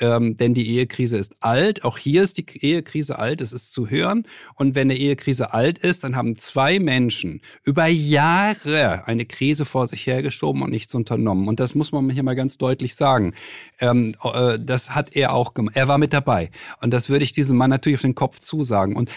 Ähm, 0.00 0.36
denn 0.38 0.54
die 0.54 0.68
Ehekrise 0.70 1.18
ist 1.18 1.36
alt. 1.40 1.84
Auch 1.84 1.98
hier 1.98 2.22
ist 2.22 2.38
die 2.38 2.46
Ehekrise 2.64 3.18
alt. 3.18 3.42
Es 3.42 3.52
ist 3.52 3.72
zu 3.72 3.88
hören. 3.88 4.26
Und 4.54 4.74
wenn 4.74 4.90
eine 4.90 4.98
Ehekrise 4.98 5.52
alt 5.52 5.78
ist, 5.78 6.02
dann 6.02 6.16
haben 6.16 6.36
zwei 6.36 6.80
Menschen 6.80 7.42
über 7.62 7.86
Jahre 7.86 9.06
eine 9.06 9.26
Krise 9.26 9.66
vor 9.66 9.86
sich 9.86 10.06
hergeschoben 10.06 10.62
und 10.62 10.70
nichts 10.70 10.94
unternommen. 10.94 11.46
Und 11.46 11.60
das 11.60 11.74
muss 11.74 11.92
man 11.92 12.08
hier 12.08 12.22
mal 12.22 12.34
ganz 12.34 12.56
deutlich 12.56 12.94
sagen. 12.94 13.34
Ähm, 13.80 14.14
äh, 14.24 14.58
das 14.58 14.94
hat 14.94 15.14
er 15.14 15.34
auch 15.34 15.52
gemacht. 15.52 15.76
Er 15.76 15.88
war 15.88 15.98
mit 15.98 16.14
dabei. 16.14 16.50
Und 16.80 16.92
das 16.92 17.10
würde 17.10 17.24
ich 17.24 17.32
diesem 17.32 17.58
Mann 17.58 17.70
natürlich 17.70 17.98
auf 17.98 18.02
den 18.02 18.14
Kopf 18.14 18.38
zusagen. 18.38 18.96
Und 18.96 19.10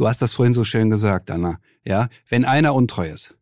Du 0.00 0.08
hast 0.08 0.22
das 0.22 0.32
vorhin 0.32 0.54
so 0.54 0.64
schön 0.64 0.88
gesagt, 0.88 1.30
Anna. 1.30 1.60
Ja, 1.84 2.08
wenn 2.26 2.46
einer 2.46 2.74
untreu 2.74 3.10
ist, 3.10 3.34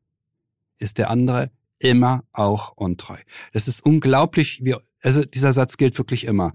ist 0.81 0.99
der 0.99 1.09
andere 1.09 1.53
immer 1.79 2.25
auch 2.33 2.73
untreu. 2.75 3.15
Das 3.53 3.69
ist 3.69 3.87
unglaublich. 3.87 4.65
Wie, 4.65 4.75
also 5.01 5.25
dieser 5.25 5.53
Satz 5.53 5.77
gilt 5.77 5.97
wirklich 5.99 6.25
immer. 6.25 6.55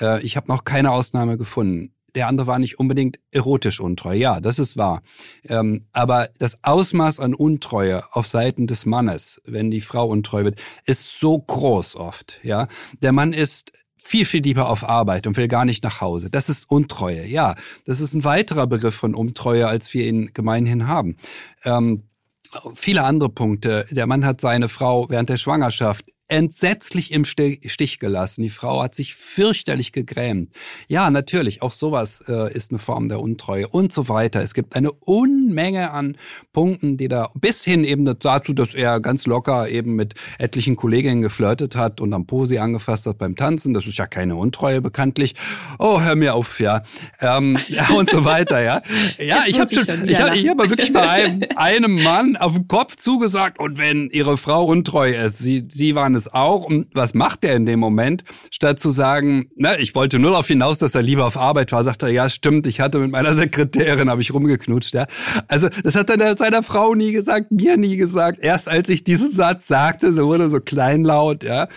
Äh, 0.00 0.20
ich 0.22 0.36
habe 0.36 0.48
noch 0.48 0.64
keine 0.64 0.90
Ausnahme 0.90 1.38
gefunden. 1.38 1.94
Der 2.16 2.26
andere 2.26 2.48
war 2.48 2.58
nicht 2.58 2.80
unbedingt 2.80 3.20
erotisch 3.30 3.78
untreu. 3.78 4.14
Ja, 4.14 4.40
das 4.40 4.58
ist 4.58 4.76
wahr. 4.76 5.02
Ähm, 5.44 5.86
aber 5.92 6.30
das 6.38 6.58
Ausmaß 6.64 7.20
an 7.20 7.32
Untreue 7.32 8.02
auf 8.12 8.26
Seiten 8.26 8.66
des 8.66 8.86
Mannes, 8.86 9.40
wenn 9.44 9.70
die 9.70 9.82
Frau 9.82 10.08
untreu 10.08 10.42
wird, 10.42 10.60
ist 10.84 11.20
so 11.20 11.38
groß 11.38 11.94
oft. 11.94 12.40
Ja, 12.42 12.66
der 13.02 13.12
Mann 13.12 13.32
ist 13.32 13.70
viel, 14.04 14.26
viel 14.26 14.42
lieber 14.42 14.68
auf 14.68 14.86
Arbeit 14.86 15.26
und 15.26 15.38
will 15.38 15.48
gar 15.48 15.64
nicht 15.64 15.82
nach 15.82 16.02
Hause. 16.02 16.28
Das 16.28 16.50
ist 16.50 16.70
Untreue. 16.70 17.26
Ja, 17.26 17.54
das 17.86 18.00
ist 18.00 18.14
ein 18.14 18.22
weiterer 18.22 18.66
Begriff 18.66 18.94
von 18.94 19.14
Untreue, 19.14 19.66
als 19.66 19.94
wir 19.94 20.06
ihn 20.06 20.30
gemeinhin 20.34 20.86
haben. 20.86 21.16
Ähm, 21.64 22.02
viele 22.74 23.02
andere 23.02 23.30
Punkte. 23.30 23.86
Der 23.90 24.06
Mann 24.06 24.26
hat 24.26 24.42
seine 24.42 24.68
Frau 24.68 25.08
während 25.08 25.30
der 25.30 25.38
Schwangerschaft 25.38 26.04
entsetzlich 26.28 27.12
im 27.12 27.24
Stich 27.26 27.98
gelassen. 27.98 28.42
Die 28.42 28.50
Frau 28.50 28.82
hat 28.82 28.94
sich 28.94 29.14
fürchterlich 29.14 29.92
gegrämt. 29.92 30.50
Ja, 30.88 31.10
natürlich, 31.10 31.60
auch 31.60 31.72
sowas 31.72 32.24
äh, 32.28 32.50
ist 32.52 32.70
eine 32.70 32.78
Form 32.78 33.10
der 33.10 33.20
Untreue 33.20 33.68
und 33.68 33.92
so 33.92 34.08
weiter. 34.08 34.40
Es 34.42 34.54
gibt 34.54 34.74
eine 34.74 34.90
Unmenge 34.92 35.90
an 35.90 36.16
Punkten, 36.52 36.96
die 36.96 37.08
da 37.08 37.30
bis 37.34 37.62
hin 37.62 37.84
eben 37.84 38.06
dazu, 38.06 38.54
dass 38.54 38.74
er 38.74 39.00
ganz 39.00 39.26
locker 39.26 39.68
eben 39.68 39.96
mit 39.96 40.14
etlichen 40.38 40.76
Kolleginnen 40.76 41.20
geflirtet 41.20 41.76
hat 41.76 42.00
und 42.00 42.14
am 42.14 42.26
Po 42.26 42.46
sie 42.46 42.58
angefasst 42.58 43.04
hat 43.04 43.18
beim 43.18 43.36
Tanzen. 43.36 43.74
Das 43.74 43.86
ist 43.86 43.98
ja 43.98 44.06
keine 44.06 44.36
Untreue 44.36 44.80
bekanntlich. 44.80 45.34
Oh, 45.78 46.00
hör 46.00 46.16
mir 46.16 46.34
auf, 46.34 46.58
ja. 46.58 46.84
Ähm, 47.20 47.58
ja 47.68 47.90
und 47.94 48.08
so 48.08 48.24
weiter, 48.24 48.62
ja. 48.62 48.80
Ja, 49.18 49.44
ich 49.46 49.60
habe 49.60 49.72
schon, 49.72 49.84
schon 49.84 50.08
ich 50.08 50.18
habe 50.18 50.30
hab 50.30 50.70
wirklich 50.70 50.92
bei 50.92 51.02
einem, 51.02 51.42
einem 51.56 52.02
Mann 52.02 52.36
auf 52.36 52.54
den 52.54 52.66
Kopf 52.66 52.96
zugesagt 52.96 53.58
und 53.58 53.76
wenn 53.76 54.08
ihre 54.08 54.38
Frau 54.38 54.64
untreu 54.64 55.10
ist, 55.10 55.38
sie, 55.38 55.68
sie 55.70 55.94
waren 55.94 56.13
es 56.16 56.32
auch. 56.32 56.64
Und 56.64 56.86
was 56.94 57.14
macht 57.14 57.44
er 57.44 57.56
in 57.56 57.66
dem 57.66 57.80
Moment? 57.80 58.24
Statt 58.50 58.80
zu 58.80 58.90
sagen, 58.90 59.50
na, 59.56 59.78
ich 59.78 59.94
wollte 59.94 60.18
nur 60.18 60.30
darauf 60.32 60.46
hinaus, 60.46 60.78
dass 60.78 60.94
er 60.94 61.02
lieber 61.02 61.26
auf 61.26 61.36
Arbeit 61.36 61.72
war, 61.72 61.84
sagt 61.84 62.02
er, 62.02 62.08
ja, 62.08 62.28
stimmt, 62.28 62.66
ich 62.66 62.80
hatte 62.80 62.98
mit 62.98 63.10
meiner 63.10 63.34
Sekretärin, 63.34 64.10
habe 64.10 64.22
ich 64.22 64.32
rumgeknutscht. 64.32 64.94
Ja. 64.94 65.06
Also 65.48 65.68
das 65.82 65.94
hat 65.94 66.10
er 66.10 66.36
seiner 66.36 66.62
Frau 66.62 66.94
nie 66.94 67.12
gesagt, 67.12 67.50
mir 67.50 67.76
nie 67.76 67.96
gesagt. 67.96 68.38
Erst 68.40 68.68
als 68.68 68.88
ich 68.88 69.04
diesen 69.04 69.30
Satz 69.30 69.66
sagte, 69.66 70.12
so 70.12 70.26
wurde 70.26 70.48
so 70.48 70.60
kleinlaut, 70.60 71.42
ja. 71.42 71.68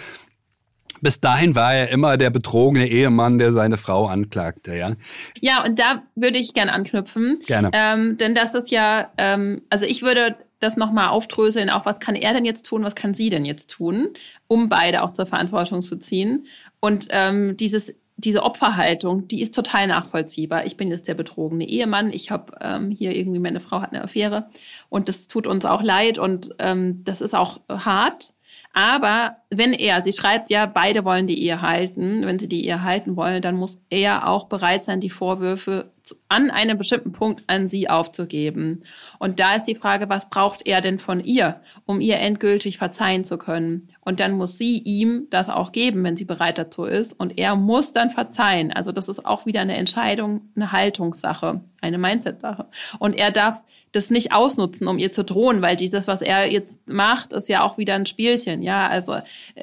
Bis 1.02 1.20
dahin 1.20 1.56
war 1.56 1.74
er 1.74 1.90
immer 1.90 2.18
der 2.18 2.30
betrogene 2.30 2.88
Ehemann, 2.88 3.38
der 3.38 3.54
seine 3.54 3.78
Frau 3.78 4.08
anklagte, 4.08 4.76
ja. 4.76 4.94
Ja, 5.40 5.64
und 5.64 5.80
da 5.80 6.04
würde 6.16 6.40
ich 6.40 6.54
gerne 6.54 6.74
anknüpfen. 6.74 7.40
Gerne. 7.46 7.70
Ähm, 7.74 8.18
denn 8.18 8.34
das 8.34 8.54
ist 8.56 8.72
ja, 8.72 9.12
ähm, 9.18 9.62
also 9.70 9.86
ich 9.86 10.02
würde 10.02 10.36
das 10.60 10.78
nochmal 10.78 11.10
aufdröseln, 11.10 11.70
auch 11.70 11.86
was 11.86 12.00
kann 12.00 12.16
er 12.16 12.34
denn 12.34 12.46
jetzt 12.46 12.66
tun, 12.66 12.84
was 12.84 12.96
kann 12.96 13.14
sie 13.14 13.30
denn 13.30 13.46
jetzt 13.46 13.70
tun, 13.70 14.10
um 14.48 14.70
beide 14.70 15.04
auch 15.04 15.12
zur 15.12 15.26
Verantwortung 15.26 15.82
zu 15.82 15.98
ziehen. 15.98 16.48
Und 16.80 17.08
ähm, 17.12 17.58
dieses, 17.58 17.94
diese 18.18 18.44
Opferhaltung, 18.44 19.28
die 19.28 19.42
ist 19.42 19.54
total 19.54 19.88
nachvollziehbar. 19.88 20.66
Ich 20.66 20.76
bin 20.76 20.90
jetzt 20.90 21.08
der 21.08 21.14
betrogene 21.14 21.68
Ehemann, 21.68 22.12
ich 22.12 22.32
habe 22.32 22.54
ähm, 22.62 22.90
hier 22.90 23.16
irgendwie, 23.16 23.40
meine 23.40 23.60
Frau 23.60 23.82
hat 23.82 23.94
eine 23.94 24.04
Affäre 24.04 24.50
und 24.90 25.08
das 25.08 25.28
tut 25.28 25.46
uns 25.46 25.66
auch 25.66 25.84
leid 25.84 26.18
und 26.18 26.50
ähm, 26.60 27.04
das 27.04 27.22
ist 27.22 27.36
auch 27.36 27.60
hart. 27.70 28.34
Aber 28.74 29.38
wenn 29.50 29.72
er, 29.74 30.02
sie 30.02 30.12
schreibt 30.12 30.50
ja, 30.50 30.66
beide 30.66 31.06
wollen 31.06 31.28
die 31.28 31.42
Ehe 31.42 31.62
halten, 31.62 32.26
wenn 32.26 32.38
sie 32.38 32.50
die 32.50 32.66
Ehe 32.66 32.84
halten 32.84 33.16
wollen, 33.16 33.42
dann 33.42 33.56
muss 33.56 33.80
er 33.90 34.28
auch 34.28 34.46
bereit 34.46 34.84
sein, 34.84 35.00
die 35.00 35.10
Vorwürfe 35.10 35.92
an 36.30 36.50
einem 36.50 36.78
bestimmten 36.78 37.12
Punkt 37.12 37.44
an 37.48 37.70
sie 37.70 37.90
aufzugeben. 37.90 38.84
Und 39.20 39.40
da 39.40 39.56
ist 39.56 39.64
die 39.64 39.76
Frage, 39.76 40.10
was 40.10 40.30
braucht 40.30 40.66
er 40.66 40.82
denn 40.82 41.00
von 41.00 41.22
ihr, 41.22 41.62
um 41.86 42.02
ihr 42.02 42.18
endgültig 42.18 42.78
verzeihen 42.78 43.24
zu 43.24 43.38
können? 43.38 43.90
Und 44.02 44.20
dann 44.20 44.34
muss 44.34 44.58
sie 44.58 44.80
ihm 44.80 45.28
das 45.30 45.50
auch 45.50 45.72
geben, 45.72 46.04
wenn 46.04 46.16
sie 46.16 46.26
bereit 46.26 46.58
dazu 46.58 46.86
ist. 46.86 47.14
Und 47.14 47.38
er 47.38 47.56
muss 47.56 47.92
dann 47.92 48.10
verzeihen. 48.10 48.72
Also 48.72 48.92
das 48.92 49.10
ist 49.10 49.26
auch 49.26 49.46
wieder 49.46 49.62
eine 49.62 49.76
Entscheidung, 49.76 50.50
eine 50.56 50.72
Haltungssache, 50.72 51.62
eine 51.82 51.98
Mindset-Sache. 51.98 52.68
Und 53.00 53.14
er 53.14 53.32
darf 53.32 53.64
das 53.92 54.10
nicht 54.10 54.32
ausnutzen, 54.32 54.88
um 54.88 54.98
ihr 54.98 55.12
zu 55.12 55.26
drohen, 55.26 55.62
weil 55.62 55.76
dieses, 55.76 56.08
was 56.08 56.22
er 56.22 56.50
jetzt 56.50 56.78
macht, 56.90 57.34
ist 57.34 57.50
ja 57.50 57.64
auch 57.64 57.78
wieder 57.78 57.96
ein 57.96 58.06
Spielchen. 58.06 58.62
Ja, 58.62 58.88
also 58.88 59.18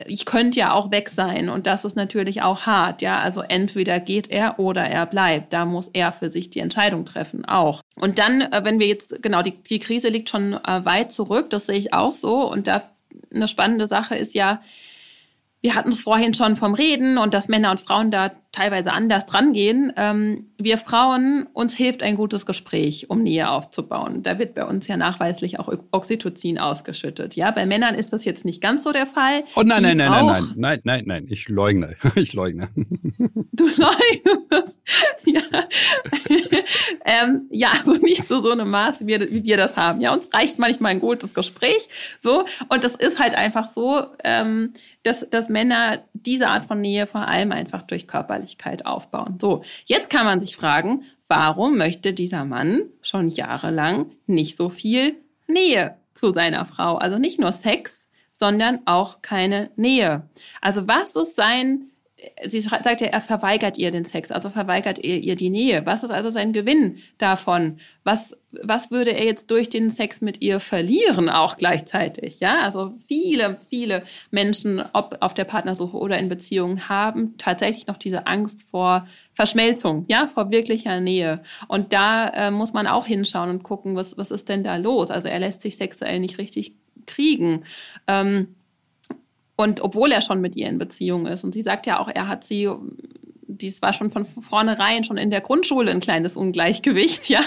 ich 0.07 0.25
könnte 0.25 0.59
ja 0.59 0.73
auch 0.73 0.91
weg 0.91 1.09
sein. 1.09 1.49
Und 1.49 1.67
das 1.67 1.85
ist 1.85 1.97
natürlich 1.97 2.43
auch 2.43 2.63
hart. 2.63 3.03
Ja, 3.03 3.21
also 3.21 3.43
entweder 3.43 4.01
geht 4.01 4.31
er 4.31 4.59
oder 4.59 4.85
er 4.85 5.07
bleibt. 5.07 5.53
Da 5.53 5.65
muss 5.65 5.89
er 5.93 6.13
für 6.13 6.31
sich 6.31 6.51
die 6.51 6.61
Entscheidung 6.61 7.05
treffen, 7.05 7.45
auch. 7.45 7.81
Und 7.97 8.19
dann, 8.19 8.41
äh, 8.41 8.61
wenn 8.65 8.79
wir 8.79 8.87
jetzt, 8.87 9.23
genau, 9.23 9.43
die, 9.43 9.63
die 9.63 9.79
Krise 9.79 10.09
liegt 10.09 10.31
schon 10.31 10.55
äh, 10.55 10.85
weit 10.85 11.13
zurück, 11.13 11.51
das 11.51 11.67
sehe 11.67 11.77
ich 11.79 11.93
auch 11.93 12.15
so. 12.15 12.51
Und 12.51 12.67
da 12.67 12.91
eine 13.33 13.49
spannende 13.49 13.87
Sache 13.87 14.17
ist 14.17 14.35
ja, 14.35 14.61
wir 15.61 15.75
hatten 15.75 15.89
es 15.89 16.01
vorhin 16.01 16.35
schon 16.35 16.57
vom 16.57 16.75
Reden 16.75 17.17
und 17.17 17.33
dass 17.33 17.49
Männer 17.49 17.71
und 17.71 17.81
Frauen 17.81 18.11
da 18.11 18.33
teilweise 18.55 18.93
anders 18.93 19.27
drangehen. 19.27 19.93
Ähm, 19.97 20.47
wir 20.59 20.79
Frauen, 20.79 21.49
uns 21.53 21.75
hilft 21.75 22.03
ein 22.03 22.17
gutes 22.17 22.47
Gespräch, 22.47 23.11
um 23.11 23.23
Nähe 23.23 23.51
aufzubauen. 23.51 24.23
Da 24.23 24.38
wird 24.38 24.55
bei 24.55 24.64
uns 24.64 24.87
ja 24.87 24.97
nachweislich 24.97 25.59
auch 25.59 25.73
Oxytocin 25.90 26.59
ausgeschüttet. 26.59 27.35
Ja, 27.35 27.51
bei 27.51 27.67
Männern 27.67 27.97
ist 27.97 28.12
das 28.12 28.25
jetzt 28.25 28.45
nicht 28.45 28.62
ganz 28.62 28.85
so 28.85 28.93
der 28.93 29.07
Fall. 29.07 29.43
Oh 29.57 29.62
nein, 29.62 29.83
nein, 29.83 29.97
nein, 29.97 30.09
nein, 30.09 30.27
nein, 30.27 30.53
nein, 30.57 30.81
nein, 30.85 31.03
nein, 31.07 31.27
ich 31.29 31.49
leugne, 31.49 31.97
ich 32.14 32.33
leugne. 32.33 32.69
Du 33.57 33.67
leugnest, 33.67 34.81
ja. 35.25 35.40
ähm, 37.05 37.43
ja, 37.51 37.69
also 37.69 37.93
nicht 37.95 38.27
zu 38.27 38.43
so 38.43 38.51
einem 38.51 38.69
Maß, 38.69 39.03
wie 39.03 39.07
wir, 39.07 39.31
wie 39.31 39.45
wir 39.45 39.57
das 39.57 39.77
haben. 39.77 40.01
Ja, 40.01 40.12
uns 40.12 40.29
reicht 40.33 40.59
manchmal 40.59 40.90
ein 40.90 40.99
gutes 40.99 41.35
Gespräch, 41.35 41.87
so. 42.19 42.47
Und 42.69 42.83
das 42.83 42.97
ist 42.97 43.21
halt 43.21 43.37
einfach 43.37 43.73
so, 43.73 44.07
ähm, 44.25 44.73
dass, 45.05 45.29
dass 45.31 45.49
Männer 45.49 46.03
diese 46.14 46.49
Art 46.49 46.64
von 46.64 46.81
Nähe 46.81 47.07
vor 47.07 47.29
allem 47.29 47.53
einfach 47.53 47.83
durch 47.83 48.09
Körperlichkeit 48.45 48.87
aufbauen. 48.87 49.39
So, 49.41 49.63
jetzt 49.87 50.11
kann 50.11 50.27
man 50.27 50.41
sich 50.41 50.57
fragen, 50.57 51.05
warum 51.29 51.77
möchte 51.77 52.13
dieser 52.13 52.45
Mann 52.45 52.83
schon 53.03 53.31
jahrelang 53.31 54.13
nicht 54.27 54.57
so 54.57 54.69
viel 54.69 55.17
Nähe 55.47 55.97
zu 56.13 56.33
seiner 56.33 56.65
Frau? 56.65 56.97
Also 56.97 57.19
nicht 57.19 57.41
nur 57.41 57.53
Sex, 57.53 58.11
sondern 58.39 58.81
auch 58.87 59.23
keine 59.23 59.71
Nähe. 59.77 60.29
Also 60.61 60.87
was 60.87 61.17
ist 61.17 61.37
sein 61.37 61.91
sie 62.45 62.61
sagt 62.61 63.01
ja, 63.01 63.09
er 63.09 63.21
verweigert 63.21 63.79
ihr 63.79 63.91
den 63.91 64.05
Sex, 64.05 64.31
also 64.31 64.51
verweigert 64.51 64.99
er 64.99 65.19
ihr 65.19 65.37
die 65.37 65.51
Nähe. 65.51 65.85
Was 65.87 66.03
ist 66.03 66.11
also 66.11 66.31
sein 66.31 66.53
Gewinn 66.53 66.99
davon? 67.19 67.79
Was, 68.05 68.37
was 68.63 68.91
würde 68.91 69.13
er 69.13 69.25
jetzt 69.25 69.51
durch 69.51 69.69
den 69.69 69.91
Sex 69.91 70.21
mit 70.21 70.43
ihr 70.43 70.61
verlieren, 70.61 71.29
auch 71.29 71.57
gleichzeitig? 71.57 72.41
Ja, 72.41 72.63
also 72.63 72.95
viele, 73.07 73.59
viele 73.71 74.05
Menschen, 74.31 74.83
ob 74.93 75.17
auf 75.21 75.35
der 75.35 75.45
Partnersuche 75.45 75.97
oder 75.97 76.19
in 76.19 76.29
Beziehungen, 76.29 76.89
haben 76.89 77.35
tatsächlich 77.39 77.87
noch 77.87 77.99
diese 77.99 78.27
Angst 78.27 78.63
vor 78.71 79.07
Verschmelzung, 79.35 80.05
ja, 80.09 80.27
vor 80.27 80.51
wirklicher 80.51 81.01
Nähe. 81.01 81.43
Und 81.69 81.93
da 81.93 82.29
äh, 82.29 82.51
muss 82.51 82.73
man 82.73 82.87
auch 82.87 83.07
hinschauen 83.07 83.51
und 83.51 83.63
gucken, 83.63 83.97
was, 83.97 84.17
was 84.19 84.31
ist 84.31 84.49
denn 84.49 84.65
da 84.65 84.77
los? 84.77 85.11
Also 85.11 85.29
er 85.29 85.39
lässt 85.39 85.61
sich 85.61 85.77
sexuell 85.77 86.21
nicht 86.21 86.39
richtig 86.39 86.75
kriegen. 87.07 87.65
Ähm, 88.07 88.55
und 89.57 89.81
obwohl 89.81 90.12
er 90.12 90.21
schon 90.21 90.40
mit 90.40 90.57
ihr 90.57 90.69
in 90.69 90.79
Beziehung 90.79 91.27
ist. 91.27 91.45
Und 91.45 91.55
sie 91.55 91.62
sagt 91.62 91.87
ja 91.87 92.01
auch, 92.01 92.09
er 92.09 92.29
hat 92.29 92.45
sie, 92.45 92.69
dies 93.47 93.83
war 93.83 93.93
schon 93.93 94.11
von 94.11 94.25
vornherein 94.25 95.05
schon 95.05 95.17
in 95.17 95.31
der 95.31 95.40
Grundschule 95.40 95.90
ein 95.90 96.01
kleines 96.01 96.37
Ungleichgewicht, 96.37 97.29
ja, 97.29 97.40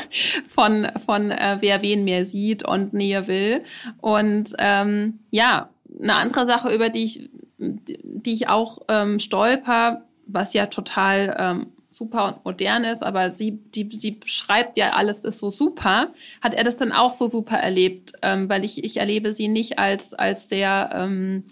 von, 0.47 0.87
von 1.05 1.31
äh, 1.31 1.57
wer 1.59 1.81
wen 1.81 2.03
mehr 2.03 2.25
sieht 2.25 2.65
und 2.65 2.93
näher 2.93 3.27
will. 3.27 3.63
Und 3.99 4.53
ähm, 4.59 5.19
ja, 5.31 5.69
eine 5.99 6.15
andere 6.15 6.45
Sache, 6.45 6.73
über 6.73 6.89
die 6.89 7.03
ich, 7.03 7.29
die 7.57 8.33
ich 8.33 8.47
auch 8.47 8.79
ähm, 8.87 9.19
stolper, 9.19 10.03
was 10.27 10.53
ja 10.53 10.67
total 10.67 11.35
ähm, 11.39 11.67
super 11.89 12.27
und 12.27 12.45
modern 12.45 12.83
ist, 12.83 13.01
aber 13.01 13.31
sie, 13.31 13.51
die, 13.51 13.89
sie 13.91 14.19
schreibt 14.25 14.77
ja, 14.77 14.91
alles 14.91 15.23
ist 15.23 15.39
so 15.39 15.49
super. 15.49 16.13
Hat 16.41 16.53
er 16.53 16.63
das 16.63 16.77
dann 16.77 16.91
auch 16.91 17.11
so 17.11 17.25
super 17.27 17.57
erlebt? 17.57 18.13
Ähm, 18.21 18.47
weil 18.49 18.63
ich, 18.63 18.83
ich 18.83 18.97
erlebe 18.97 19.33
sie 19.33 19.47
nicht 19.47 19.79
als, 19.79 20.13
als 20.13 20.47
sehr 20.47 20.91
ähm, 20.93 21.45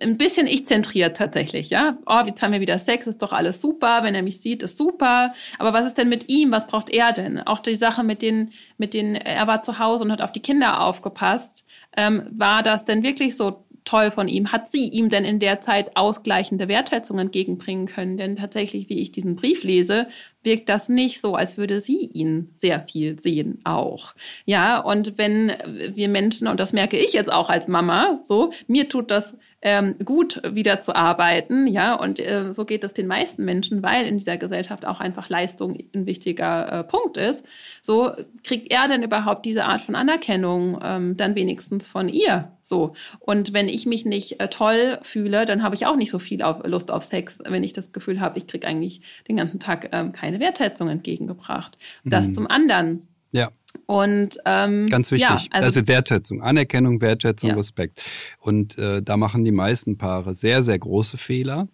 ein 0.00 0.16
bisschen 0.16 0.46
ich 0.46 0.66
zentriert 0.66 1.16
tatsächlich, 1.16 1.70
ja. 1.70 1.98
Oh, 2.06 2.20
jetzt 2.24 2.42
haben 2.42 2.52
wir 2.52 2.60
wieder 2.60 2.78
Sex, 2.78 3.06
ist 3.06 3.22
doch 3.22 3.32
alles 3.32 3.60
super. 3.60 4.02
Wenn 4.02 4.14
er 4.14 4.22
mich 4.22 4.40
sieht, 4.40 4.62
ist 4.62 4.78
super. 4.78 5.34
Aber 5.58 5.72
was 5.72 5.86
ist 5.86 5.98
denn 5.98 6.08
mit 6.08 6.28
ihm? 6.30 6.50
Was 6.50 6.66
braucht 6.66 6.88
er 6.90 7.12
denn? 7.12 7.40
Auch 7.40 7.58
die 7.58 7.74
Sache 7.74 8.02
mit 8.02 8.22
den, 8.22 8.50
mit 8.78 8.94
den, 8.94 9.14
er 9.14 9.46
war 9.46 9.62
zu 9.62 9.78
Hause 9.78 10.04
und 10.04 10.12
hat 10.12 10.22
auf 10.22 10.32
die 10.32 10.40
Kinder 10.40 10.82
aufgepasst. 10.82 11.66
Ähm, 11.96 12.22
war 12.30 12.62
das 12.62 12.84
denn 12.86 13.02
wirklich 13.02 13.36
so 13.36 13.64
toll 13.84 14.10
von 14.10 14.28
ihm. 14.28 14.52
Hat 14.52 14.68
sie 14.68 14.88
ihm 14.88 15.08
denn 15.08 15.24
in 15.24 15.38
der 15.38 15.60
Zeit 15.60 15.96
ausgleichende 15.96 16.68
Wertschätzung 16.68 17.18
entgegenbringen 17.18 17.86
können? 17.86 18.16
Denn 18.16 18.36
tatsächlich, 18.36 18.88
wie 18.88 19.00
ich 19.00 19.12
diesen 19.12 19.36
Brief 19.36 19.64
lese, 19.64 20.08
wirkt 20.44 20.68
das 20.68 20.88
nicht 20.88 21.20
so, 21.20 21.34
als 21.34 21.58
würde 21.58 21.80
sie 21.80 22.06
ihn 22.06 22.52
sehr 22.56 22.82
viel 22.82 23.18
sehen 23.18 23.60
auch. 23.64 24.14
Ja, 24.44 24.78
und 24.78 25.18
wenn 25.18 25.52
wir 25.94 26.08
Menschen, 26.08 26.48
und 26.48 26.60
das 26.60 26.72
merke 26.72 26.98
ich 26.98 27.12
jetzt 27.12 27.32
auch 27.32 27.50
als 27.50 27.68
Mama, 27.68 28.20
so, 28.22 28.52
mir 28.66 28.88
tut 28.88 29.10
das 29.10 29.36
ähm, 29.60 29.96
gut 30.04 30.40
wieder 30.48 30.80
zu 30.80 30.94
arbeiten, 30.94 31.66
ja, 31.66 31.94
und 31.94 32.20
äh, 32.20 32.52
so 32.52 32.64
geht 32.64 32.84
es 32.84 32.92
den 32.92 33.08
meisten 33.08 33.44
Menschen, 33.44 33.82
weil 33.82 34.06
in 34.06 34.18
dieser 34.18 34.36
Gesellschaft 34.36 34.86
auch 34.86 35.00
einfach 35.00 35.28
Leistung 35.28 35.76
ein 35.94 36.06
wichtiger 36.06 36.72
äh, 36.72 36.84
Punkt 36.84 37.16
ist. 37.16 37.44
So 37.82 38.12
kriegt 38.44 38.72
er 38.72 38.86
denn 38.86 39.02
überhaupt 39.02 39.44
diese 39.44 39.64
Art 39.64 39.80
von 39.80 39.96
Anerkennung 39.96 40.78
ähm, 40.82 41.16
dann 41.16 41.34
wenigstens 41.34 41.88
von 41.88 42.08
ihr? 42.08 42.52
So. 42.62 42.92
Und 43.18 43.52
wenn 43.52 43.68
ich 43.68 43.86
mich 43.86 44.04
nicht 44.04 44.40
äh, 44.40 44.48
toll 44.48 44.98
fühle, 45.02 45.44
dann 45.44 45.62
habe 45.62 45.74
ich 45.74 45.86
auch 45.86 45.96
nicht 45.96 46.10
so 46.10 46.18
viel 46.18 46.42
auf, 46.42 46.64
Lust 46.64 46.90
auf 46.92 47.02
Sex, 47.02 47.38
wenn 47.44 47.64
ich 47.64 47.72
das 47.72 47.92
Gefühl 47.92 48.20
habe, 48.20 48.38
ich 48.38 48.46
kriege 48.46 48.66
eigentlich 48.66 49.00
den 49.26 49.38
ganzen 49.38 49.58
Tag 49.58 49.88
ähm, 49.92 50.12
keine 50.28 50.40
Wertschätzung 50.40 50.88
entgegengebracht. 50.88 51.78
Das 52.04 52.28
mhm. 52.28 52.34
zum 52.34 52.46
anderen. 52.46 53.08
Ja. 53.32 53.50
Und 53.86 54.38
ähm, 54.44 54.88
ganz 54.90 55.10
wichtig, 55.10 55.28
ja, 55.28 55.38
also, 55.50 55.66
also, 55.66 55.88
Wertschätzung, 55.88 56.42
Anerkennung, 56.42 57.00
Wertschätzung, 57.00 57.50
ja. 57.50 57.56
Respekt. 57.56 58.02
Und 58.38 58.76
äh, 58.76 59.02
da 59.02 59.16
machen 59.16 59.44
die 59.44 59.52
meisten 59.52 59.96
Paare 59.96 60.34
sehr, 60.34 60.62
sehr 60.62 60.78
große 60.78 61.16
Fehler 61.16 61.68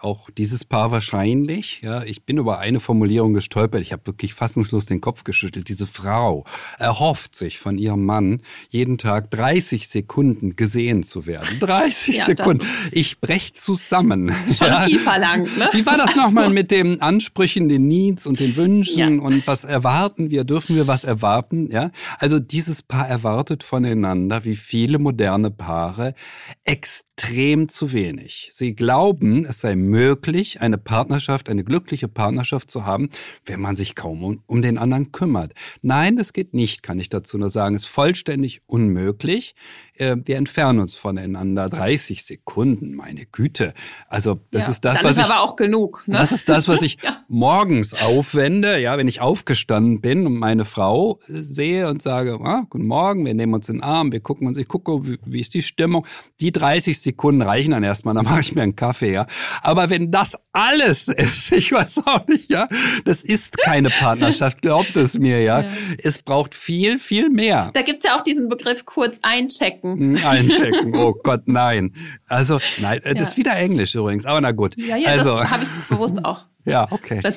auch 0.00 0.30
dieses 0.30 0.64
Paar 0.64 0.90
wahrscheinlich. 0.90 1.80
Ja, 1.82 2.02
ich 2.02 2.24
bin 2.24 2.38
über 2.38 2.58
eine 2.58 2.80
Formulierung 2.80 3.34
gestolpert. 3.34 3.80
Ich 3.82 3.92
habe 3.92 4.06
wirklich 4.06 4.34
fassungslos 4.34 4.86
den 4.86 5.00
Kopf 5.00 5.24
geschüttelt. 5.24 5.68
Diese 5.68 5.86
Frau 5.86 6.44
erhofft 6.78 7.34
sich 7.34 7.58
von 7.58 7.78
ihrem 7.78 8.04
Mann, 8.04 8.42
jeden 8.68 8.98
Tag 8.98 9.30
30 9.30 9.88
Sekunden 9.88 10.56
gesehen 10.56 11.02
zu 11.02 11.26
werden. 11.26 11.48
30 11.60 12.16
ja, 12.16 12.24
Sekunden. 12.24 12.66
Ich 12.92 13.20
brech 13.20 13.54
zusammen. 13.54 14.34
Schon 14.56 14.68
ja. 14.68 14.80
viel 14.82 14.98
verlangt, 14.98 15.56
ne? 15.58 15.68
Wie 15.72 15.86
war 15.86 15.96
das 15.96 16.14
nochmal 16.14 16.50
mit 16.50 16.70
den 16.70 17.00
Ansprüchen, 17.00 17.68
den 17.68 17.86
Needs 17.86 18.26
und 18.26 18.40
den 18.40 18.56
Wünschen 18.56 18.98
ja. 19.16 19.22
und 19.22 19.46
was 19.46 19.64
erwarten 19.64 20.30
wir? 20.30 20.44
Dürfen 20.44 20.76
wir 20.76 20.86
was 20.86 21.04
erwarten? 21.04 21.70
Ja, 21.70 21.90
also 22.18 22.38
dieses 22.38 22.82
Paar 22.82 23.08
erwartet 23.08 23.62
voneinander, 23.62 24.44
wie 24.44 24.56
viele 24.56 24.98
moderne 24.98 25.50
Paare, 25.50 26.14
extrem 26.64 27.68
zu 27.68 27.92
wenig. 27.92 28.50
Sie 28.52 28.74
glauben, 28.74 29.44
es 29.44 29.60
sei 29.60 29.74
möglich, 29.86 30.60
eine 30.60 30.78
Partnerschaft, 30.78 31.48
eine 31.48 31.64
glückliche 31.64 32.08
Partnerschaft 32.08 32.70
zu 32.70 32.84
haben, 32.84 33.10
wenn 33.44 33.60
man 33.60 33.76
sich 33.76 33.94
kaum 33.94 34.22
um, 34.22 34.42
um 34.46 34.62
den 34.62 34.78
anderen 34.78 35.12
kümmert. 35.12 35.52
Nein, 35.82 36.16
das 36.16 36.32
geht 36.32 36.54
nicht, 36.54 36.82
kann 36.82 36.98
ich 37.00 37.08
dazu 37.08 37.38
nur 37.38 37.50
sagen. 37.50 37.74
Ist 37.74 37.86
vollständig 37.86 38.62
unmöglich. 38.66 39.54
Äh, 39.94 40.16
wir 40.24 40.36
entfernen 40.36 40.80
uns 40.80 40.94
voneinander 40.94 41.68
30 41.68 42.24
Sekunden, 42.24 42.94
meine 42.94 43.26
Güte. 43.26 43.74
Also 44.08 44.40
das 44.50 44.64
ja, 44.64 44.70
ist 44.72 44.84
das, 44.84 45.02
was 45.02 45.12
ist 45.12 45.18
ich. 45.18 45.24
aber 45.24 45.40
auch 45.40 45.56
genug. 45.56 46.04
Ne? 46.06 46.18
Das 46.18 46.32
ist 46.32 46.48
das, 46.48 46.68
was 46.68 46.82
ich 46.82 46.98
ja. 47.02 47.24
morgens 47.28 47.94
aufwende, 47.94 48.78
ja, 48.78 48.98
wenn 48.98 49.08
ich 49.08 49.20
aufgestanden 49.20 50.00
bin 50.00 50.26
und 50.26 50.36
meine 50.36 50.64
Frau 50.64 51.18
äh, 51.28 51.42
sehe 51.42 51.88
und 51.88 52.02
sage, 52.02 52.38
ah, 52.42 52.66
guten 52.68 52.86
Morgen, 52.86 53.24
wir 53.24 53.34
nehmen 53.34 53.54
uns 53.54 53.68
in 53.68 53.76
den 53.76 53.82
Arm, 53.82 54.12
wir 54.12 54.20
gucken 54.20 54.46
uns, 54.46 54.58
ich 54.58 54.68
gucke, 54.68 55.06
wie, 55.06 55.18
wie 55.24 55.40
ist 55.40 55.54
die 55.54 55.62
Stimmung. 55.62 56.06
Die 56.40 56.52
30 56.52 57.00
Sekunden 57.00 57.42
reichen 57.42 57.70
dann 57.70 57.82
erstmal, 57.82 58.14
dann 58.14 58.24
mache 58.24 58.40
ich 58.40 58.54
mir 58.54 58.62
einen 58.62 58.76
Kaffee, 58.76 59.12
ja. 59.12 59.26
Aber 59.62 59.75
wenn 59.76 60.10
das 60.10 60.36
alles 60.52 61.08
ist, 61.08 61.52
ich 61.52 61.72
weiß 61.72 62.06
auch 62.06 62.26
nicht, 62.26 62.50
ja, 62.50 62.68
das 63.04 63.22
ist 63.22 63.56
keine 63.58 63.90
Partnerschaft, 63.90 64.62
glaubt 64.62 64.96
es 64.96 65.18
mir, 65.18 65.42
ja. 65.42 65.60
ja. 65.60 65.68
Es 65.98 66.20
braucht 66.20 66.54
viel, 66.54 66.98
viel 66.98 67.30
mehr. 67.30 67.70
Da 67.74 67.82
gibt's 67.82 68.06
ja 68.06 68.18
auch 68.18 68.22
diesen 68.22 68.48
Begriff 68.48 68.84
kurz 68.84 69.18
einchecken 69.22 69.66
einchecken. 69.66 69.98
Hm, 69.98 70.26
einchecken, 70.26 70.96
oh 70.96 71.12
Gott, 71.12 71.42
nein. 71.46 71.92
Also, 72.28 72.58
nein, 72.80 73.00
das 73.02 73.14
ja. 73.14 73.22
ist 73.22 73.36
wieder 73.36 73.56
Englisch 73.56 73.94
übrigens, 73.94 74.26
aber 74.26 74.40
na 74.40 74.52
gut. 74.52 74.76
Ja, 74.76 74.96
ja, 74.96 75.10
also, 75.10 75.38
das 75.38 75.50
habe 75.50 75.64
ich 75.64 75.70
bewusst 75.88 76.24
auch. 76.24 76.44
Ja, 76.66 76.88
okay. 76.90 77.22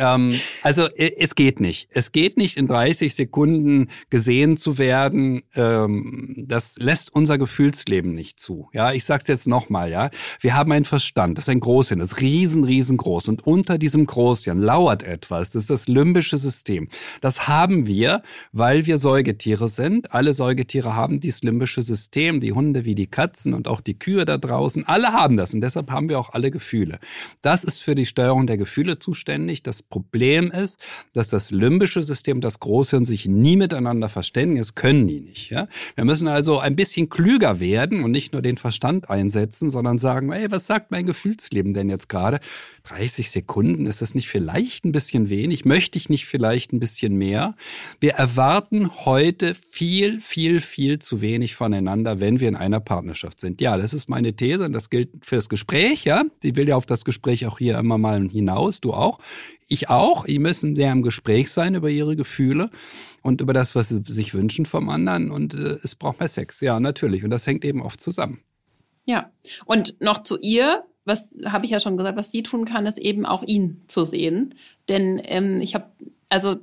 Ähm, 0.00 0.38
also 0.62 0.86
es 0.94 1.34
geht 1.34 1.58
nicht. 1.58 1.88
Es 1.90 2.12
geht 2.12 2.36
nicht, 2.36 2.56
in 2.56 2.68
30 2.68 3.16
Sekunden 3.16 3.88
gesehen 4.10 4.56
zu 4.56 4.78
werden. 4.78 5.42
Ähm, 5.56 6.44
das 6.46 6.76
lässt 6.78 7.12
unser 7.12 7.36
Gefühlsleben 7.36 8.14
nicht 8.14 8.38
zu. 8.38 8.68
Ja, 8.72 8.92
ich 8.92 9.04
sag's 9.04 9.26
jetzt 9.26 9.48
nochmal, 9.48 9.90
ja. 9.90 10.10
Wir 10.40 10.54
haben 10.54 10.70
einen 10.70 10.84
Verstand, 10.84 11.36
das 11.36 11.46
ist 11.46 11.48
ein 11.48 11.58
Großhirn, 11.58 11.98
das 11.98 12.12
ist 12.12 12.20
riesen, 12.20 12.62
riesengroß. 12.62 13.26
Und 13.26 13.44
unter 13.44 13.76
diesem 13.76 14.06
Großhirn 14.06 14.60
lauert 14.60 15.02
etwas, 15.02 15.50
das 15.50 15.64
ist 15.64 15.70
das 15.70 15.88
limbische 15.88 16.38
System. 16.38 16.88
Das 17.20 17.48
haben 17.48 17.88
wir, 17.88 18.22
weil 18.52 18.86
wir 18.86 18.98
Säugetiere 18.98 19.68
sind. 19.68 20.14
Alle 20.14 20.32
Säugetiere 20.32 20.94
haben 20.94 21.18
dieses 21.18 21.42
limbische 21.42 21.82
System, 21.82 22.40
die 22.40 22.52
Hunde 22.52 22.84
wie 22.84 22.94
die 22.94 23.08
Katzen 23.08 23.52
und 23.52 23.66
auch 23.66 23.80
die 23.80 23.98
Kühe 23.98 24.24
da 24.24 24.38
draußen. 24.38 24.86
Alle 24.86 25.12
haben 25.12 25.36
das 25.36 25.54
und 25.54 25.60
deshalb 25.60 25.90
haben 25.90 26.08
wir 26.08 26.20
auch 26.20 26.34
alle 26.34 26.52
Gefühle. 26.52 27.00
Das 27.42 27.64
ist 27.64 27.82
für 27.82 27.96
die 27.96 28.06
Steuerung 28.06 28.46
der 28.46 28.58
Gefühle 28.58 28.67
Gefühle 28.68 28.98
zuständig. 28.98 29.62
Das 29.62 29.82
Problem 29.82 30.50
ist, 30.50 30.78
dass 31.14 31.30
das 31.30 31.50
limbische 31.50 32.02
System, 32.02 32.42
das 32.42 32.60
Großhirn 32.60 33.06
sich 33.06 33.26
nie 33.26 33.56
miteinander 33.56 34.10
verständigen. 34.10 34.58
Das 34.58 34.74
können 34.74 35.08
die 35.08 35.20
nicht. 35.20 35.48
Ja? 35.50 35.68
Wir 35.94 36.04
müssen 36.04 36.28
also 36.28 36.58
ein 36.58 36.76
bisschen 36.76 37.08
klüger 37.08 37.60
werden 37.60 38.04
und 38.04 38.10
nicht 38.10 38.34
nur 38.34 38.42
den 38.42 38.58
Verstand 38.58 39.08
einsetzen, 39.08 39.70
sondern 39.70 39.96
sagen, 39.96 40.30
ey, 40.32 40.50
was 40.50 40.66
sagt 40.66 40.90
mein 40.90 41.06
Gefühlsleben 41.06 41.72
denn 41.72 41.88
jetzt 41.88 42.10
gerade? 42.10 42.40
30 42.88 43.30
Sekunden, 43.30 43.86
ist 43.86 44.00
das 44.00 44.14
nicht 44.14 44.28
vielleicht 44.28 44.84
ein 44.84 44.92
bisschen 44.92 45.28
wenig? 45.28 45.64
Möchte 45.64 45.98
ich 45.98 46.08
nicht 46.08 46.26
vielleicht 46.26 46.72
ein 46.72 46.80
bisschen 46.80 47.16
mehr? 47.16 47.54
Wir 48.00 48.14
erwarten 48.14 48.90
heute 49.04 49.54
viel, 49.54 50.20
viel, 50.20 50.60
viel 50.60 50.98
zu 50.98 51.20
wenig 51.20 51.54
voneinander, 51.54 52.20
wenn 52.20 52.40
wir 52.40 52.48
in 52.48 52.56
einer 52.56 52.80
Partnerschaft 52.80 53.40
sind. 53.40 53.60
Ja, 53.60 53.76
das 53.76 53.92
ist 53.92 54.08
meine 54.08 54.34
These 54.34 54.64
und 54.64 54.72
das 54.72 54.88
gilt 54.88 55.10
für 55.22 55.36
das 55.36 55.48
Gespräch, 55.48 56.04
ja. 56.04 56.24
Die 56.42 56.56
will 56.56 56.68
ja 56.68 56.76
auf 56.76 56.86
das 56.86 57.04
Gespräch 57.04 57.46
auch 57.46 57.58
hier 57.58 57.78
immer 57.78 57.98
mal 57.98 58.26
hinaus, 58.28 58.80
du 58.80 58.94
auch. 58.94 59.18
Ich 59.66 59.90
auch. 59.90 60.24
Die 60.24 60.38
müssen 60.38 60.74
sehr 60.74 60.90
im 60.90 61.02
Gespräch 61.02 61.50
sein 61.50 61.74
über 61.74 61.90
ihre 61.90 62.16
Gefühle 62.16 62.70
und 63.22 63.42
über 63.42 63.52
das, 63.52 63.74
was 63.74 63.90
sie 63.90 64.02
sich 64.06 64.32
wünschen 64.32 64.64
vom 64.64 64.88
anderen. 64.88 65.30
Und 65.30 65.52
äh, 65.52 65.76
es 65.82 65.94
braucht 65.94 66.20
mehr 66.20 66.28
Sex. 66.28 66.60
Ja, 66.60 66.80
natürlich. 66.80 67.22
Und 67.22 67.30
das 67.30 67.46
hängt 67.46 67.66
eben 67.66 67.82
oft 67.82 68.00
zusammen. 68.00 68.40
Ja. 69.04 69.30
Und 69.66 69.96
noch 70.00 70.22
zu 70.22 70.38
ihr 70.40 70.84
was 71.08 71.34
habe 71.46 71.64
ich 71.64 71.72
ja 71.72 71.80
schon 71.80 71.96
gesagt, 71.96 72.16
was 72.16 72.30
sie 72.30 72.42
tun 72.42 72.64
kann, 72.64 72.86
ist 72.86 72.98
eben 72.98 73.26
auch 73.26 73.42
ihn 73.42 73.82
zu 73.88 74.04
sehen. 74.04 74.54
Denn 74.88 75.20
ähm, 75.24 75.60
ich 75.60 75.74
habe, 75.74 75.86
also 76.28 76.56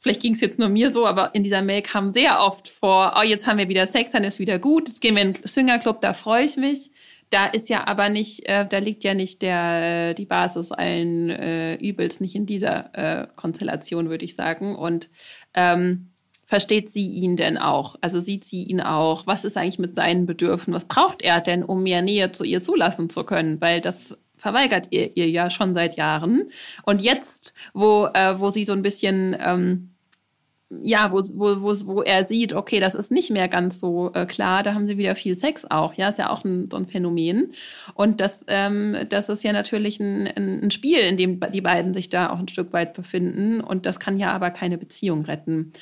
vielleicht 0.00 0.20
ging 0.20 0.34
es 0.34 0.40
jetzt 0.40 0.58
nur 0.58 0.68
mir 0.68 0.92
so, 0.92 1.06
aber 1.06 1.34
in 1.34 1.44
dieser 1.44 1.62
Mail 1.62 1.82
kam 1.82 2.12
sehr 2.12 2.40
oft 2.40 2.68
vor, 2.68 3.14
oh, 3.18 3.22
jetzt 3.22 3.46
haben 3.46 3.58
wir 3.58 3.68
wieder 3.68 3.86
Sex, 3.86 4.10
dann 4.10 4.24
ist 4.24 4.38
wieder 4.38 4.58
gut, 4.58 4.88
jetzt 4.88 5.00
gehen 5.00 5.14
wir 5.14 5.22
in 5.22 5.32
den 5.34 5.46
Swingerclub, 5.46 6.00
da 6.00 6.12
freue 6.12 6.44
ich 6.44 6.56
mich. 6.56 6.90
Da 7.30 7.46
ist 7.46 7.68
ja 7.68 7.86
aber 7.86 8.08
nicht, 8.08 8.48
äh, 8.48 8.66
da 8.66 8.78
liegt 8.78 9.04
ja 9.04 9.14
nicht 9.14 9.40
der, 9.40 10.14
die 10.14 10.26
Basis 10.26 10.72
allen 10.72 11.30
äh, 11.30 11.76
Übels, 11.76 12.18
nicht 12.18 12.34
in 12.34 12.44
dieser 12.44 12.92
äh, 12.94 13.28
Konstellation, 13.36 14.10
würde 14.10 14.24
ich 14.24 14.34
sagen. 14.34 14.74
Und 14.74 15.10
ähm, 15.54 16.10
versteht 16.50 16.90
sie 16.90 17.06
ihn 17.06 17.36
denn 17.36 17.58
auch? 17.58 17.94
Also 18.00 18.18
sieht 18.18 18.44
sie 18.44 18.64
ihn 18.64 18.80
auch? 18.80 19.24
Was 19.24 19.44
ist 19.44 19.56
eigentlich 19.56 19.78
mit 19.78 19.94
seinen 19.94 20.26
Bedürfnissen? 20.26 20.74
Was 20.74 20.84
braucht 20.84 21.22
er 21.22 21.40
denn, 21.40 21.62
um 21.62 21.84
mehr 21.84 22.02
Nähe 22.02 22.32
zu 22.32 22.42
ihr 22.42 22.60
zulassen 22.60 23.08
zu 23.08 23.22
können? 23.22 23.60
Weil 23.60 23.80
das 23.80 24.18
verweigert 24.36 24.88
ihr, 24.90 25.16
ihr 25.16 25.30
ja 25.30 25.48
schon 25.48 25.74
seit 25.74 25.94
Jahren. 25.94 26.50
Und 26.82 27.02
jetzt, 27.02 27.54
wo, 27.72 28.08
äh, 28.14 28.40
wo 28.40 28.50
sie 28.50 28.64
so 28.64 28.72
ein 28.72 28.82
bisschen, 28.82 29.36
ähm, 29.38 29.90
ja, 30.70 31.12
wo, 31.12 31.18
wo, 31.18 31.62
wo, 31.62 31.86
wo 31.86 32.02
er 32.02 32.24
sieht, 32.24 32.52
okay, 32.52 32.80
das 32.80 32.94
ist 32.94 33.10
nicht 33.10 33.30
mehr 33.30 33.48
ganz 33.48 33.78
so 33.80 34.12
äh, 34.14 34.26
klar, 34.26 34.62
da 34.62 34.74
haben 34.74 34.86
sie 34.86 34.98
wieder 34.98 35.16
viel 35.16 35.34
Sex 35.34 35.64
auch, 35.68 35.94
ja, 35.94 36.10
ist 36.10 36.18
ja 36.18 36.30
auch 36.30 36.44
ein, 36.44 36.68
so 36.70 36.76
ein 36.76 36.86
Phänomen. 36.86 37.54
Und 37.94 38.20
das, 38.20 38.44
ähm, 38.48 38.96
das 39.08 39.28
ist 39.28 39.44
ja 39.44 39.52
natürlich 39.52 40.00
ein, 40.00 40.26
ein 40.26 40.70
Spiel, 40.70 40.98
in 40.98 41.16
dem 41.16 41.40
die 41.52 41.60
beiden 41.60 41.92
sich 41.94 42.08
da 42.08 42.30
auch 42.30 42.38
ein 42.38 42.48
Stück 42.48 42.72
weit 42.72 42.94
befinden. 42.94 43.60
Und 43.60 43.86
das 43.86 44.00
kann 44.00 44.18
ja 44.18 44.32
aber 44.32 44.50
keine 44.50 44.78
Beziehung 44.78 45.24
retten. 45.24 45.72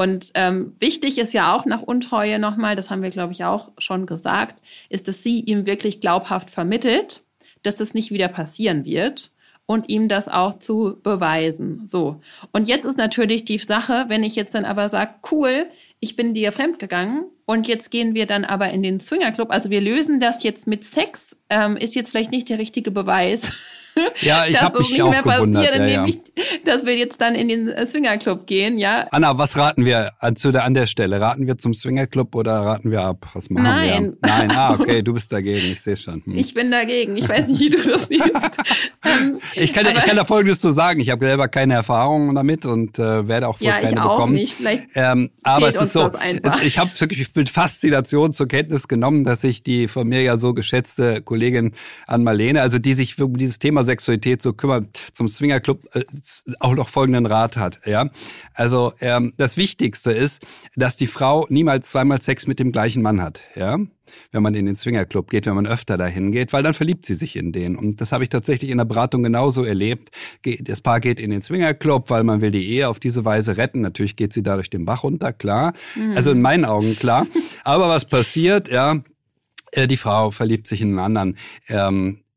Und 0.00 0.30
ähm, 0.32 0.74
wichtig 0.78 1.18
ist 1.18 1.34
ja 1.34 1.54
auch 1.54 1.66
nach 1.66 1.82
Untreue 1.82 2.38
nochmal, 2.38 2.74
das 2.74 2.88
haben 2.88 3.02
wir, 3.02 3.10
glaube 3.10 3.34
ich, 3.34 3.44
auch 3.44 3.70
schon 3.76 4.06
gesagt, 4.06 4.58
ist, 4.88 5.08
dass 5.08 5.22
sie 5.22 5.40
ihm 5.40 5.66
wirklich 5.66 6.00
glaubhaft 6.00 6.48
vermittelt, 6.48 7.20
dass 7.64 7.76
das 7.76 7.92
nicht 7.92 8.10
wieder 8.10 8.28
passieren 8.28 8.86
wird 8.86 9.30
und 9.66 9.90
ihm 9.90 10.08
das 10.08 10.26
auch 10.26 10.58
zu 10.58 10.98
beweisen. 11.02 11.86
So. 11.86 12.18
Und 12.50 12.66
jetzt 12.66 12.86
ist 12.86 12.96
natürlich 12.96 13.44
die 13.44 13.58
Sache, 13.58 14.06
wenn 14.08 14.24
ich 14.24 14.36
jetzt 14.36 14.54
dann 14.54 14.64
aber 14.64 14.88
sage, 14.88 15.16
cool, 15.30 15.66
ich 15.98 16.16
bin 16.16 16.32
dir 16.32 16.50
fremdgegangen 16.50 17.26
und 17.44 17.68
jetzt 17.68 17.90
gehen 17.90 18.14
wir 18.14 18.24
dann 18.24 18.46
aber 18.46 18.70
in 18.70 18.82
den 18.82 19.00
Swingerclub. 19.00 19.50
Also 19.50 19.68
wir 19.68 19.82
lösen 19.82 20.18
das 20.18 20.42
jetzt 20.42 20.66
mit 20.66 20.82
Sex, 20.82 21.36
ähm, 21.50 21.76
ist 21.76 21.94
jetzt 21.94 22.12
vielleicht 22.12 22.32
nicht 22.32 22.48
der 22.48 22.58
richtige 22.58 22.90
Beweis 22.90 23.52
Ja, 24.20 24.46
ich 24.46 24.60
habe 24.60 24.78
mich 24.78 24.90
nicht 24.90 25.02
auch 25.02 25.10
mehr 25.10 25.22
gewundert. 25.22 25.64
passiert, 25.70 25.88
Ja, 25.88 25.94
ja. 25.94 26.06
ich, 26.06 26.18
dass 26.64 26.84
wir 26.84 26.96
jetzt 26.96 27.20
dann 27.20 27.34
in 27.34 27.48
den 27.48 27.68
äh, 27.68 27.86
Swingerclub 27.86 28.46
gehen, 28.46 28.78
ja. 28.78 29.06
Anna, 29.10 29.36
was 29.38 29.56
raten 29.56 29.84
wir 29.84 30.10
an, 30.20 30.36
zu 30.36 30.52
der, 30.52 30.64
an 30.64 30.74
der 30.74 30.86
Stelle? 30.86 31.20
Raten 31.20 31.46
wir 31.46 31.58
zum 31.58 31.74
Swingerclub 31.74 32.34
oder 32.34 32.60
raten 32.60 32.90
wir 32.90 33.02
ab? 33.02 33.26
Was 33.34 33.50
machen 33.50 33.64
Nein. 33.64 34.02
wir? 34.20 34.28
Nein. 34.28 34.50
Ah, 34.52 34.74
okay, 34.74 35.02
du 35.02 35.12
bist 35.14 35.32
dagegen. 35.32 35.72
Ich 35.72 35.80
sehe 35.82 35.96
schon. 35.96 36.22
Hm. 36.24 36.36
Ich 36.36 36.54
bin 36.54 36.70
dagegen. 36.70 37.16
Ich 37.16 37.28
weiß 37.28 37.48
nicht, 37.48 37.60
wie 37.60 37.70
du 37.70 37.78
das 37.82 38.08
siehst. 38.08 38.22
ähm, 39.04 39.38
Ich 39.54 39.72
kann, 39.72 39.86
ich 39.86 39.94
kann 40.04 40.16
da 40.16 40.24
Folgendes 40.24 40.60
zu 40.60 40.70
sagen. 40.72 41.00
Ich 41.00 41.10
habe 41.10 41.24
selber 41.24 41.48
keine 41.48 41.74
Erfahrung 41.74 42.34
damit 42.34 42.66
und 42.66 42.98
äh, 42.98 43.26
werde 43.28 43.48
auch 43.48 43.60
wohl 43.60 43.66
Ja, 43.66 43.78
ich 43.78 43.84
keine 43.90 44.04
auch 44.04 44.16
bekommen. 44.16 44.34
nicht. 44.34 44.54
Vielleicht 44.54 44.84
Ähm, 44.94 45.30
aber 45.42 45.68
es 45.68 45.80
ist 45.80 45.92
so, 45.92 46.10
es, 46.42 46.62
ich 46.62 46.78
habe 46.78 46.90
wirklich 46.98 47.34
mit 47.34 47.48
Faszination 47.50 48.32
zur 48.32 48.48
Kenntnis 48.48 48.88
genommen, 48.88 49.24
dass 49.24 49.44
ich 49.44 49.62
die 49.62 49.88
von 49.88 50.08
mir 50.08 50.22
ja 50.22 50.36
so 50.36 50.54
geschätzte 50.54 51.22
Kollegin 51.22 51.72
an 52.06 52.24
Marlene, 52.24 52.60
also 52.62 52.78
die 52.78 52.94
sich 52.94 53.20
um 53.20 53.36
dieses 53.36 53.58
Thema 53.58 53.79
Sexualität 53.84 54.42
so 54.42 54.52
kümmert, 54.52 54.98
zum 55.12 55.28
Swingerclub 55.28 55.84
äh, 55.94 56.04
auch 56.60 56.74
noch 56.74 56.88
folgenden 56.88 57.26
Rat 57.26 57.56
hat. 57.56 57.80
Ja, 57.86 58.10
also 58.54 58.92
ähm, 59.00 59.34
das 59.36 59.56
Wichtigste 59.56 60.12
ist, 60.12 60.42
dass 60.76 60.96
die 60.96 61.06
Frau 61.06 61.46
niemals 61.48 61.90
zweimal 61.90 62.20
Sex 62.20 62.46
mit 62.46 62.58
dem 62.58 62.72
gleichen 62.72 63.02
Mann 63.02 63.20
hat. 63.20 63.42
Ja, 63.54 63.78
wenn 64.32 64.42
man 64.42 64.54
in 64.54 64.66
den 64.66 64.76
Swingerclub 64.76 65.30
geht, 65.30 65.46
wenn 65.46 65.54
man 65.54 65.66
öfter 65.66 65.96
dahin 65.96 66.32
geht, 66.32 66.52
weil 66.52 66.62
dann 66.62 66.74
verliebt 66.74 67.06
sie 67.06 67.14
sich 67.14 67.36
in 67.36 67.52
den. 67.52 67.76
Und 67.76 68.00
das 68.00 68.12
habe 68.12 68.24
ich 68.24 68.30
tatsächlich 68.30 68.70
in 68.70 68.78
der 68.78 68.84
Beratung 68.84 69.22
genauso 69.22 69.64
erlebt. 69.64 70.10
Das 70.60 70.80
Paar 70.80 71.00
geht 71.00 71.20
in 71.20 71.30
den 71.30 71.42
Swingerclub, 71.42 72.10
weil 72.10 72.24
man 72.24 72.40
will 72.40 72.50
die 72.50 72.68
Ehe 72.68 72.88
auf 72.88 72.98
diese 72.98 73.24
Weise 73.24 73.56
retten. 73.56 73.80
Natürlich 73.80 74.16
geht 74.16 74.32
sie 74.32 74.42
dadurch 74.42 74.70
den 74.70 74.84
Bach 74.84 75.04
runter, 75.04 75.32
klar. 75.32 75.74
Also 76.14 76.30
in 76.32 76.42
meinen 76.42 76.64
Augen 76.64 76.96
klar. 76.96 77.26
Aber 77.64 77.88
was 77.88 78.04
passiert, 78.04 78.68
ja, 78.68 79.00
äh, 79.72 79.86
die 79.86 79.96
Frau 79.96 80.30
verliebt 80.30 80.66
sich 80.66 80.80
in 80.80 80.90
einen 80.90 80.98
anderen. 80.98 81.36
Ähm, 81.68 82.18
äh, 82.18 82.29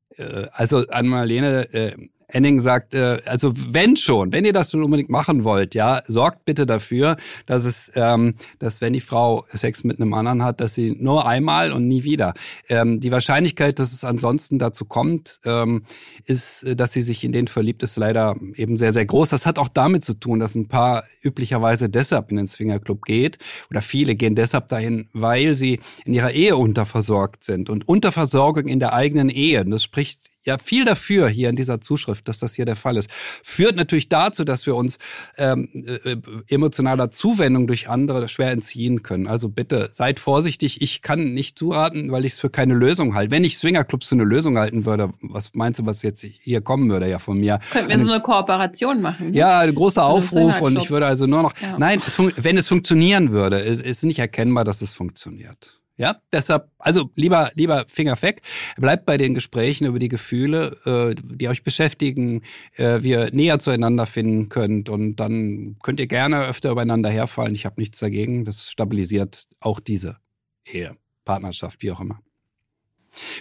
also 0.53 0.85
an 0.87 1.07
Marlene 1.07 1.73
äh, 1.73 1.95
Enning 2.33 2.59
sagt, 2.59 2.93
äh, 2.93 3.19
also 3.25 3.53
wenn 3.55 3.95
schon, 3.95 4.33
wenn 4.33 4.45
ihr 4.45 4.53
das 4.53 4.71
schon 4.71 4.83
unbedingt 4.83 5.09
machen 5.09 5.43
wollt, 5.43 5.75
ja, 5.75 6.01
sorgt 6.07 6.45
bitte 6.45 6.65
dafür, 6.65 7.17
dass 7.45 7.65
es, 7.65 7.91
ähm, 7.95 8.35
dass 8.59 8.81
wenn 8.81 8.93
die 8.93 9.01
Frau 9.01 9.45
Sex 9.49 9.83
mit 9.83 9.99
einem 9.99 10.13
anderen 10.13 10.43
hat, 10.43 10.59
dass 10.59 10.73
sie 10.73 10.95
nur 10.99 11.27
einmal 11.27 11.71
und 11.71 11.87
nie 11.87 12.03
wieder. 12.03 12.33
Ähm, 12.69 12.99
die 12.99 13.11
Wahrscheinlichkeit, 13.11 13.79
dass 13.79 13.93
es 13.93 14.03
ansonsten 14.03 14.59
dazu 14.59 14.85
kommt, 14.85 15.39
ähm, 15.45 15.83
ist, 16.25 16.63
äh, 16.63 16.75
dass 16.75 16.91
sie 16.91 17.01
sich 17.01 17.23
in 17.23 17.31
den 17.31 17.47
verliebt, 17.47 17.83
ist 17.83 17.97
leider 17.97 18.35
eben 18.55 18.77
sehr, 18.77 18.93
sehr 18.93 19.05
groß. 19.05 19.29
Das 19.29 19.45
hat 19.45 19.59
auch 19.59 19.69
damit 19.69 20.03
zu 20.03 20.13
tun, 20.15 20.39
dass 20.39 20.55
ein 20.55 20.67
Paar 20.67 21.03
üblicherweise 21.21 21.89
deshalb 21.89 22.31
in 22.31 22.37
den 22.37 22.47
Swingerclub 22.47 23.03
geht 23.03 23.37
oder 23.69 23.81
viele 23.81 24.15
gehen 24.15 24.35
deshalb 24.35 24.69
dahin, 24.69 25.07
weil 25.13 25.55
sie 25.55 25.79
in 26.05 26.13
ihrer 26.13 26.31
Ehe 26.31 26.57
unterversorgt 26.57 27.43
sind 27.43 27.69
und 27.69 27.87
Unterversorgung 27.87 28.67
in 28.67 28.79
der 28.79 28.93
eigenen 28.93 29.29
Ehe. 29.29 29.61
Und 29.61 29.71
das 29.71 29.83
spricht 29.83 30.32
ja 30.45 30.57
viel 30.57 30.85
dafür 30.85 31.27
hier 31.27 31.49
in 31.49 31.55
dieser 31.55 31.81
Zuschrift, 31.81 32.27
dass 32.27 32.39
das 32.39 32.53
hier 32.53 32.65
der 32.65 32.75
Fall 32.75 32.97
ist. 32.97 33.09
Führt 33.43 33.75
natürlich 33.75 34.09
dazu, 34.09 34.43
dass 34.43 34.65
wir 34.65 34.75
uns 34.75 34.97
ähm, 35.37 35.69
äh, 35.73 36.17
emotionaler 36.49 37.11
Zuwendung 37.11 37.67
durch 37.67 37.89
andere 37.89 38.27
schwer 38.29 38.51
entziehen 38.51 39.03
können. 39.03 39.27
Also 39.27 39.49
bitte 39.49 39.89
seid 39.91 40.19
vorsichtig. 40.19 40.81
Ich 40.81 41.01
kann 41.01 41.33
nicht 41.33 41.57
zuraten, 41.57 42.11
weil 42.11 42.25
ich 42.25 42.33
es 42.33 42.39
für 42.39 42.49
keine 42.49 42.73
Lösung 42.73 43.15
halte. 43.15 43.31
Wenn 43.31 43.43
ich 43.43 43.57
Swingerclubs 43.57 44.07
für 44.07 44.15
eine 44.15 44.23
Lösung 44.23 44.57
halten 44.57 44.85
würde, 44.85 45.13
was 45.21 45.53
meinst 45.53 45.79
du, 45.79 45.85
was 45.85 46.01
jetzt 46.01 46.21
hier 46.21 46.61
kommen 46.61 46.89
würde 46.89 47.09
ja 47.09 47.19
von 47.19 47.39
mir? 47.39 47.59
könnten 47.71 47.89
wir 47.89 47.97
so 47.97 48.11
eine 48.11 48.21
Kooperation 48.21 49.01
machen. 49.01 49.31
ne? 49.31 49.37
Ja, 49.37 49.59
ein 49.59 49.75
großer 49.75 50.05
Aufruf 50.05 50.61
und 50.61 50.77
ich 50.77 50.89
würde 50.89 51.05
also 51.05 51.25
nur 51.25 51.43
noch. 51.43 51.53
Ja. 51.61 51.77
Nein, 51.77 51.99
es 52.05 52.17
wenn 52.17 52.57
es 52.57 52.67
funktionieren 52.67 53.31
würde, 53.31 53.59
ist, 53.59 53.81
ist 53.81 54.03
nicht 54.03 54.19
erkennbar, 54.19 54.63
dass 54.63 54.81
es 54.81 54.93
funktioniert. 54.93 55.82
Ja, 55.95 56.15
deshalb, 56.31 56.71
also 56.79 57.11
lieber, 57.15 57.51
lieber 57.53 57.85
Finger 57.87 58.19
weg, 58.23 58.41
bleibt 58.77 59.05
bei 59.05 59.17
den 59.17 59.35
Gesprächen 59.35 59.85
über 59.85 59.99
die 59.99 60.09
Gefühle, 60.09 60.77
äh, 60.85 61.15
die 61.15 61.47
euch 61.47 61.63
beschäftigen, 61.63 62.41
äh, 62.77 63.03
wir 63.03 63.29
näher 63.31 63.59
zueinander 63.59 64.07
finden 64.07 64.49
könnt 64.49 64.89
und 64.89 65.17
dann 65.17 65.77
könnt 65.83 65.99
ihr 65.99 66.07
gerne 66.07 66.47
öfter 66.47 66.71
übereinander 66.71 67.11
herfallen. 67.11 67.53
Ich 67.53 67.65
habe 67.65 67.79
nichts 67.79 67.99
dagegen. 67.99 68.43
Das 68.43 68.71
stabilisiert 68.71 69.47
auch 69.59 69.79
diese 69.79 70.17
Ehe, 70.65 70.97
Partnerschaft, 71.25 71.83
wie 71.83 71.91
auch 71.91 71.99
immer. 71.99 72.19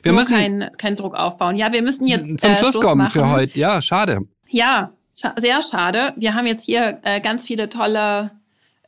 Wir 0.02 0.12
Nur 0.12 0.20
müssen 0.20 0.36
keinen 0.36 0.76
kein 0.76 0.96
Druck 0.96 1.14
aufbauen. 1.14 1.56
Ja, 1.56 1.72
wir 1.72 1.80
müssen 1.80 2.06
jetzt 2.06 2.38
zum 2.38 2.50
äh, 2.50 2.56
Schluss 2.56 2.72
Schluss 2.72 2.84
kommen 2.84 3.04
machen. 3.04 3.12
für 3.12 3.30
heute. 3.30 3.58
Ja, 3.58 3.80
schade. 3.80 4.20
Ja, 4.50 4.92
scha 5.18 5.34
sehr 5.38 5.62
schade. 5.62 6.12
Wir 6.16 6.34
haben 6.34 6.46
jetzt 6.46 6.64
hier 6.64 7.00
äh, 7.02 7.22
ganz 7.22 7.46
viele 7.46 7.70
tolle 7.70 8.32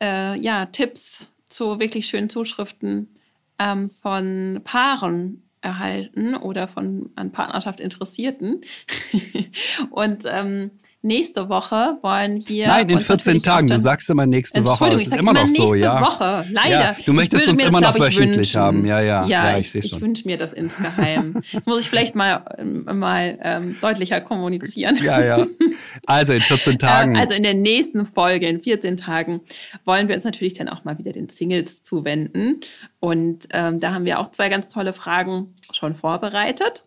äh, 0.03 0.39
ja, 0.39 0.67
Tipps 0.67 1.29
zu 1.49 1.79
wirklich 1.79 2.07
schönen 2.07 2.29
Zuschriften 2.29 3.09
ähm, 3.59 3.91
von 3.91 4.61
Paaren 4.65 5.49
erhalten 5.61 6.37
oder 6.37 6.69
von 6.69 7.11
an 7.17 7.33
Partnerschaft 7.33 7.81
Interessierten. 7.81 8.61
Und 9.91 10.25
ähm, 10.27 10.73
nächste 11.05 11.49
Woche 11.49 11.99
wollen 12.03 12.47
wir. 12.49 12.67
Nein, 12.67 12.89
in 12.89 12.97
uns 12.97 13.05
14 13.05 13.35
natürlich 13.35 13.43
Tagen. 13.43 13.67
Du 13.69 13.79
sagst 13.79 14.11
immer 14.11 14.27
nächste 14.27 14.67
Woche. 14.67 14.95
ich 14.95 15.03
ist 15.03 15.15
immer 15.15 15.33
noch 15.33 15.45
nächste 15.45 15.63
so, 15.63 15.75
ja. 15.75 16.01
Woche, 16.01 16.47
leider. 16.51 16.71
Ja, 16.71 16.97
du 17.05 17.13
möchtest 17.13 17.47
uns 17.47 17.63
immer 17.63 17.81
das, 17.81 17.95
noch 17.95 18.01
wöchentlich 18.01 18.57
haben. 18.57 18.85
Ja, 18.85 19.01
ja, 19.01 19.27
Ja, 19.27 19.51
ja, 19.51 19.59
ich 19.59 19.75
ich, 19.75 19.93
ich, 19.93 20.01
wünsche 20.01 20.27
mir 20.27 20.39
das 20.39 20.53
insgeheim. 20.53 21.43
Das 21.53 21.67
muss 21.67 21.81
ich 21.81 21.91
vielleicht 21.91 22.15
mal, 22.15 22.45
ähm, 22.59 22.85
mal 22.99 23.39
ähm, 23.43 23.77
deutlicher 23.81 24.21
kommunizieren. 24.21 24.97
Ja, 25.03 25.23
ja. 25.23 25.47
Also 26.07 26.33
in 26.33 26.41
14 26.41 26.79
Tagen. 26.79 27.15
Ähm, 27.15 27.21
also 27.21 27.35
in 27.35 27.43
der 27.43 27.55
nächsten 27.55 28.07
Folge, 28.07 28.49
in 28.49 28.61
14 28.61 28.97
Tagen, 28.97 29.41
wollen 29.85 30.09
wir 30.09 30.15
uns 30.15 30.25
natürlich 30.25 30.55
dann 30.55 30.69
auch 30.69 30.85
mal 30.85 30.99
wieder 30.99 31.13
den 31.13 31.29
Singles 31.29 31.83
zuwenden. 31.83 32.61
Und 33.01 33.49
ähm, 33.51 33.81
da 33.81 33.93
haben 33.93 34.05
wir 34.05 34.19
auch 34.19 34.31
zwei 34.31 34.49
ganz 34.49 34.69
tolle 34.69 34.93
Fragen 34.93 35.55
schon 35.73 35.95
vorbereitet. 35.95 36.85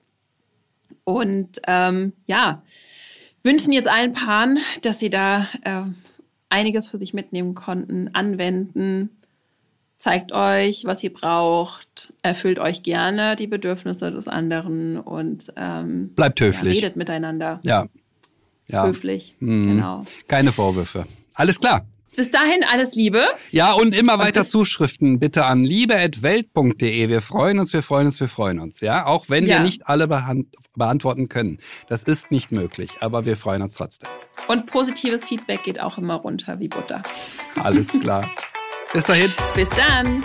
Und 1.04 1.62
ähm, 1.68 2.14
ja, 2.26 2.64
wünschen 3.48 3.72
jetzt 3.72 3.88
allen 3.88 4.14
Paaren, 4.14 4.60
dass 4.82 5.00
sie 5.00 5.10
da 5.10 5.48
äh, 5.64 5.84
einiges 6.50 6.90
für 6.90 6.98
sich 6.98 7.14
mitnehmen 7.14 7.56
konnten, 7.56 8.10
anwenden. 8.14 9.10
Zeigt 9.98 10.32
euch, 10.32 10.84
was 10.86 11.04
ihr 11.04 11.12
braucht, 11.12 12.14
erfüllt 12.22 12.60
euch 12.60 12.84
gerne 12.84 13.36
die 13.36 13.48
Bedürfnisse 13.48 14.12
des 14.12 14.28
anderen 14.28 15.00
und 15.00 15.52
ähm, 15.56 16.10
Bleibt 16.14 16.40
ja, 16.40 16.48
höflich. 16.48 16.78
redet 16.78 16.96
miteinander 16.98 17.60
Ja. 17.64 17.88
Ja. 18.68 18.86
höflich. 18.86 19.36
Mhm. 19.40 19.64
Genau. 19.68 20.04
Keine 20.28 20.52
Vorwürfe. 20.52 21.06
Alles 21.34 21.60
klar. 21.60 21.86
Bis 22.16 22.32
dahin 22.32 22.64
alles 22.64 22.96
Liebe. 22.96 23.26
Ja, 23.52 23.74
und 23.74 23.94
immer 23.94 24.18
weiter 24.18 24.42
bis- 24.42 24.50
Zuschriften 24.50 25.20
bitte 25.20 25.46
an 25.46 25.64
liebe.welt.de. 25.64 27.10
Wir 27.10 27.22
freuen 27.22 27.60
uns, 27.60 27.74
wir 27.74 27.84
freuen 27.84 28.08
uns, 28.08 28.20
wir 28.20 28.28
freuen 28.30 28.60
uns. 28.60 28.80
Ja, 28.82 29.06
auch 29.06 29.26
wenn 29.30 29.46
wir 29.46 29.54
Ja. 29.56 29.60
nicht 29.64 29.88
alle 29.88 30.06
behand- 30.06 30.48
beantworten 30.76 31.30
können. 31.30 31.60
Das 31.90 32.04
ist 32.04 32.32
nicht 32.32 32.52
möglich, 32.52 32.90
aber 33.02 33.26
wir 33.26 33.38
freuen 33.38 33.62
uns 33.62 33.76
trotzdem. 33.76 34.10
Und 34.48 34.66
positives 34.66 35.26
Feedback 35.26 35.64
geht 35.64 35.80
auch 35.80 35.98
immer 35.98 36.16
runter 36.16 36.60
wie 36.60 36.68
Butter. 36.70 37.04
Alles 37.56 37.90
klar. 38.00 38.30
Bis 38.94 39.06
dahin. 39.06 39.32
Bis 39.56 39.70
dann. 39.70 40.24